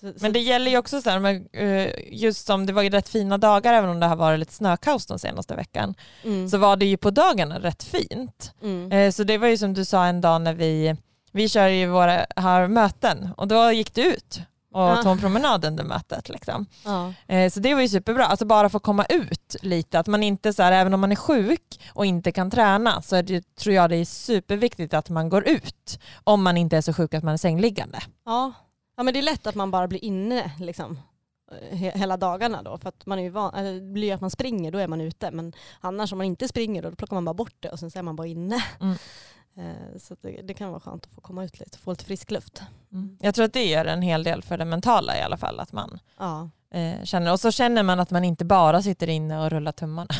Så, 0.00 0.12
men 0.20 0.32
det 0.32 0.38
gäller 0.38 0.70
ju 0.70 0.78
också 0.78 1.02
så 1.02 1.10
här, 1.10 1.18
men, 1.18 1.48
eh, 1.52 1.92
just 2.12 2.46
som 2.46 2.66
det 2.66 2.72
var 2.72 2.82
ju 2.82 2.90
rätt 2.90 3.08
fina 3.08 3.38
dagar 3.38 3.72
även 3.72 3.90
om 3.90 4.00
det 4.00 4.06
har 4.06 4.16
varit 4.16 4.38
lite 4.38 4.52
snökaos 4.52 5.06
den 5.06 5.18
senaste 5.18 5.54
veckan. 5.54 5.94
Mm. 6.24 6.48
Så 6.48 6.58
var 6.58 6.76
det 6.76 6.86
ju 6.86 6.96
på 6.96 7.10
dagarna 7.10 7.58
rätt 7.58 7.82
fint. 7.82 8.54
Mm. 8.62 8.92
Eh, 8.92 9.10
så 9.10 9.24
det 9.24 9.38
var 9.38 9.48
ju 9.48 9.58
som 9.58 9.74
du 9.74 9.84
sa 9.84 10.06
en 10.06 10.20
dag 10.20 10.40
när 10.40 10.54
vi, 10.54 10.96
vi 11.32 11.48
kör 11.48 11.66
ju 11.66 11.86
våra 11.86 12.26
här 12.36 12.68
möten 12.68 13.28
och 13.36 13.48
då 13.48 13.72
gick 13.72 13.94
du 13.94 14.02
ut 14.02 14.40
och 14.72 14.80
ja. 14.80 15.02
ta 15.02 15.10
en 15.10 15.18
promenad 15.18 15.64
under 15.64 15.84
mötet. 15.84 16.28
Liksom. 16.28 16.66
Ja. 16.84 17.12
Eh, 17.26 17.50
så 17.50 17.60
det 17.60 17.74
var 17.74 17.80
ju 17.80 17.88
superbra, 17.88 18.26
alltså 18.26 18.46
bara 18.46 18.68
få 18.68 18.78
komma 18.78 19.04
ut 19.04 19.56
lite, 19.62 19.98
att 19.98 20.06
man 20.06 20.22
inte 20.22 20.52
så 20.52 20.62
här, 20.62 20.72
även 20.72 20.94
om 20.94 21.00
man 21.00 21.12
är 21.12 21.16
sjuk 21.16 21.80
och 21.94 22.06
inte 22.06 22.32
kan 22.32 22.50
träna 22.50 23.02
så 23.02 23.22
det, 23.22 23.54
tror 23.54 23.74
jag 23.74 23.90
det 23.90 23.96
är 23.96 24.04
superviktigt 24.04 24.94
att 24.94 25.10
man 25.10 25.28
går 25.28 25.48
ut 25.48 26.00
om 26.24 26.42
man 26.42 26.56
inte 26.56 26.76
är 26.76 26.80
så 26.80 26.92
sjuk 26.92 27.14
att 27.14 27.24
man 27.24 27.34
är 27.34 27.38
sängliggande. 27.38 27.98
Ja, 28.24 28.52
ja 28.96 29.02
men 29.02 29.14
det 29.14 29.20
är 29.20 29.22
lätt 29.22 29.46
att 29.46 29.54
man 29.54 29.70
bara 29.70 29.88
blir 29.88 30.04
inne 30.04 30.52
liksom 30.58 30.98
eh, 31.70 31.78
hela 31.78 32.16
dagarna 32.16 32.62
då. 32.62 32.78
För 32.78 32.88
att 32.88 33.06
man 33.06 33.18
är 33.18 33.22
ju 33.22 33.30
van, 33.30 33.54
alltså, 33.54 33.72
det 33.72 33.92
blir 33.92 34.14
att 34.14 34.20
man 34.20 34.30
springer, 34.30 34.72
då 34.72 34.78
är 34.78 34.88
man 34.88 35.00
ute. 35.00 35.30
Men 35.30 35.52
annars 35.80 36.12
om 36.12 36.18
man 36.18 36.26
inte 36.26 36.48
springer 36.48 36.82
då, 36.82 36.90
då 36.90 36.96
plockar 36.96 37.16
man 37.16 37.24
bara 37.24 37.34
bort 37.34 37.56
det 37.60 37.68
och 37.68 37.78
sen 37.78 37.90
så 37.90 37.98
är 37.98 38.02
man 38.02 38.16
bara 38.16 38.26
inne. 38.26 38.64
Mm. 38.80 38.96
Eh, 39.60 39.98
så 39.98 40.16
det, 40.20 40.40
det, 40.44 40.54
kan 40.54 40.70
vara 40.70 40.80
skönt 40.80 41.06
att 41.06 41.14
få 41.14 41.20
komma 41.20 41.44
ut 41.44 41.60
lite, 41.60 41.78
få 41.78 41.90
lite 41.90 42.04
frisk 42.04 42.30
luft. 42.30 42.62
Mm. 42.92 43.16
Jag 43.20 43.34
tror 43.34 43.44
att 43.44 43.52
det 43.52 43.64
gör 43.64 43.84
en 43.84 44.02
hel 44.02 44.24
del 44.24 44.42
för 44.42 44.58
det 44.58 44.64
mentala 44.64 45.18
i 45.18 45.22
alla 45.22 45.36
fall. 45.36 45.60
Att 45.60 45.72
man 45.72 45.98
ja. 46.18 46.50
eh, 46.70 47.04
känner, 47.04 47.32
och 47.32 47.40
så 47.40 47.50
känner 47.50 47.82
man 47.82 48.00
att 48.00 48.10
man 48.10 48.24
inte 48.24 48.44
bara 48.44 48.82
sitter 48.82 49.08
inne 49.08 49.44
och 49.44 49.50
rullar 49.50 49.72
tummarna. 49.72 50.14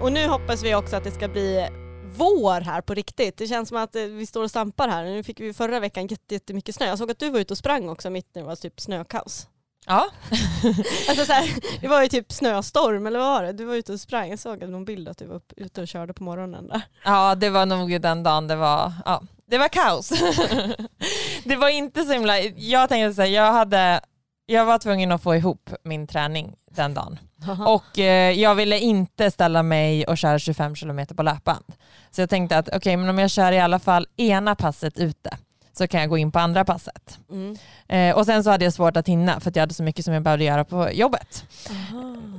Och 0.00 0.12
nu 0.12 0.28
hoppas 0.28 0.62
vi 0.64 0.74
också 0.74 0.96
att 0.96 1.04
det 1.04 1.10
ska 1.10 1.28
bli 1.28 1.68
vår 2.16 2.60
här 2.60 2.80
på 2.80 2.94
riktigt. 2.94 3.36
Det 3.36 3.46
känns 3.46 3.68
som 3.68 3.78
att 3.78 3.96
eh, 3.96 4.02
vi 4.02 4.26
står 4.26 4.42
och 4.42 4.50
stampar 4.50 4.88
här. 4.88 5.04
Nu 5.04 5.22
fick 5.22 5.40
vi 5.40 5.54
förra 5.54 5.80
veckan 5.80 6.08
jättemycket 6.28 6.74
snö. 6.74 6.86
Jag 6.86 6.98
såg 6.98 7.10
att 7.10 7.18
du 7.18 7.30
var 7.30 7.40
ute 7.40 7.54
och 7.54 7.58
sprang 7.58 7.88
också 7.88 8.10
mitt 8.10 8.34
när 8.34 8.42
det 8.42 8.48
var 8.48 8.56
typ 8.56 8.80
snökaos. 8.80 9.46
Ja. 9.86 10.10
alltså 11.08 11.24
så 11.24 11.32
här, 11.32 11.80
det 11.80 11.88
var 11.88 12.02
ju 12.02 12.08
typ 12.08 12.32
snöstorm 12.32 13.06
eller 13.06 13.18
vad 13.18 13.28
var 13.28 13.42
det? 13.42 13.52
Du 13.52 13.64
var 13.64 13.74
ute 13.74 13.92
och 13.92 14.00
sprang. 14.00 14.30
Jag 14.30 14.38
såg 14.38 14.68
någon 14.68 14.84
bild 14.84 15.08
att 15.08 15.18
du 15.18 15.26
var 15.26 15.40
ute 15.56 15.80
och 15.80 15.88
körde 15.88 16.12
på 16.12 16.22
morgonen 16.22 16.68
där. 16.68 16.82
Ja 17.04 17.34
det 17.34 17.50
var 17.50 17.66
nog 17.66 18.00
den 18.00 18.22
dagen 18.22 18.48
det 18.48 18.56
var, 18.56 18.92
ja, 19.04 19.22
det 19.46 19.58
var 19.58 19.68
kaos. 19.68 20.08
det 21.44 21.56
var 21.56 21.68
inte 21.68 22.04
så 22.04 22.12
himla, 22.12 22.40
jag 22.40 22.88
tänkte 22.88 23.14
säga 23.14 23.44
jag 23.44 23.52
hade 23.52 24.00
jag 24.46 24.64
var 24.64 24.78
tvungen 24.78 25.12
att 25.12 25.22
få 25.22 25.36
ihop 25.36 25.70
min 25.82 26.06
träning 26.06 26.54
den 26.70 26.94
dagen. 26.94 27.18
Och 27.66 27.98
eh, 27.98 28.32
jag 28.32 28.54
ville 28.54 28.78
inte 28.78 29.30
ställa 29.30 29.62
mig 29.62 30.06
och 30.06 30.18
köra 30.18 30.38
25 30.38 30.74
km 30.74 31.06
på 31.16 31.22
löpband. 31.22 31.64
Så 32.10 32.20
jag 32.20 32.30
tänkte 32.30 32.58
att 32.58 32.68
okej, 32.68 32.76
okay, 32.76 32.96
men 32.96 33.08
om 33.08 33.18
jag 33.18 33.30
kör 33.30 33.52
i 33.52 33.60
alla 33.60 33.78
fall 33.78 34.06
ena 34.16 34.54
passet 34.54 34.98
ute 34.98 35.36
så 35.78 35.88
kan 35.88 36.00
jag 36.00 36.10
gå 36.10 36.18
in 36.18 36.32
på 36.32 36.38
andra 36.38 36.64
passet. 36.64 37.18
Mm. 37.30 37.56
Eh, 37.88 38.16
och 38.16 38.26
sen 38.26 38.44
så 38.44 38.50
hade 38.50 38.64
jag 38.64 38.74
svårt 38.74 38.96
att 38.96 39.08
hinna 39.08 39.40
för 39.40 39.50
att 39.50 39.56
jag 39.56 39.62
hade 39.62 39.74
så 39.74 39.82
mycket 39.82 40.04
som 40.04 40.14
jag 40.14 40.22
behövde 40.22 40.44
göra 40.44 40.64
på 40.64 40.90
jobbet. 40.92 41.44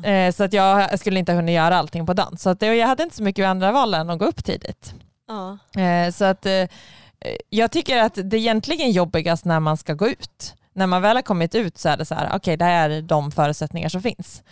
Eh, 0.04 0.32
så 0.32 0.44
att 0.44 0.54
jag 0.54 1.00
skulle 1.00 1.20
inte 1.20 1.34
hunnit 1.34 1.56
göra 1.56 1.78
allting 1.78 2.06
på 2.06 2.14
dagen. 2.14 2.38
Så 2.38 2.50
att 2.50 2.62
jag 2.62 2.88
hade 2.88 3.04
inte 3.04 3.16
så 3.16 3.24
mycket 3.24 3.46
andra 3.46 3.72
val 3.72 3.94
än 3.94 4.10
att 4.10 4.20
gå 4.20 4.26
upp 4.26 4.46
tidigt. 4.46 4.94
Eh, 5.82 6.12
så 6.12 6.26
att 6.26 6.46
eh, 6.46 6.68
jag 7.50 7.72
tycker 7.72 7.98
att 7.98 8.16
det 8.16 8.38
är 8.38 8.40
egentligen 8.40 8.92
jobbigast 8.92 9.46
när 9.46 9.60
man 9.60 9.78
ska 9.78 9.94
gå 9.94 10.08
ut. 10.08 10.56
När 10.76 10.88
man 10.88 11.02
väl 11.02 11.16
har 11.16 11.22
kommit 11.22 11.56
ut 11.56 11.78
så 11.78 11.90
är 11.90 11.98
det 11.98 12.06
så 12.06 12.16
här, 12.16 12.28
okej 12.28 12.38
okay, 12.38 12.56
det 12.56 12.66
här 12.66 12.90
är 12.90 13.02
de 13.02 13.32
förutsättningar 13.32 13.90
som 13.90 14.02
finns. 14.02 14.44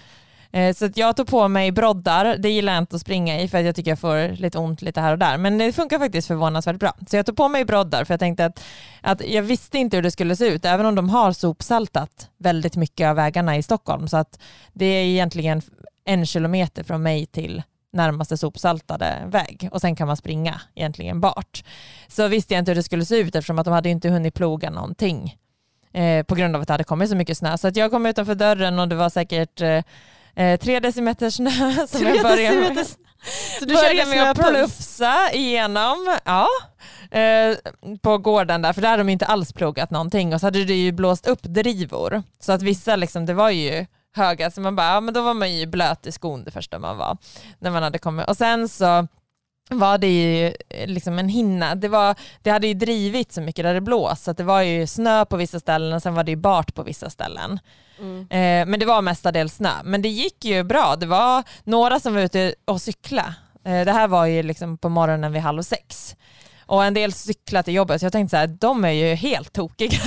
Eh, 0.54 0.74
så 0.74 0.90
jag 0.96 1.16
tog 1.16 1.28
på 1.28 1.48
mig 1.48 1.72
broddar, 1.72 2.38
det 2.40 2.50
gillar 2.50 2.74
jag 2.74 2.82
inte 2.82 2.96
att 2.96 3.02
springa 3.02 3.42
i 3.42 3.48
för 3.48 3.58
att 3.58 3.66
jag 3.66 3.76
tycker 3.76 3.92
jag 3.92 4.00
får 4.00 4.38
lite 4.38 4.58
ont 4.58 4.82
lite 4.82 5.02
här 5.02 5.12
och 5.12 5.18
där. 5.18 5.38
Men 5.38 5.58
det 5.58 5.74
funkar 5.74 6.00
faktiskt 6.00 6.28
förvånansvärt 6.28 6.80
bra. 6.80 6.94
Så 7.08 7.16
jag 7.16 7.26
tog 7.26 7.38
på 7.38 7.48
mig 7.48 7.66
broddar 7.66 8.04
för 8.04 8.14
jag 8.14 8.20
tänkte 8.20 8.46
att, 8.46 8.64
att 9.02 9.28
jag 9.28 9.44
visste 9.44 9.78
inte 9.78 9.98
hur 9.98 10.04
det 10.04 10.12
skulle 10.12 10.36
se 10.36 10.48
ut, 10.48 10.66
även 10.66 10.86
om 10.86 10.96
de 10.96 11.10
har 11.10 11.32
sopsaltat 11.32 12.30
väldigt 12.38 12.76
mycket 12.76 13.08
av 13.08 13.16
vägarna 13.16 13.58
i 13.58 13.64
Stockholm. 13.64 14.08
Så 14.08 14.18
att 14.18 14.40
det 14.74 14.86
är 14.86 15.06
egentligen 15.06 15.62
en 16.06 16.26
kilometer 16.26 16.84
från 16.84 17.04
mig 17.04 17.26
till 17.26 17.64
närmaste 17.94 18.38
sopsaltade 18.38 19.24
väg 19.28 19.70
och 19.72 19.82
sen 19.82 19.96
kan 19.96 20.08
man 20.08 20.18
springa 20.18 20.62
egentligen 20.76 21.22
bart. 21.22 21.64
Så 22.08 22.28
visste 22.28 22.54
jag 22.54 22.62
inte 22.62 22.72
hur 22.72 22.76
det 22.76 22.84
skulle 22.84 23.06
se 23.06 23.18
ut 23.18 23.36
eftersom 23.36 23.60
att 23.60 23.66
de 23.66 23.74
hade 23.74 23.90
inte 23.90 24.10
hunnit 24.10 24.34
ploga 24.34 24.70
någonting 24.70 25.38
eh, 25.94 26.24
på 26.24 26.36
grund 26.36 26.56
av 26.56 26.62
att 26.62 26.68
det 26.68 26.74
hade 26.74 26.84
kommit 26.84 27.10
så 27.10 27.16
mycket 27.16 27.38
snö. 27.38 27.58
Så 27.58 27.68
att 27.68 27.76
jag 27.76 27.92
kom 27.92 28.06
utanför 28.06 28.36
dörren 28.36 28.80
och 28.80 28.88
det 28.88 28.96
var 28.96 29.10
säkert 29.10 29.62
eh, 29.62 29.84
eh, 30.36 30.60
tre 30.60 30.80
decimeter 30.80 31.30
snö 31.30 31.52
som 31.88 32.00
tre 32.00 32.16
jag 32.16 32.24
började 32.24 32.60
med. 32.60 32.88
Så 33.60 33.66
du 33.66 33.74
började 33.74 34.10
med 34.10 34.32
att 34.32 34.38
plufsa 34.38 35.32
igenom 35.34 36.18
ja, 36.26 36.48
eh, 37.20 37.58
på 38.02 38.18
gården 38.18 38.62
där, 38.62 38.74
för 38.74 38.82
där 38.82 38.90
har 38.90 38.98
de 38.98 39.10
inte 39.10 39.26
alls 39.26 39.54
plogat 39.54 39.92
någonting 39.92 40.34
och 40.34 40.40
så 40.40 40.48
hade 40.48 40.66
det 40.66 40.74
ju 40.74 40.92
blåst 40.92 41.28
upp 41.28 41.44
drivor. 41.44 42.24
Så 42.40 42.52
att 42.52 42.62
vissa, 42.62 42.96
liksom, 42.96 43.26
det 43.26 43.34
var 43.34 43.50
ju 43.50 43.86
höga, 44.16 44.52
så 44.52 44.62
man 44.62 44.76
bara, 44.76 44.88
ja 44.94 45.00
men 45.00 45.14
då 45.14 45.22
var 45.22 45.34
man 45.34 45.54
ju 45.54 45.66
blöt 45.66 46.08
i 46.08 46.12
skon 46.12 46.44
det 46.44 46.52
första 46.52 46.80
man 46.80 46.98
var. 46.98 47.18
När 47.60 47.72
man 47.72 47.84
hade 47.84 47.98
kommit. 47.98 48.28
Och 48.28 48.38
sen 48.38 48.70
så 48.70 49.08
var 49.70 49.98
det 49.98 50.08
ju 50.08 50.54
liksom 50.86 51.20
en 51.20 51.30
hinna. 51.30 51.76
Det, 51.76 51.88
var, 51.88 52.16
det 52.42 52.50
hade 52.50 52.68
ju 52.68 52.74
drivit 52.74 53.32
så 53.32 53.42
mycket 53.42 53.64
där 53.66 53.74
det 53.74 53.82
blåst 53.82 54.24
så 54.24 54.34
det 54.34 54.44
var 54.44 54.62
ju 54.62 54.88
snö 54.88 55.26
på 55.26 55.38
vissa 55.38 55.60
ställen 55.60 55.94
och 55.94 56.02
sen 56.02 56.14
var 56.14 56.24
det 56.24 56.32
ju 56.32 56.38
bart 56.38 56.74
på 56.74 56.84
vissa 56.84 57.10
ställen. 57.10 57.60
Mm. 58.00 58.20
Eh, 58.22 58.72
men 58.72 58.80
det 58.80 58.86
var 58.86 59.02
mestadels 59.02 59.56
snö. 59.56 59.72
Men 59.84 60.02
det 60.02 60.10
gick 60.10 60.46
ju 60.46 60.64
bra. 60.64 60.96
Det 60.96 61.06
var 61.06 61.44
några 61.64 62.00
som 62.00 62.14
var 62.14 62.22
ute 62.22 62.56
och 62.66 62.82
cykla. 62.82 63.36
Eh, 63.66 63.86
det 63.86 63.92
här 63.92 64.08
var 64.08 64.26
ju 64.26 64.44
liksom 64.44 64.78
på 64.78 64.90
morgonen 64.90 65.32
vid 65.32 65.42
halv 65.42 65.62
sex. 65.62 66.16
Och 66.66 66.86
en 66.86 66.94
del 66.94 67.14
cyklar 67.14 67.64
till 67.64 67.74
jobbet 67.74 68.00
så 68.00 68.06
jag 68.06 68.12
tänkte 68.12 68.30
så 68.30 68.38
här, 68.38 68.48
de 68.48 68.86
är 68.86 68.92
ju 68.92 69.16
helt 69.16 69.54
tokiga. 69.54 69.90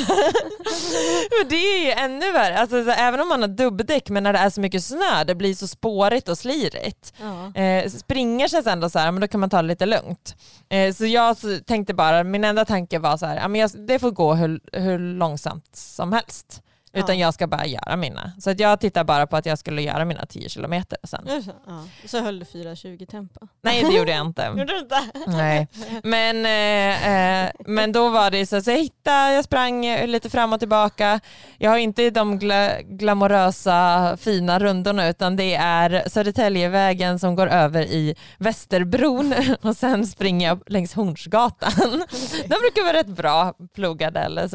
det 1.49 1.57
är 1.57 1.85
ju 1.85 1.91
ännu 1.91 2.33
värre. 2.33 2.59
Alltså, 2.59 2.85
så, 2.85 2.91
även 2.91 3.21
om 3.21 3.29
man 3.29 3.41
har 3.41 3.49
dubbdäck 3.49 4.09
men 4.11 4.23
när 4.23 4.33
det 4.33 4.39
är 4.39 4.51
så 4.51 4.61
mycket 4.61 4.85
snö, 4.85 5.25
det 5.27 5.35
blir 5.35 5.55
så 5.55 5.69
spårigt 5.69 6.29
och 6.29 6.39
slirigt. 6.39 7.13
Ja. 7.21 7.61
Eh, 7.63 7.91
springer 7.91 8.49
känns 8.49 8.67
ändå 8.67 8.91
så 8.91 8.99
här, 8.99 9.11
men 9.11 9.21
då 9.21 9.29
kan 9.29 9.41
man 9.41 9.51
ta 9.51 9.63
det 9.63 9.69
lite 9.69 9.87
lugnt. 9.87 10.37
Eh, 10.69 10.95
så 10.95 11.07
jag 11.07 11.37
tänkte 11.67 11.95
bara, 11.95 12.25
min 12.25 12.45
enda 12.45 12.65
tanke 12.65 12.99
var 12.99 13.17
så 13.17 13.27
här, 13.27 13.87
det 13.87 13.99
får 13.99 14.11
gå 14.11 14.35
hur, 14.35 14.61
hur 14.73 14.99
långsamt 14.99 15.77
som 15.77 16.13
helst. 16.13 16.63
Utan 16.97 17.19
ja. 17.19 17.27
jag 17.27 17.35
ska 17.35 17.47
bara 17.47 17.67
göra 17.67 17.97
mina. 17.97 18.33
Så 18.39 18.51
att 18.51 18.61
jag 18.61 18.81
tittar 18.81 19.05
bara 19.05 19.27
på 19.27 19.37
att 19.37 19.47
jag 19.47 19.59
skulle 19.59 19.83
göra 19.83 20.05
mina 20.05 20.27
10 20.27 20.49
kilometer 20.49 20.99
sen. 21.05 21.29
Ja. 21.67 21.85
Så 22.05 22.21
höll 22.21 22.39
du 22.39 22.45
4.20 22.45 23.07
tempo? 23.07 23.49
Nej 23.63 23.83
det 23.83 23.97
gjorde 23.97 24.11
jag 24.11 24.27
inte. 24.27 24.47
gjorde 24.57 24.73
du 24.73 24.79
inte? 24.79 25.03
Nej. 25.27 25.69
Men, 26.03 26.47
eh, 26.47 27.45
eh, 27.45 27.51
men 27.67 27.93
då 27.93 28.09
var 28.09 28.31
det 28.31 28.47
så 28.47 28.57
att 28.57 28.67
jag 28.67 28.79
hittade, 28.79 29.33
jag 29.33 29.45
sprang 29.45 30.07
lite 30.07 30.31
fram 30.31 30.53
och 30.53 30.59
tillbaka. 30.59 31.21
Jag 31.59 31.71
har 31.71 31.79
inte 31.79 32.11
de 32.11 32.39
gla 32.39 32.81
glamorösa 32.83 34.17
fina 34.21 34.59
rundorna 34.59 35.09
utan 35.09 35.37
det 35.37 35.55
är 35.55 36.09
Södertäljevägen 36.09 37.19
som 37.19 37.35
går 37.35 37.47
över 37.47 37.83
i 37.83 38.15
Västerbron 38.39 39.35
och 39.63 39.77
sen 39.77 40.07
springer 40.07 40.49
jag 40.49 40.63
längs 40.67 40.95
Hornsgatan. 40.95 41.73
De 42.43 42.49
brukar 42.49 42.85
vara 42.85 42.97
rätt 42.97 43.07
bra 43.07 43.55
plogade 43.75 44.21
eller 44.21 44.49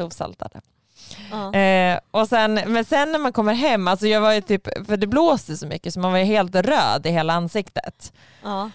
sopsaltade. 1.12 1.58
Eh, 1.58 2.20
och 2.20 2.28
sen, 2.28 2.60
men 2.66 2.84
sen 2.84 3.12
när 3.12 3.18
man 3.18 3.32
kommer 3.32 3.54
hem, 3.54 3.88
alltså 3.88 4.06
jag 4.06 4.20
var 4.20 4.40
typ, 4.40 4.86
för 4.86 4.96
det 4.96 5.06
blåste 5.06 5.56
så 5.56 5.66
mycket 5.66 5.94
så 5.94 6.00
man 6.00 6.12
var 6.12 6.18
helt 6.18 6.54
röd 6.54 7.06
i 7.06 7.10
hela 7.10 7.32
ansiktet. 7.32 8.12
Uh. 8.44 8.66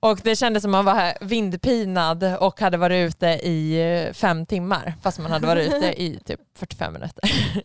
Och 0.00 0.20
det 0.22 0.36
kändes 0.36 0.62
som 0.62 0.72
man 0.72 0.84
var 0.84 1.12
vindpinad 1.20 2.36
och 2.40 2.60
hade 2.60 2.76
varit 2.76 3.08
ute 3.08 3.26
i 3.26 3.80
eh, 4.06 4.12
fem 4.12 4.46
timmar 4.46 4.94
fast 5.02 5.18
man 5.18 5.30
hade 5.30 5.46
varit 5.46 5.74
ute 5.74 6.02
i 6.02 6.20
typ 6.24 6.40
45 6.58 6.92
minuter. 6.92 7.32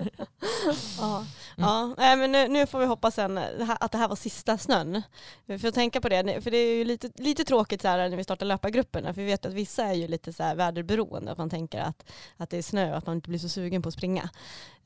ja. 0.99 1.23
Ja 1.97 2.15
men 2.15 2.31
nu, 2.31 2.47
nu, 2.47 2.67
får 2.67 2.79
vi 2.79 2.85
hoppas 2.85 3.15
sen 3.15 3.37
att 3.79 3.91
det 3.91 3.97
här 3.97 4.07
var 4.07 4.15
sista 4.15 4.57
snön. 4.57 5.01
Vi 5.45 5.59
får 5.59 5.71
tänka 5.71 6.01
på 6.01 6.09
det, 6.09 6.41
för 6.41 6.51
det 6.51 6.57
är 6.57 6.75
ju 6.75 6.83
lite, 6.83 7.09
lite 7.15 7.43
tråkigt 7.43 7.81
så 7.81 7.87
här 7.87 8.09
när 8.09 8.17
vi 8.17 8.23
startar 8.23 8.45
löpargrupperna 8.45 9.13
för 9.13 9.21
vi 9.21 9.27
vet 9.27 9.45
att 9.45 9.53
vissa 9.53 9.85
är 9.85 9.93
ju 9.93 10.07
lite 10.07 10.33
så 10.33 10.43
här 10.43 10.55
väderberoende, 10.55 11.31
att 11.31 11.37
man 11.37 11.49
tänker 11.49 11.81
att, 11.81 12.11
att 12.37 12.49
det 12.49 12.57
är 12.57 12.61
snö 12.61 12.91
och 12.91 12.97
att 12.97 13.05
man 13.05 13.15
inte 13.15 13.29
blir 13.29 13.39
så 13.39 13.49
sugen 13.49 13.81
på 13.81 13.89
att 13.89 13.93
springa. 13.93 14.29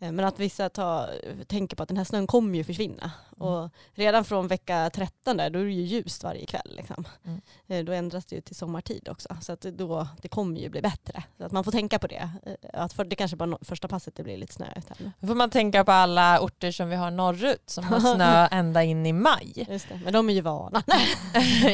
Eh, 0.02 0.12
men 0.12 0.26
att 0.26 0.40
vissa 0.40 0.70
tar, 0.70 1.10
tänker 1.46 1.76
på 1.76 1.84
att 1.84 1.90
den 1.90 1.98
här 1.98 2.04
snön 2.04 2.28
kommer 2.28 2.58
ju 2.58 2.64
försvinna. 2.64 3.12
Mm. 3.38 3.48
Och 3.48 3.70
redan 3.94 4.26
från 4.26 4.48
vecka 4.48 4.90
13 4.94 5.38
där, 5.38 5.50
då 5.50 5.60
är 5.60 5.64
det 5.64 5.72
ju 5.72 5.82
ljust 5.82 6.24
varje 6.24 6.46
kväll. 6.46 6.76
Liksom. 6.76 7.06
Mm. 7.26 7.42
Eh, 7.68 7.86
då 7.86 7.92
ändras 7.92 8.26
det 8.26 8.36
ju 8.36 8.42
till 8.42 8.56
sommartid 8.56 9.10
också. 9.10 9.38
Så 9.42 9.52
att 9.52 9.62
då, 9.62 10.08
det 10.22 10.28
kommer 10.28 10.60
ju 10.60 10.70
bli 10.70 10.82
bättre. 10.82 11.24
Så 11.38 11.44
att 11.44 11.52
man 11.52 11.64
får 11.64 11.72
tänka 11.72 12.00
på 12.00 12.08
det. 12.08 12.30
Eh, 12.46 12.56
att 12.74 12.94
för, 12.94 13.06
det 13.06 13.16
kanske 13.16 13.38
bara 13.38 13.58
första 13.62 13.88
passet 13.88 14.16
det 14.16 14.24
blir 14.24 14.38
lite 14.38 14.54
snöigt. 14.54 14.92
Då 15.20 15.28
får 15.28 15.36
man 15.36 15.50
tänka 15.50 15.84
på 15.84 15.92
alla 15.92 16.40
orter 16.40 16.61
som 16.70 16.90
vi 16.90 16.96
har 16.96 17.12
norrut 17.12 17.64
som 17.66 17.84
har 17.84 18.00
snö 18.00 18.48
ända 18.52 18.84
in 18.84 19.06
i 19.06 19.14
maj. 19.14 19.54
Just 19.70 19.90
det. 19.90 20.00
Men 20.04 20.14
de 20.14 20.30
är 20.30 20.34
ju 20.34 20.42
vana. 20.42 20.84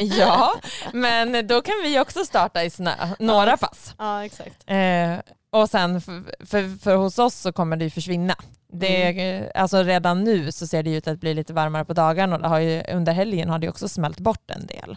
ja, 0.18 0.54
men 0.92 1.46
då 1.46 1.62
kan 1.62 1.74
vi 1.84 2.00
också 2.00 2.24
starta 2.24 2.64
i 2.64 2.70
snö, 2.70 2.94
några 3.18 3.50
ja, 3.50 3.56
pass. 3.56 3.94
Ja, 3.98 4.24
exakt. 4.24 4.64
Eh, 4.66 5.18
och 5.50 5.70
sen 5.70 6.00
för, 6.00 6.46
för, 6.46 6.78
för, 6.78 6.96
hos 6.96 7.18
oss 7.18 7.34
så 7.34 7.52
kommer 7.52 7.76
det 7.76 7.84
ju 7.84 7.90
försvinna. 7.90 8.34
Det, 8.72 9.02
mm. 9.02 9.50
alltså 9.54 9.82
redan 9.82 10.24
nu 10.24 10.52
så 10.52 10.66
ser 10.66 10.82
det 10.82 10.94
ut 10.94 11.08
att 11.08 11.20
bli 11.20 11.34
lite 11.34 11.52
varmare 11.52 11.84
på 11.84 11.92
dagarna 11.92 12.36
och 12.36 12.48
har 12.48 12.58
ju, 12.58 12.82
under 12.92 13.12
helgen 13.12 13.48
har 13.48 13.58
det 13.58 13.68
också 13.68 13.88
smält 13.88 14.20
bort 14.20 14.50
en 14.50 14.66
del. 14.66 14.96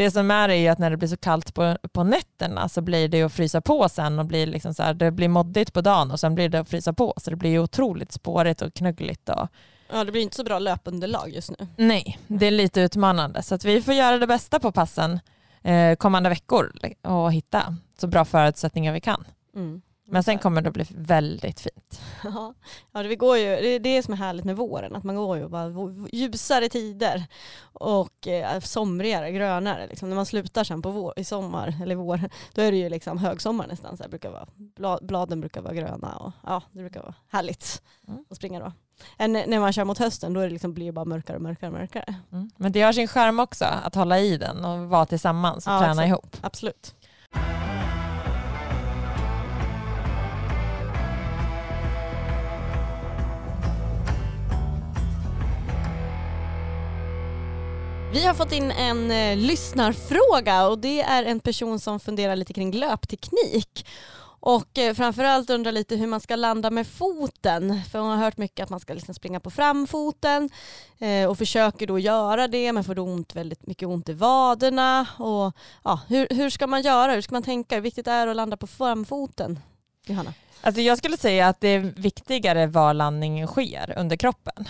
Det 0.00 0.10
som 0.10 0.30
är 0.30 0.48
är 0.48 0.54
ju 0.54 0.68
att 0.68 0.78
när 0.78 0.90
det 0.90 0.96
blir 0.96 1.08
så 1.08 1.16
kallt 1.16 1.54
på, 1.54 1.76
på 1.92 2.04
nätterna 2.04 2.68
så 2.68 2.80
blir 2.80 3.08
det 3.08 3.22
att 3.22 3.32
frysa 3.32 3.60
på 3.60 3.88
sen 3.88 4.18
och 4.18 4.26
blir 4.26 4.46
liksom 4.46 4.74
så 4.74 4.82
här, 4.82 4.94
det 4.94 5.10
blir 5.10 5.28
moddigt 5.28 5.72
på 5.72 5.80
dagen 5.80 6.10
och 6.10 6.20
sen 6.20 6.34
blir 6.34 6.48
det 6.48 6.60
att 6.60 6.68
frysa 6.68 6.92
på 6.92 7.14
så 7.16 7.30
det 7.30 7.36
blir 7.36 7.50
ju 7.50 7.58
otroligt 7.58 8.12
spårigt 8.12 8.62
och 8.62 8.74
knuggligt. 8.74 9.28
Och, 9.28 9.48
Ja 9.92 10.04
det 10.04 10.12
blir 10.12 10.22
inte 10.22 10.36
så 10.36 10.44
bra 10.44 10.58
löpunderlag 10.58 11.30
just 11.30 11.50
nu. 11.50 11.66
Nej, 11.76 12.18
det 12.26 12.46
är 12.46 12.50
lite 12.50 12.80
utmanande 12.80 13.42
så 13.42 13.54
att 13.54 13.64
vi 13.64 13.82
får 13.82 13.94
göra 13.94 14.18
det 14.18 14.26
bästa 14.26 14.60
på 14.60 14.72
passen 14.72 15.20
eh, 15.62 15.96
kommande 15.96 16.28
veckor 16.28 16.72
och 17.02 17.32
hitta 17.32 17.76
så 17.98 18.06
bra 18.06 18.24
förutsättningar 18.24 18.92
vi 18.92 19.00
kan. 19.00 19.24
Mm. 19.56 19.82
Men 20.10 20.22
sen 20.22 20.38
kommer 20.38 20.62
det 20.62 20.68
att 20.68 20.74
bli 20.74 20.86
väldigt 20.90 21.60
fint. 21.60 22.00
Ja, 22.92 23.02
det, 23.02 23.16
går 23.16 23.36
ju, 23.38 23.44
det 23.44 23.68
är 23.68 23.80
det 23.80 24.02
som 24.02 24.14
är 24.14 24.18
härligt 24.18 24.44
med 24.44 24.56
våren, 24.56 24.96
att 24.96 25.04
man 25.04 25.16
går 25.16 25.38
ju 25.38 25.48
bara 25.48 25.72
ljusare 26.12 26.68
tider 26.68 27.24
och 27.72 28.28
eh, 28.28 28.60
somrigare, 28.60 29.32
grönare. 29.32 29.86
Liksom. 29.86 30.08
När 30.08 30.16
man 30.16 30.26
slutar 30.26 30.64
sen 30.64 30.82
på 30.82 30.90
vår, 30.90 31.12
i 31.16 31.24
sommar, 31.24 31.74
eller 31.82 31.94
vår, 31.94 32.20
då 32.54 32.62
är 32.62 32.72
det 32.72 32.78
ju 32.78 32.88
liksom 32.88 33.18
högsommar 33.18 33.66
nästan. 33.66 33.96
Så 33.96 34.08
brukar 34.08 34.30
vara, 34.30 34.98
bladen 35.02 35.40
brukar 35.40 35.60
vara 35.60 35.74
gröna 35.74 36.16
och 36.16 36.32
ja, 36.46 36.62
det 36.72 36.80
brukar 36.80 37.02
vara 37.02 37.14
härligt 37.28 37.82
mm. 38.08 38.24
att 38.30 38.36
springa 38.36 38.60
då. 38.60 38.72
Än 39.18 39.32
när 39.32 39.60
man 39.60 39.72
kör 39.72 39.84
mot 39.84 39.98
hösten 39.98 40.32
då 40.32 40.46
liksom 40.46 40.74
blir 40.74 40.86
det 40.86 40.92
bara 40.92 41.04
mörkare 41.04 41.36
och 41.36 41.42
mörkare 41.42 41.70
och 41.70 41.78
mörkare. 41.78 42.14
Mm. 42.32 42.50
Men 42.56 42.72
det 42.72 42.82
har 42.82 42.92
sin 42.92 43.08
skärm 43.08 43.40
också, 43.40 43.64
att 43.64 43.94
hålla 43.94 44.18
i 44.18 44.36
den 44.36 44.64
och 44.64 44.88
vara 44.88 45.06
tillsammans 45.06 45.66
och 45.66 45.72
ja, 45.72 45.78
träna 45.78 46.04
exakt. 46.04 46.08
ihop. 46.08 46.36
Absolut. 46.40 46.94
Vi 58.12 58.26
har 58.26 58.34
fått 58.34 58.52
in 58.52 58.70
en 58.70 59.10
eh, 59.10 59.36
lyssnarfråga 59.36 60.66
och 60.66 60.78
det 60.78 61.00
är 61.00 61.24
en 61.24 61.40
person 61.40 61.80
som 61.80 62.00
funderar 62.00 62.36
lite 62.36 62.52
kring 62.52 62.72
löpteknik. 62.72 63.86
Och 64.40 64.78
eh, 64.78 64.94
framförallt 64.94 65.50
undrar 65.50 65.72
lite 65.72 65.96
hur 65.96 66.06
man 66.06 66.20
ska 66.20 66.36
landa 66.36 66.70
med 66.70 66.86
foten. 66.86 67.80
För 67.92 67.98
hon 67.98 68.10
har 68.10 68.16
hört 68.16 68.36
mycket 68.36 68.64
att 68.64 68.70
man 68.70 68.80
ska 68.80 68.94
liksom 68.94 69.14
springa 69.14 69.40
på 69.40 69.50
framfoten 69.50 70.50
eh, 70.98 71.28
och 71.28 71.38
försöker 71.38 71.86
då 71.86 71.98
göra 71.98 72.48
det 72.48 72.72
men 72.72 72.84
får 72.84 72.94
då 72.94 73.02
ont, 73.02 73.36
väldigt 73.36 73.66
mycket 73.66 73.88
ont 73.88 74.08
i 74.08 74.12
vaderna. 74.12 75.06
Och, 75.18 75.52
ja, 75.84 76.00
hur, 76.08 76.26
hur 76.30 76.50
ska 76.50 76.66
man 76.66 76.82
göra? 76.82 77.12
Hur 77.12 77.22
ska 77.22 77.34
man 77.34 77.42
tänka? 77.42 77.74
Hur 77.74 77.82
viktigt 77.82 78.06
är 78.06 78.26
det 78.26 78.30
att 78.30 78.36
landa 78.36 78.56
på 78.56 78.66
framfoten? 78.66 79.58
Johanna? 80.06 80.34
Alltså 80.62 80.80
jag 80.80 80.98
skulle 80.98 81.16
säga 81.16 81.48
att 81.48 81.60
det 81.60 81.68
är 81.68 81.80
viktigare 81.80 82.66
var 82.66 82.94
landningen 82.94 83.46
sker 83.46 83.94
under 83.96 84.16
kroppen. 84.16 84.64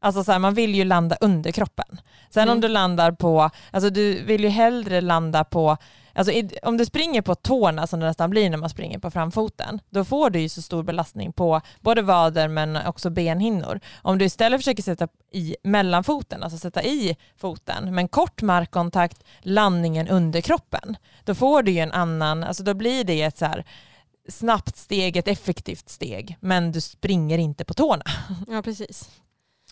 Alltså 0.00 0.24
så 0.24 0.32
här, 0.32 0.38
man 0.38 0.54
vill 0.54 0.74
ju 0.74 0.84
landa 0.84 1.16
under 1.20 1.52
kroppen. 1.52 2.00
Sen 2.30 2.42
mm. 2.42 2.52
om 2.52 2.60
du 2.60 2.68
landar 2.68 3.12
på, 3.12 3.50
alltså 3.70 3.90
du 3.90 4.22
vill 4.22 4.44
ju 4.44 4.48
hellre 4.48 5.00
landa 5.00 5.44
på 5.44 5.76
Alltså, 6.18 6.32
om 6.62 6.76
du 6.76 6.86
springer 6.86 7.22
på 7.22 7.34
tårna 7.34 7.86
som 7.86 8.00
det 8.00 8.06
nästan 8.06 8.30
blir 8.30 8.50
när 8.50 8.56
man 8.56 8.70
springer 8.70 8.98
på 8.98 9.10
framfoten, 9.10 9.80
då 9.90 10.04
får 10.04 10.30
du 10.30 10.40
ju 10.40 10.48
så 10.48 10.62
stor 10.62 10.82
belastning 10.82 11.32
på 11.32 11.60
både 11.80 12.02
vader 12.02 12.48
men 12.48 12.76
också 12.86 13.10
benhinnor. 13.10 13.80
Om 14.02 14.18
du 14.18 14.24
istället 14.24 14.60
försöker 14.60 14.82
sätta 14.82 15.08
i 15.32 15.56
mellanfoten, 15.62 16.42
alltså 16.42 16.58
sätta 16.58 16.82
i 16.82 17.16
foten, 17.36 17.94
men 17.94 18.08
kort 18.08 18.42
markkontakt, 18.42 19.24
landningen 19.40 20.08
under 20.08 20.40
kroppen, 20.40 20.96
då 21.24 21.34
får 21.34 21.62
du 21.62 21.72
ju 21.72 21.78
en 21.78 21.92
annan, 21.92 22.44
alltså 22.44 22.62
då 22.62 22.74
blir 22.74 23.04
det 23.04 23.22
ett 23.22 23.38
så 23.38 23.44
här 23.44 23.64
snabbt 24.28 24.76
steg, 24.76 25.16
ett 25.16 25.28
effektivt 25.28 25.88
steg, 25.88 26.36
men 26.40 26.72
du 26.72 26.80
springer 26.80 27.38
inte 27.38 27.64
på 27.64 27.74
tårna. 27.74 28.04
Ja, 28.48 28.62
precis. 28.62 29.10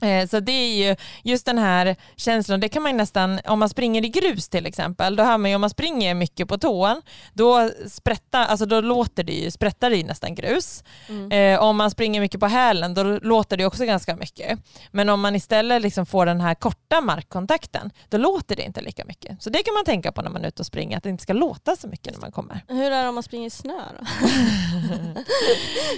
Eh, 0.03 0.29
så 0.29 0.41
det 0.41 0.53
är 0.53 0.89
ju 0.89 0.97
just 1.23 1.47
den 1.47 1.59
här 1.59 1.97
känslan, 2.17 2.61
det 2.61 2.69
kan 2.69 2.83
man 2.83 2.97
nästan, 2.97 3.41
om 3.45 3.59
man 3.59 3.69
springer 3.69 4.05
i 4.05 4.09
grus 4.09 4.49
till 4.49 4.67
exempel, 4.67 5.17
då 5.17 5.23
hör 5.23 5.39
man 5.39 5.51
ju 5.51 5.55
om 5.55 5.61
man 5.61 5.71
springer 5.71 6.15
mycket 6.15 6.49
på 6.49 6.59
tån, 6.59 7.03
då 7.33 7.71
sprättar, 7.89 8.47
alltså 8.47 8.67
då 8.67 8.81
låter 8.81 9.25
det 9.25 9.33
ju, 9.33 9.51
sprättar 9.51 9.91
det 9.91 9.97
ju 9.97 10.05
nästan 10.05 10.35
grus. 10.35 10.85
Mm. 11.09 11.33
Eh, 11.33 11.63
om 11.63 11.77
man 11.77 11.91
springer 11.91 12.21
mycket 12.21 12.41
på 12.41 12.47
hälen, 12.47 12.95
då 12.95 13.03
låter 13.03 13.57
det 13.57 13.67
också 13.67 13.85
ganska 13.85 14.17
mycket. 14.17 14.59
Men 14.91 15.09
om 15.09 15.21
man 15.21 15.37
istället 15.37 15.83
liksom 15.83 16.07
får 16.07 16.27
den 16.27 16.41
här 16.41 16.55
korta 16.55 17.01
markkontakten, 17.01 17.91
då 18.09 18.19
låter 18.19 18.57
det 18.57 18.63
inte 18.63 18.81
lika 18.81 19.05
mycket. 19.05 19.43
Så 19.43 19.51
det 19.51 19.63
kan 19.63 19.75
man 19.75 19.85
tänka 19.85 20.13
på 20.13 20.23
när 20.23 20.31
man 20.31 20.45
är 20.45 20.49
ute 20.49 20.63
och 20.63 20.67
springer, 20.67 20.97
att 20.97 21.03
det 21.03 21.11
inte 21.11 21.23
ska 21.23 21.33
låta 21.33 21.77
så 21.77 21.89
mycket 21.89 22.13
när 22.13 22.21
man 22.21 22.33
kommer. 22.33 22.61
Hur 22.69 22.93
är 22.93 23.03
det 23.03 23.09
om 23.09 23.15
man 23.15 23.23
springer 23.23 23.47
i 23.47 23.51
snö 23.51 23.83
då? 23.99 24.07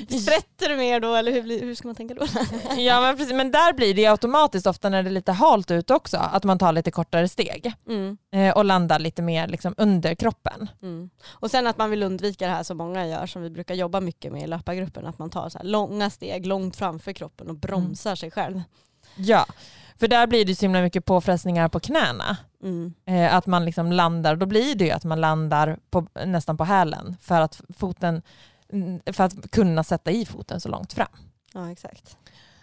Sprätter 0.19 0.69
det 0.69 0.77
mer 0.77 1.01
då, 1.01 1.15
eller 1.15 1.33
hur, 1.33 1.61
hur 1.61 1.75
ska 1.75 1.89
man 1.89 1.95
tänka 1.95 2.15
då? 2.15 2.27
ja 2.77 3.01
men 3.01 3.17
precis, 3.17 3.33
men 3.33 3.51
där 3.51 3.73
blir 3.73 3.88
blir 3.95 4.05
det 4.05 4.11
automatiskt 4.11 4.67
ofta 4.67 4.89
när 4.89 5.03
det 5.03 5.09
är 5.09 5.13
lite 5.13 5.33
halt 5.33 5.71
ute 5.71 5.95
också 5.95 6.17
att 6.17 6.45
man 6.45 6.59
tar 6.59 6.73
lite 6.73 6.91
kortare 6.91 7.29
steg 7.29 7.73
mm. 7.89 8.19
Eh, 8.33 8.57
och 8.57 8.65
landar 8.65 8.99
lite 8.99 9.23
mer 9.23 9.49
liksom 9.49 9.75
under 9.77 10.15
kroppen. 10.15 10.69
Mm. 10.83 11.11
Och 11.29 11.51
sen 11.51 11.67
att 11.67 11.79
man 11.79 11.91
vill 11.91 12.03
undvika 12.03 12.47
det 12.47 12.53
här 12.53 12.63
som 12.63 12.77
många 12.77 13.07
gör 13.07 13.27
som 13.27 13.43
vi 13.43 13.51
brukar 13.51 13.75
jobba 13.75 14.01
mycket 14.01 14.33
med 14.33 14.43
i 14.43 14.47
löpargruppen 14.47 15.07
att 15.07 15.19
man 15.19 15.31
tar 15.31 15.49
så 15.49 15.59
långa 15.63 16.11
steg 16.11 16.47
långt 16.47 16.77
framför 16.77 17.13
kroppen 17.13 17.49
och 17.49 17.57
bromsar 17.57 18.11
mm. 18.11 18.17
sig 18.17 18.31
själv. 18.31 18.63
Ja, 19.17 19.47
för 19.97 20.09
där 20.09 20.27
blir 20.27 20.45
det 20.45 20.55
så 20.55 20.65
himla 20.65 20.81
mycket 20.81 21.05
påfrestningar 21.05 21.69
på 21.69 21.81
knäna. 21.81 22.37
Mm. 22.63 22.95
Eh, 23.07 23.35
att 23.35 23.47
man 23.47 23.65
liksom 23.65 23.93
landar, 23.93 24.37
då 24.37 24.47
blir 24.47 24.75
det 24.75 24.85
ju 24.85 24.91
att 24.91 25.05
man 25.05 25.21
landar 25.21 25.79
på, 25.91 26.07
nästan 26.27 26.57
på 26.57 26.65
hälen 26.65 27.17
för 27.21 27.41
att, 27.41 27.61
foten, 27.79 28.23
mm, 28.73 29.01
för 29.13 29.25
att 29.25 29.51
kunna 29.51 29.85
sätta 29.85 30.11
i 30.11 30.25
foten 30.25 30.61
så 30.61 30.69
långt 30.69 30.93
fram. 30.93 31.09
Ja 31.55 31.73
exakt. 31.73 32.17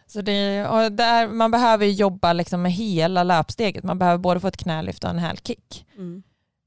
Så 0.08 0.22
det, 0.22 0.62
där, 0.90 1.28
man 1.28 1.52
behöver 1.52 1.86
jobba 1.86 2.34
liksom 2.34 2.62
med 2.62 2.72
hela 2.72 3.24
löpsteget. 3.24 3.84
Man 3.84 4.00
behöver 4.00 4.18
både 4.18 4.40
få 4.40 4.48
ett 4.48 4.58
knälyft 4.58 5.04
och 5.04 5.10
en 5.10 5.20
hälkick. 5.20 5.86
Mm. 5.98 6.24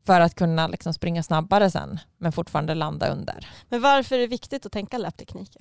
För 0.07 0.20
att 0.20 0.34
kunna 0.34 0.66
liksom 0.66 0.95
springa 0.95 1.22
snabbare 1.22 1.70
sen 1.70 1.99
men 2.18 2.32
fortfarande 2.32 2.74
landa 2.74 3.09
under. 3.09 3.49
Men 3.68 3.80
varför 3.80 4.16
är 4.16 4.20
det 4.20 4.26
viktigt 4.26 4.66
att 4.66 4.72
tänka 4.72 4.99
löpteknik? 4.99 5.57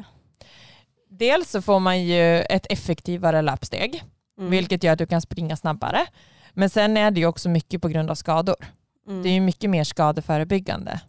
Dels 1.09 1.51
så 1.51 1.61
får 1.61 1.79
man 1.79 2.03
ju 2.03 2.41
ett 2.41 2.65
effektivare 2.69 3.41
löpsteg 3.41 4.03
mm. 4.37 4.51
vilket 4.51 4.83
gör 4.83 4.93
att 4.93 4.99
du 4.99 5.05
kan 5.05 5.21
springa 5.21 5.55
snabbare. 5.55 6.05
Men 6.53 6.69
sen 6.69 6.97
är 6.97 7.11
det 7.11 7.19
ju 7.19 7.25
också 7.25 7.49
mycket 7.49 7.81
på 7.81 7.87
grund 7.87 8.11
av 8.11 8.15
skador. 8.15 8.65
Mm. 9.07 9.23
Det 9.23 9.29
är 9.29 9.33
ju 9.33 9.41
mycket 9.41 9.69
mer 9.69 9.83
skadeförebyggande 9.83 11.01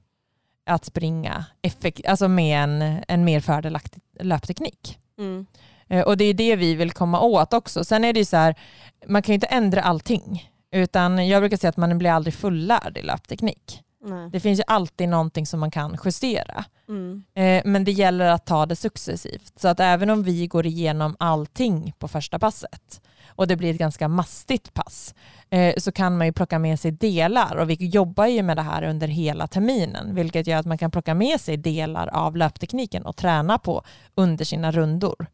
att 0.67 0.85
springa 0.85 1.45
effekt, 1.63 2.07
alltså 2.07 2.29
med 2.29 2.63
en, 2.63 3.03
en 3.09 3.25
mer 3.25 3.41
fördelaktig 3.41 4.03
löpteknik. 4.21 4.99
Mm. 5.19 5.47
Eh, 5.89 6.03
och 6.03 6.17
det 6.17 6.25
är 6.25 6.35
det 6.35 6.57
vi 6.57 6.75
vill 6.75 6.93
komma 6.93 7.21
åt 7.21 7.53
också. 7.53 7.85
Sen 7.85 8.05
är 8.05 8.13
det 8.13 8.19
ju 8.19 8.25
så 8.25 8.37
här, 8.37 8.55
man 9.07 9.23
kan 9.23 9.33
ju 9.33 9.35
inte 9.35 9.47
ändra 9.47 9.83
allting. 9.83 10.51
Utan 10.73 11.29
jag 11.29 11.43
brukar 11.43 11.57
säga 11.57 11.69
att 11.69 11.77
man 11.77 11.99
blir 11.99 12.11
aldrig 12.11 12.35
fullärd 12.35 12.97
i 12.97 13.03
löpteknik. 13.03 13.83
Nej. 14.05 14.31
Det 14.31 14.41
finns 14.41 14.59
ju 14.59 14.65
alltid 14.67 15.09
någonting 15.09 15.47
som 15.47 15.61
man 15.61 15.71
kan 15.71 15.99
justera. 16.05 16.65
Mm. 16.89 17.25
Eh, 17.35 17.63
men 17.65 17.85
det 17.85 17.93
gäller 17.93 18.29
att 18.29 18.47
ta 18.47 18.67
det 18.67 18.77
successivt. 18.77 19.53
Så 19.57 19.69
att 19.69 19.81
även 19.81 20.11
om 20.11 20.23
vi 20.23 20.47
går 20.47 20.67
igenom 20.67 21.17
allting 21.19 21.93
på 21.99 22.09
första 22.09 22.39
passet 22.39 23.01
och 23.27 23.47
det 23.47 23.57
blir 23.57 23.71
ett 23.71 23.79
ganska 23.79 24.09
mastigt 24.09 24.75
pass 24.75 25.15
eh, 25.51 25.75
så 25.79 25.93
kan 25.93 26.19
man 26.19 26.27
ju 26.27 26.33
plocka 26.33 26.59
med 26.59 26.81
sig 26.81 26.91
delar 26.91 27.57
och 27.57 27.71
vi 27.71 27.75
jobbar 27.75 28.27
ju 28.27 28.43
med 28.43 28.57
det 28.57 28.63
här 28.63 28.83
under 28.83 29.09
hela 29.09 29.47
terminen 29.47 30.15
vilket 30.15 30.47
gör 30.47 30.59
att 30.59 30.67
man 30.67 30.79
kan 30.79 30.91
plocka 30.91 31.15
med 31.15 31.41
sig 31.41 31.57
delar 31.57 32.09
av 32.09 32.37
löptekniken 32.37 33.07
och 33.07 33.17
träna 33.17 33.59
på 33.59 33.83
under 34.15 34.45
sina 34.45 34.73
rundor. 34.73 35.27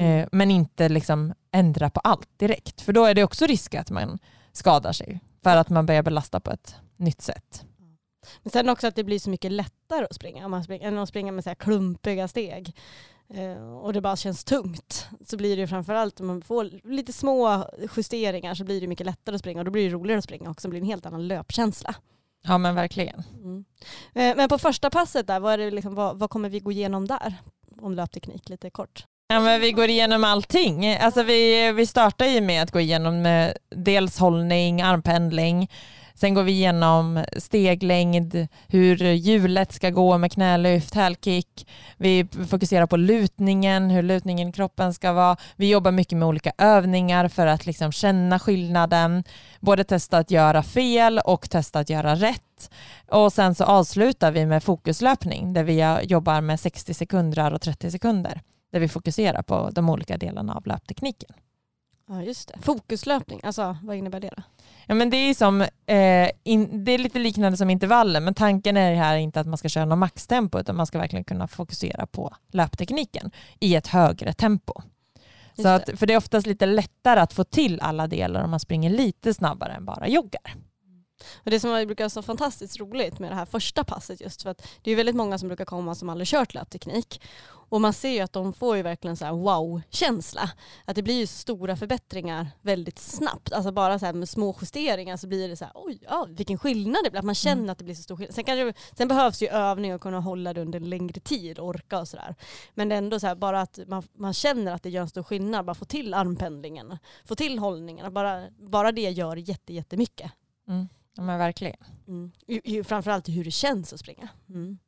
Mm. 0.00 0.28
Men 0.32 0.50
inte 0.50 0.88
liksom 0.88 1.34
ändra 1.52 1.90
på 1.90 2.00
allt 2.00 2.28
direkt. 2.38 2.80
För 2.80 2.92
då 2.92 3.04
är 3.04 3.14
det 3.14 3.24
också 3.24 3.46
risk 3.46 3.74
att 3.74 3.90
man 3.90 4.18
skadar 4.52 4.92
sig 4.92 5.20
för 5.42 5.56
att 5.56 5.68
man 5.68 5.86
börjar 5.86 6.02
belasta 6.02 6.40
på 6.40 6.50
ett 6.50 6.74
nytt 6.96 7.22
sätt. 7.22 7.64
Men 8.42 8.50
sen 8.50 8.68
också 8.68 8.86
att 8.86 8.94
det 8.94 9.04
blir 9.04 9.18
så 9.18 9.30
mycket 9.30 9.52
lättare 9.52 10.04
att 10.04 10.14
springa, 10.14 10.44
om 10.44 10.50
man 10.50 10.64
springer, 10.64 10.88
än 10.88 10.98
att 10.98 11.08
springa 11.08 11.32
med 11.32 11.44
så 11.44 11.50
här 11.50 11.54
klumpiga 11.54 12.28
steg. 12.28 12.76
Eh, 13.34 13.78
och 13.78 13.92
det 13.92 14.00
bara 14.00 14.16
känns 14.16 14.44
tungt. 14.44 15.08
Så 15.26 15.36
blir 15.36 15.56
det 15.56 15.66
framförallt 15.68 16.20
om 16.20 16.26
man 16.26 16.42
får 16.42 16.70
lite 16.84 17.12
små 17.12 17.70
justeringar 17.96 18.54
så 18.54 18.64
blir 18.64 18.80
det 18.80 18.86
mycket 18.86 19.06
lättare 19.06 19.34
att 19.34 19.40
springa 19.40 19.60
och 19.60 19.64
då 19.64 19.70
blir 19.70 19.84
det 19.84 19.94
roligare 19.94 20.18
att 20.18 20.24
springa 20.24 20.50
också. 20.50 20.68
Det 20.68 20.70
blir 20.70 20.80
en 20.80 20.86
helt 20.86 21.06
annan 21.06 21.28
löpkänsla. 21.28 21.94
Ja 22.42 22.58
men 22.58 22.74
verkligen. 22.74 23.22
Mm. 23.34 23.64
Eh, 24.14 24.36
men 24.36 24.48
på 24.48 24.58
första 24.58 24.90
passet 24.90 25.26
där, 25.26 25.40
vad, 25.40 25.52
är 25.52 25.58
det 25.58 25.70
liksom, 25.70 25.94
vad, 25.94 26.18
vad 26.18 26.30
kommer 26.30 26.48
vi 26.48 26.60
gå 26.60 26.72
igenom 26.72 27.06
där? 27.06 27.34
Om 27.80 27.94
löpteknik 27.94 28.48
lite 28.48 28.70
kort. 28.70 29.06
Ja, 29.32 29.40
men 29.40 29.60
vi 29.60 29.72
går 29.72 29.88
igenom 29.88 30.24
allting. 30.24 30.96
Alltså 30.96 31.22
vi, 31.22 31.72
vi 31.72 31.86
startar 31.86 32.26
ju 32.26 32.40
med 32.40 32.62
att 32.62 32.70
gå 32.70 32.80
igenom 32.80 33.26
eh, 33.26 33.50
dels 33.76 34.18
hållning, 34.18 34.82
armpendling, 34.82 35.70
sen 36.14 36.34
går 36.34 36.42
vi 36.42 36.52
igenom 36.52 37.24
steglängd, 37.36 38.46
hur 38.68 38.96
hjulet 39.04 39.72
ska 39.72 39.90
gå 39.90 40.18
med 40.18 40.32
knälyft, 40.32 40.94
hälkick. 40.94 41.68
Vi 41.96 42.28
fokuserar 42.48 42.86
på 42.86 42.96
lutningen, 42.96 43.90
hur 43.90 44.02
lutningen 44.02 44.48
i 44.48 44.52
kroppen 44.52 44.94
ska 44.94 45.12
vara. 45.12 45.36
Vi 45.56 45.70
jobbar 45.70 45.90
mycket 45.90 46.18
med 46.18 46.28
olika 46.28 46.52
övningar 46.58 47.28
för 47.28 47.46
att 47.46 47.66
liksom 47.66 47.92
känna 47.92 48.38
skillnaden. 48.38 49.24
Både 49.60 49.84
testa 49.84 50.18
att 50.18 50.30
göra 50.30 50.62
fel 50.62 51.20
och 51.24 51.50
testa 51.50 51.78
att 51.78 51.90
göra 51.90 52.14
rätt. 52.14 52.70
Och 53.08 53.32
sen 53.32 53.54
så 53.54 53.64
avslutar 53.64 54.32
vi 54.32 54.46
med 54.46 54.62
fokuslöpning 54.62 55.52
där 55.52 55.64
vi 55.64 56.06
jobbar 56.06 56.40
med 56.40 56.60
60 56.60 56.94
sekunder 56.94 57.52
och 57.52 57.60
30 57.60 57.90
sekunder 57.90 58.40
där 58.70 58.80
vi 58.80 58.88
fokuserar 58.88 59.42
på 59.42 59.70
de 59.70 59.90
olika 59.90 60.16
delarna 60.16 60.54
av 60.54 60.66
löptekniken. 60.66 61.30
Ja, 62.08 62.22
just 62.22 62.48
det. 62.48 62.58
Fokuslöpning, 62.62 63.40
alltså 63.42 63.76
vad 63.82 63.96
innebär 63.96 64.20
det 64.20 64.30
då? 64.36 64.42
Ja, 64.86 64.94
men 64.94 65.10
det, 65.10 65.16
är 65.16 65.34
som, 65.34 65.60
eh, 65.86 66.30
in, 66.44 66.84
det 66.84 66.92
är 66.92 66.98
lite 66.98 67.18
liknande 67.18 67.56
som 67.56 67.70
intervaller, 67.70 68.20
men 68.20 68.34
tanken 68.34 68.76
är 68.76 68.94
här 68.94 69.16
inte 69.16 69.40
att 69.40 69.46
man 69.46 69.58
ska 69.58 69.68
köra 69.68 69.84
något 69.84 69.98
maxtempo, 69.98 70.58
utan 70.58 70.76
man 70.76 70.86
ska 70.86 70.98
verkligen 70.98 71.24
kunna 71.24 71.48
fokusera 71.48 72.06
på 72.06 72.34
löptekniken 72.48 73.30
i 73.60 73.74
ett 73.74 73.86
högre 73.86 74.32
tempo. 74.32 74.82
Så 75.62 75.68
att, 75.68 75.90
för 75.96 76.06
det 76.06 76.12
är 76.12 76.16
oftast 76.16 76.46
lite 76.46 76.66
lättare 76.66 77.20
att 77.20 77.32
få 77.32 77.44
till 77.44 77.80
alla 77.80 78.06
delar 78.06 78.42
om 78.42 78.50
man 78.50 78.60
springer 78.60 78.90
lite 78.90 79.34
snabbare 79.34 79.72
än 79.72 79.84
bara 79.84 80.08
joggar. 80.08 80.54
Och 81.44 81.50
det 81.50 81.60
som 81.60 81.86
brukar 81.86 82.04
vara 82.04 82.10
så 82.10 82.22
fantastiskt 82.22 82.80
roligt 82.80 83.18
med 83.18 83.30
det 83.30 83.34
här 83.34 83.46
första 83.46 83.84
passet 83.84 84.20
just 84.20 84.42
för 84.42 84.50
att 84.50 84.68
det 84.82 84.90
är 84.90 84.96
väldigt 84.96 85.16
många 85.16 85.38
som 85.38 85.48
brukar 85.48 85.64
komma 85.64 85.94
som 85.94 86.08
aldrig 86.08 86.28
kört 86.28 86.54
löpteknik 86.54 87.20
och 87.70 87.80
man 87.80 87.92
ser 87.92 88.10
ju 88.10 88.20
att 88.20 88.32
de 88.32 88.52
får 88.52 88.76
ju 88.76 88.82
verkligen 88.82 89.16
så 89.16 89.36
wow-känsla. 89.36 90.50
Att 90.84 90.96
det 90.96 91.02
blir 91.02 91.14
ju 91.14 91.26
stora 91.26 91.76
förbättringar 91.76 92.46
väldigt 92.62 92.98
snabbt. 92.98 93.52
Alltså 93.52 93.72
bara 93.72 93.98
så 93.98 94.12
med 94.12 94.28
små 94.28 94.56
justeringar 94.60 95.16
så 95.16 95.26
blir 95.26 95.48
det 95.48 95.56
så 95.56 95.64
här, 95.64 95.72
oj, 95.74 95.98
ja, 96.02 96.26
vilken 96.30 96.58
skillnad 96.58 97.04
det 97.04 97.10
blir. 97.10 97.18
Att 97.18 97.24
man 97.24 97.34
känner 97.34 97.62
mm. 97.62 97.70
att 97.70 97.78
det 97.78 97.84
blir 97.84 97.94
så 97.94 98.02
stor 98.02 98.16
skillnad. 98.16 98.34
Sen, 98.34 98.44
kanske, 98.44 98.80
sen 98.96 99.08
behövs 99.08 99.42
ju 99.42 99.48
övning 99.48 99.94
och 99.94 100.00
kunna 100.00 100.20
hålla 100.20 100.52
det 100.52 100.60
under 100.60 100.80
en 100.80 100.90
längre 100.90 101.20
tid, 101.20 101.58
orka 101.58 101.98
och 101.98 102.08
sådär. 102.08 102.34
Men 102.74 102.88
det 102.88 102.94
är 102.94 102.98
ändå 102.98 103.20
så 103.20 103.26
här, 103.26 103.34
bara 103.34 103.60
att 103.60 103.78
man, 103.86 104.02
man 104.12 104.34
känner 104.34 104.72
att 104.72 104.82
det 104.82 104.90
gör 104.90 105.02
en 105.02 105.08
stor 105.08 105.22
skillnad. 105.22 105.64
Bara 105.64 105.74
få 105.74 105.84
till 105.84 106.14
armpendlingen, 106.14 106.98
få 107.24 107.34
till 107.34 107.58
hållningen. 107.58 108.14
Bara, 108.14 108.50
bara 108.58 108.92
det 108.92 109.10
gör 109.10 109.36
jätte, 109.36 109.72
jättemycket. 109.72 110.32
Mm. 110.68 110.88
Ja 111.16 111.22
men 111.22 111.38
verkligen. 111.38 111.76
Mm. 112.08 112.32
Framförallt 112.84 113.28
hur 113.28 113.44
det 113.44 113.50
känns 113.50 113.92
att 113.92 114.00
springa. 114.00 114.28
Mm. 114.48 114.78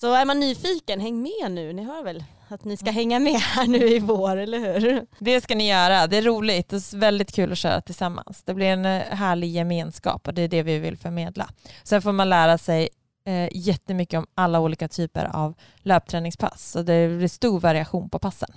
Så 0.00 0.14
är 0.14 0.24
man 0.24 0.40
nyfiken, 0.40 1.00
häng 1.00 1.22
med 1.22 1.50
nu. 1.50 1.72
Ni 1.72 1.84
hör 1.84 2.02
väl 2.02 2.24
att 2.48 2.64
ni 2.64 2.76
ska 2.76 2.86
mm. 2.86 2.94
hänga 2.94 3.18
med 3.18 3.40
här 3.40 3.66
nu 3.66 3.88
i 3.88 3.98
vår, 3.98 4.36
eller 4.36 4.80
hur? 4.80 5.06
Det 5.18 5.40
ska 5.40 5.54
ni 5.54 5.68
göra. 5.68 6.06
Det 6.06 6.16
är 6.16 6.22
roligt 6.22 6.72
och 6.72 6.80
väldigt 6.94 7.32
kul 7.34 7.52
att 7.52 7.58
köra 7.58 7.80
tillsammans. 7.80 8.42
Det 8.42 8.54
blir 8.54 8.66
en 8.66 8.84
eh, 8.84 9.02
härlig 9.02 9.50
gemenskap 9.50 10.28
och 10.28 10.34
det 10.34 10.42
är 10.42 10.48
det 10.48 10.62
vi 10.62 10.78
vill 10.78 10.96
förmedla. 10.96 11.48
Sen 11.82 12.02
får 12.02 12.12
man 12.12 12.28
lära 12.28 12.58
sig 12.58 12.88
eh, 13.26 13.48
jättemycket 13.52 14.18
om 14.18 14.26
alla 14.34 14.60
olika 14.60 14.88
typer 14.88 15.24
av 15.24 15.54
löpträningspass. 15.76 16.70
Så 16.70 16.82
det 16.82 17.18
blir 17.18 17.28
stor 17.28 17.60
variation 17.60 18.10
på 18.10 18.18
passen. 18.18 18.50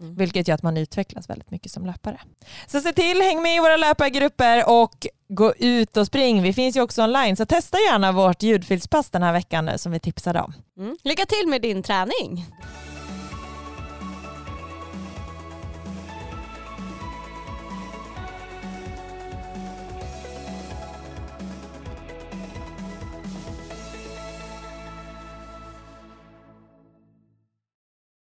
Mm. 0.00 0.14
Vilket 0.14 0.48
gör 0.48 0.54
att 0.54 0.62
man 0.62 0.76
utvecklas 0.76 1.30
väldigt 1.30 1.50
mycket 1.50 1.72
som 1.72 1.86
löpare. 1.86 2.20
Så 2.66 2.80
se 2.80 2.92
till, 2.92 3.22
häng 3.22 3.42
med 3.42 3.56
i 3.56 3.60
våra 3.60 3.76
löpargrupper 3.76 4.68
och 4.68 5.06
gå 5.28 5.54
ut 5.54 5.96
och 5.96 6.06
spring. 6.06 6.42
Vi 6.42 6.52
finns 6.52 6.76
ju 6.76 6.80
också 6.80 7.02
online 7.02 7.36
så 7.36 7.46
testa 7.46 7.78
gärna 7.78 8.12
vårt 8.12 8.42
ljudfilspass 8.42 9.10
den 9.10 9.22
här 9.22 9.32
veckan 9.32 9.70
som 9.76 9.92
vi 9.92 10.00
tipsade 10.00 10.40
om. 10.40 10.52
Mm. 10.78 10.96
Lycka 11.04 11.26
till 11.26 11.48
med 11.48 11.62
din 11.62 11.82
träning! 11.82 12.46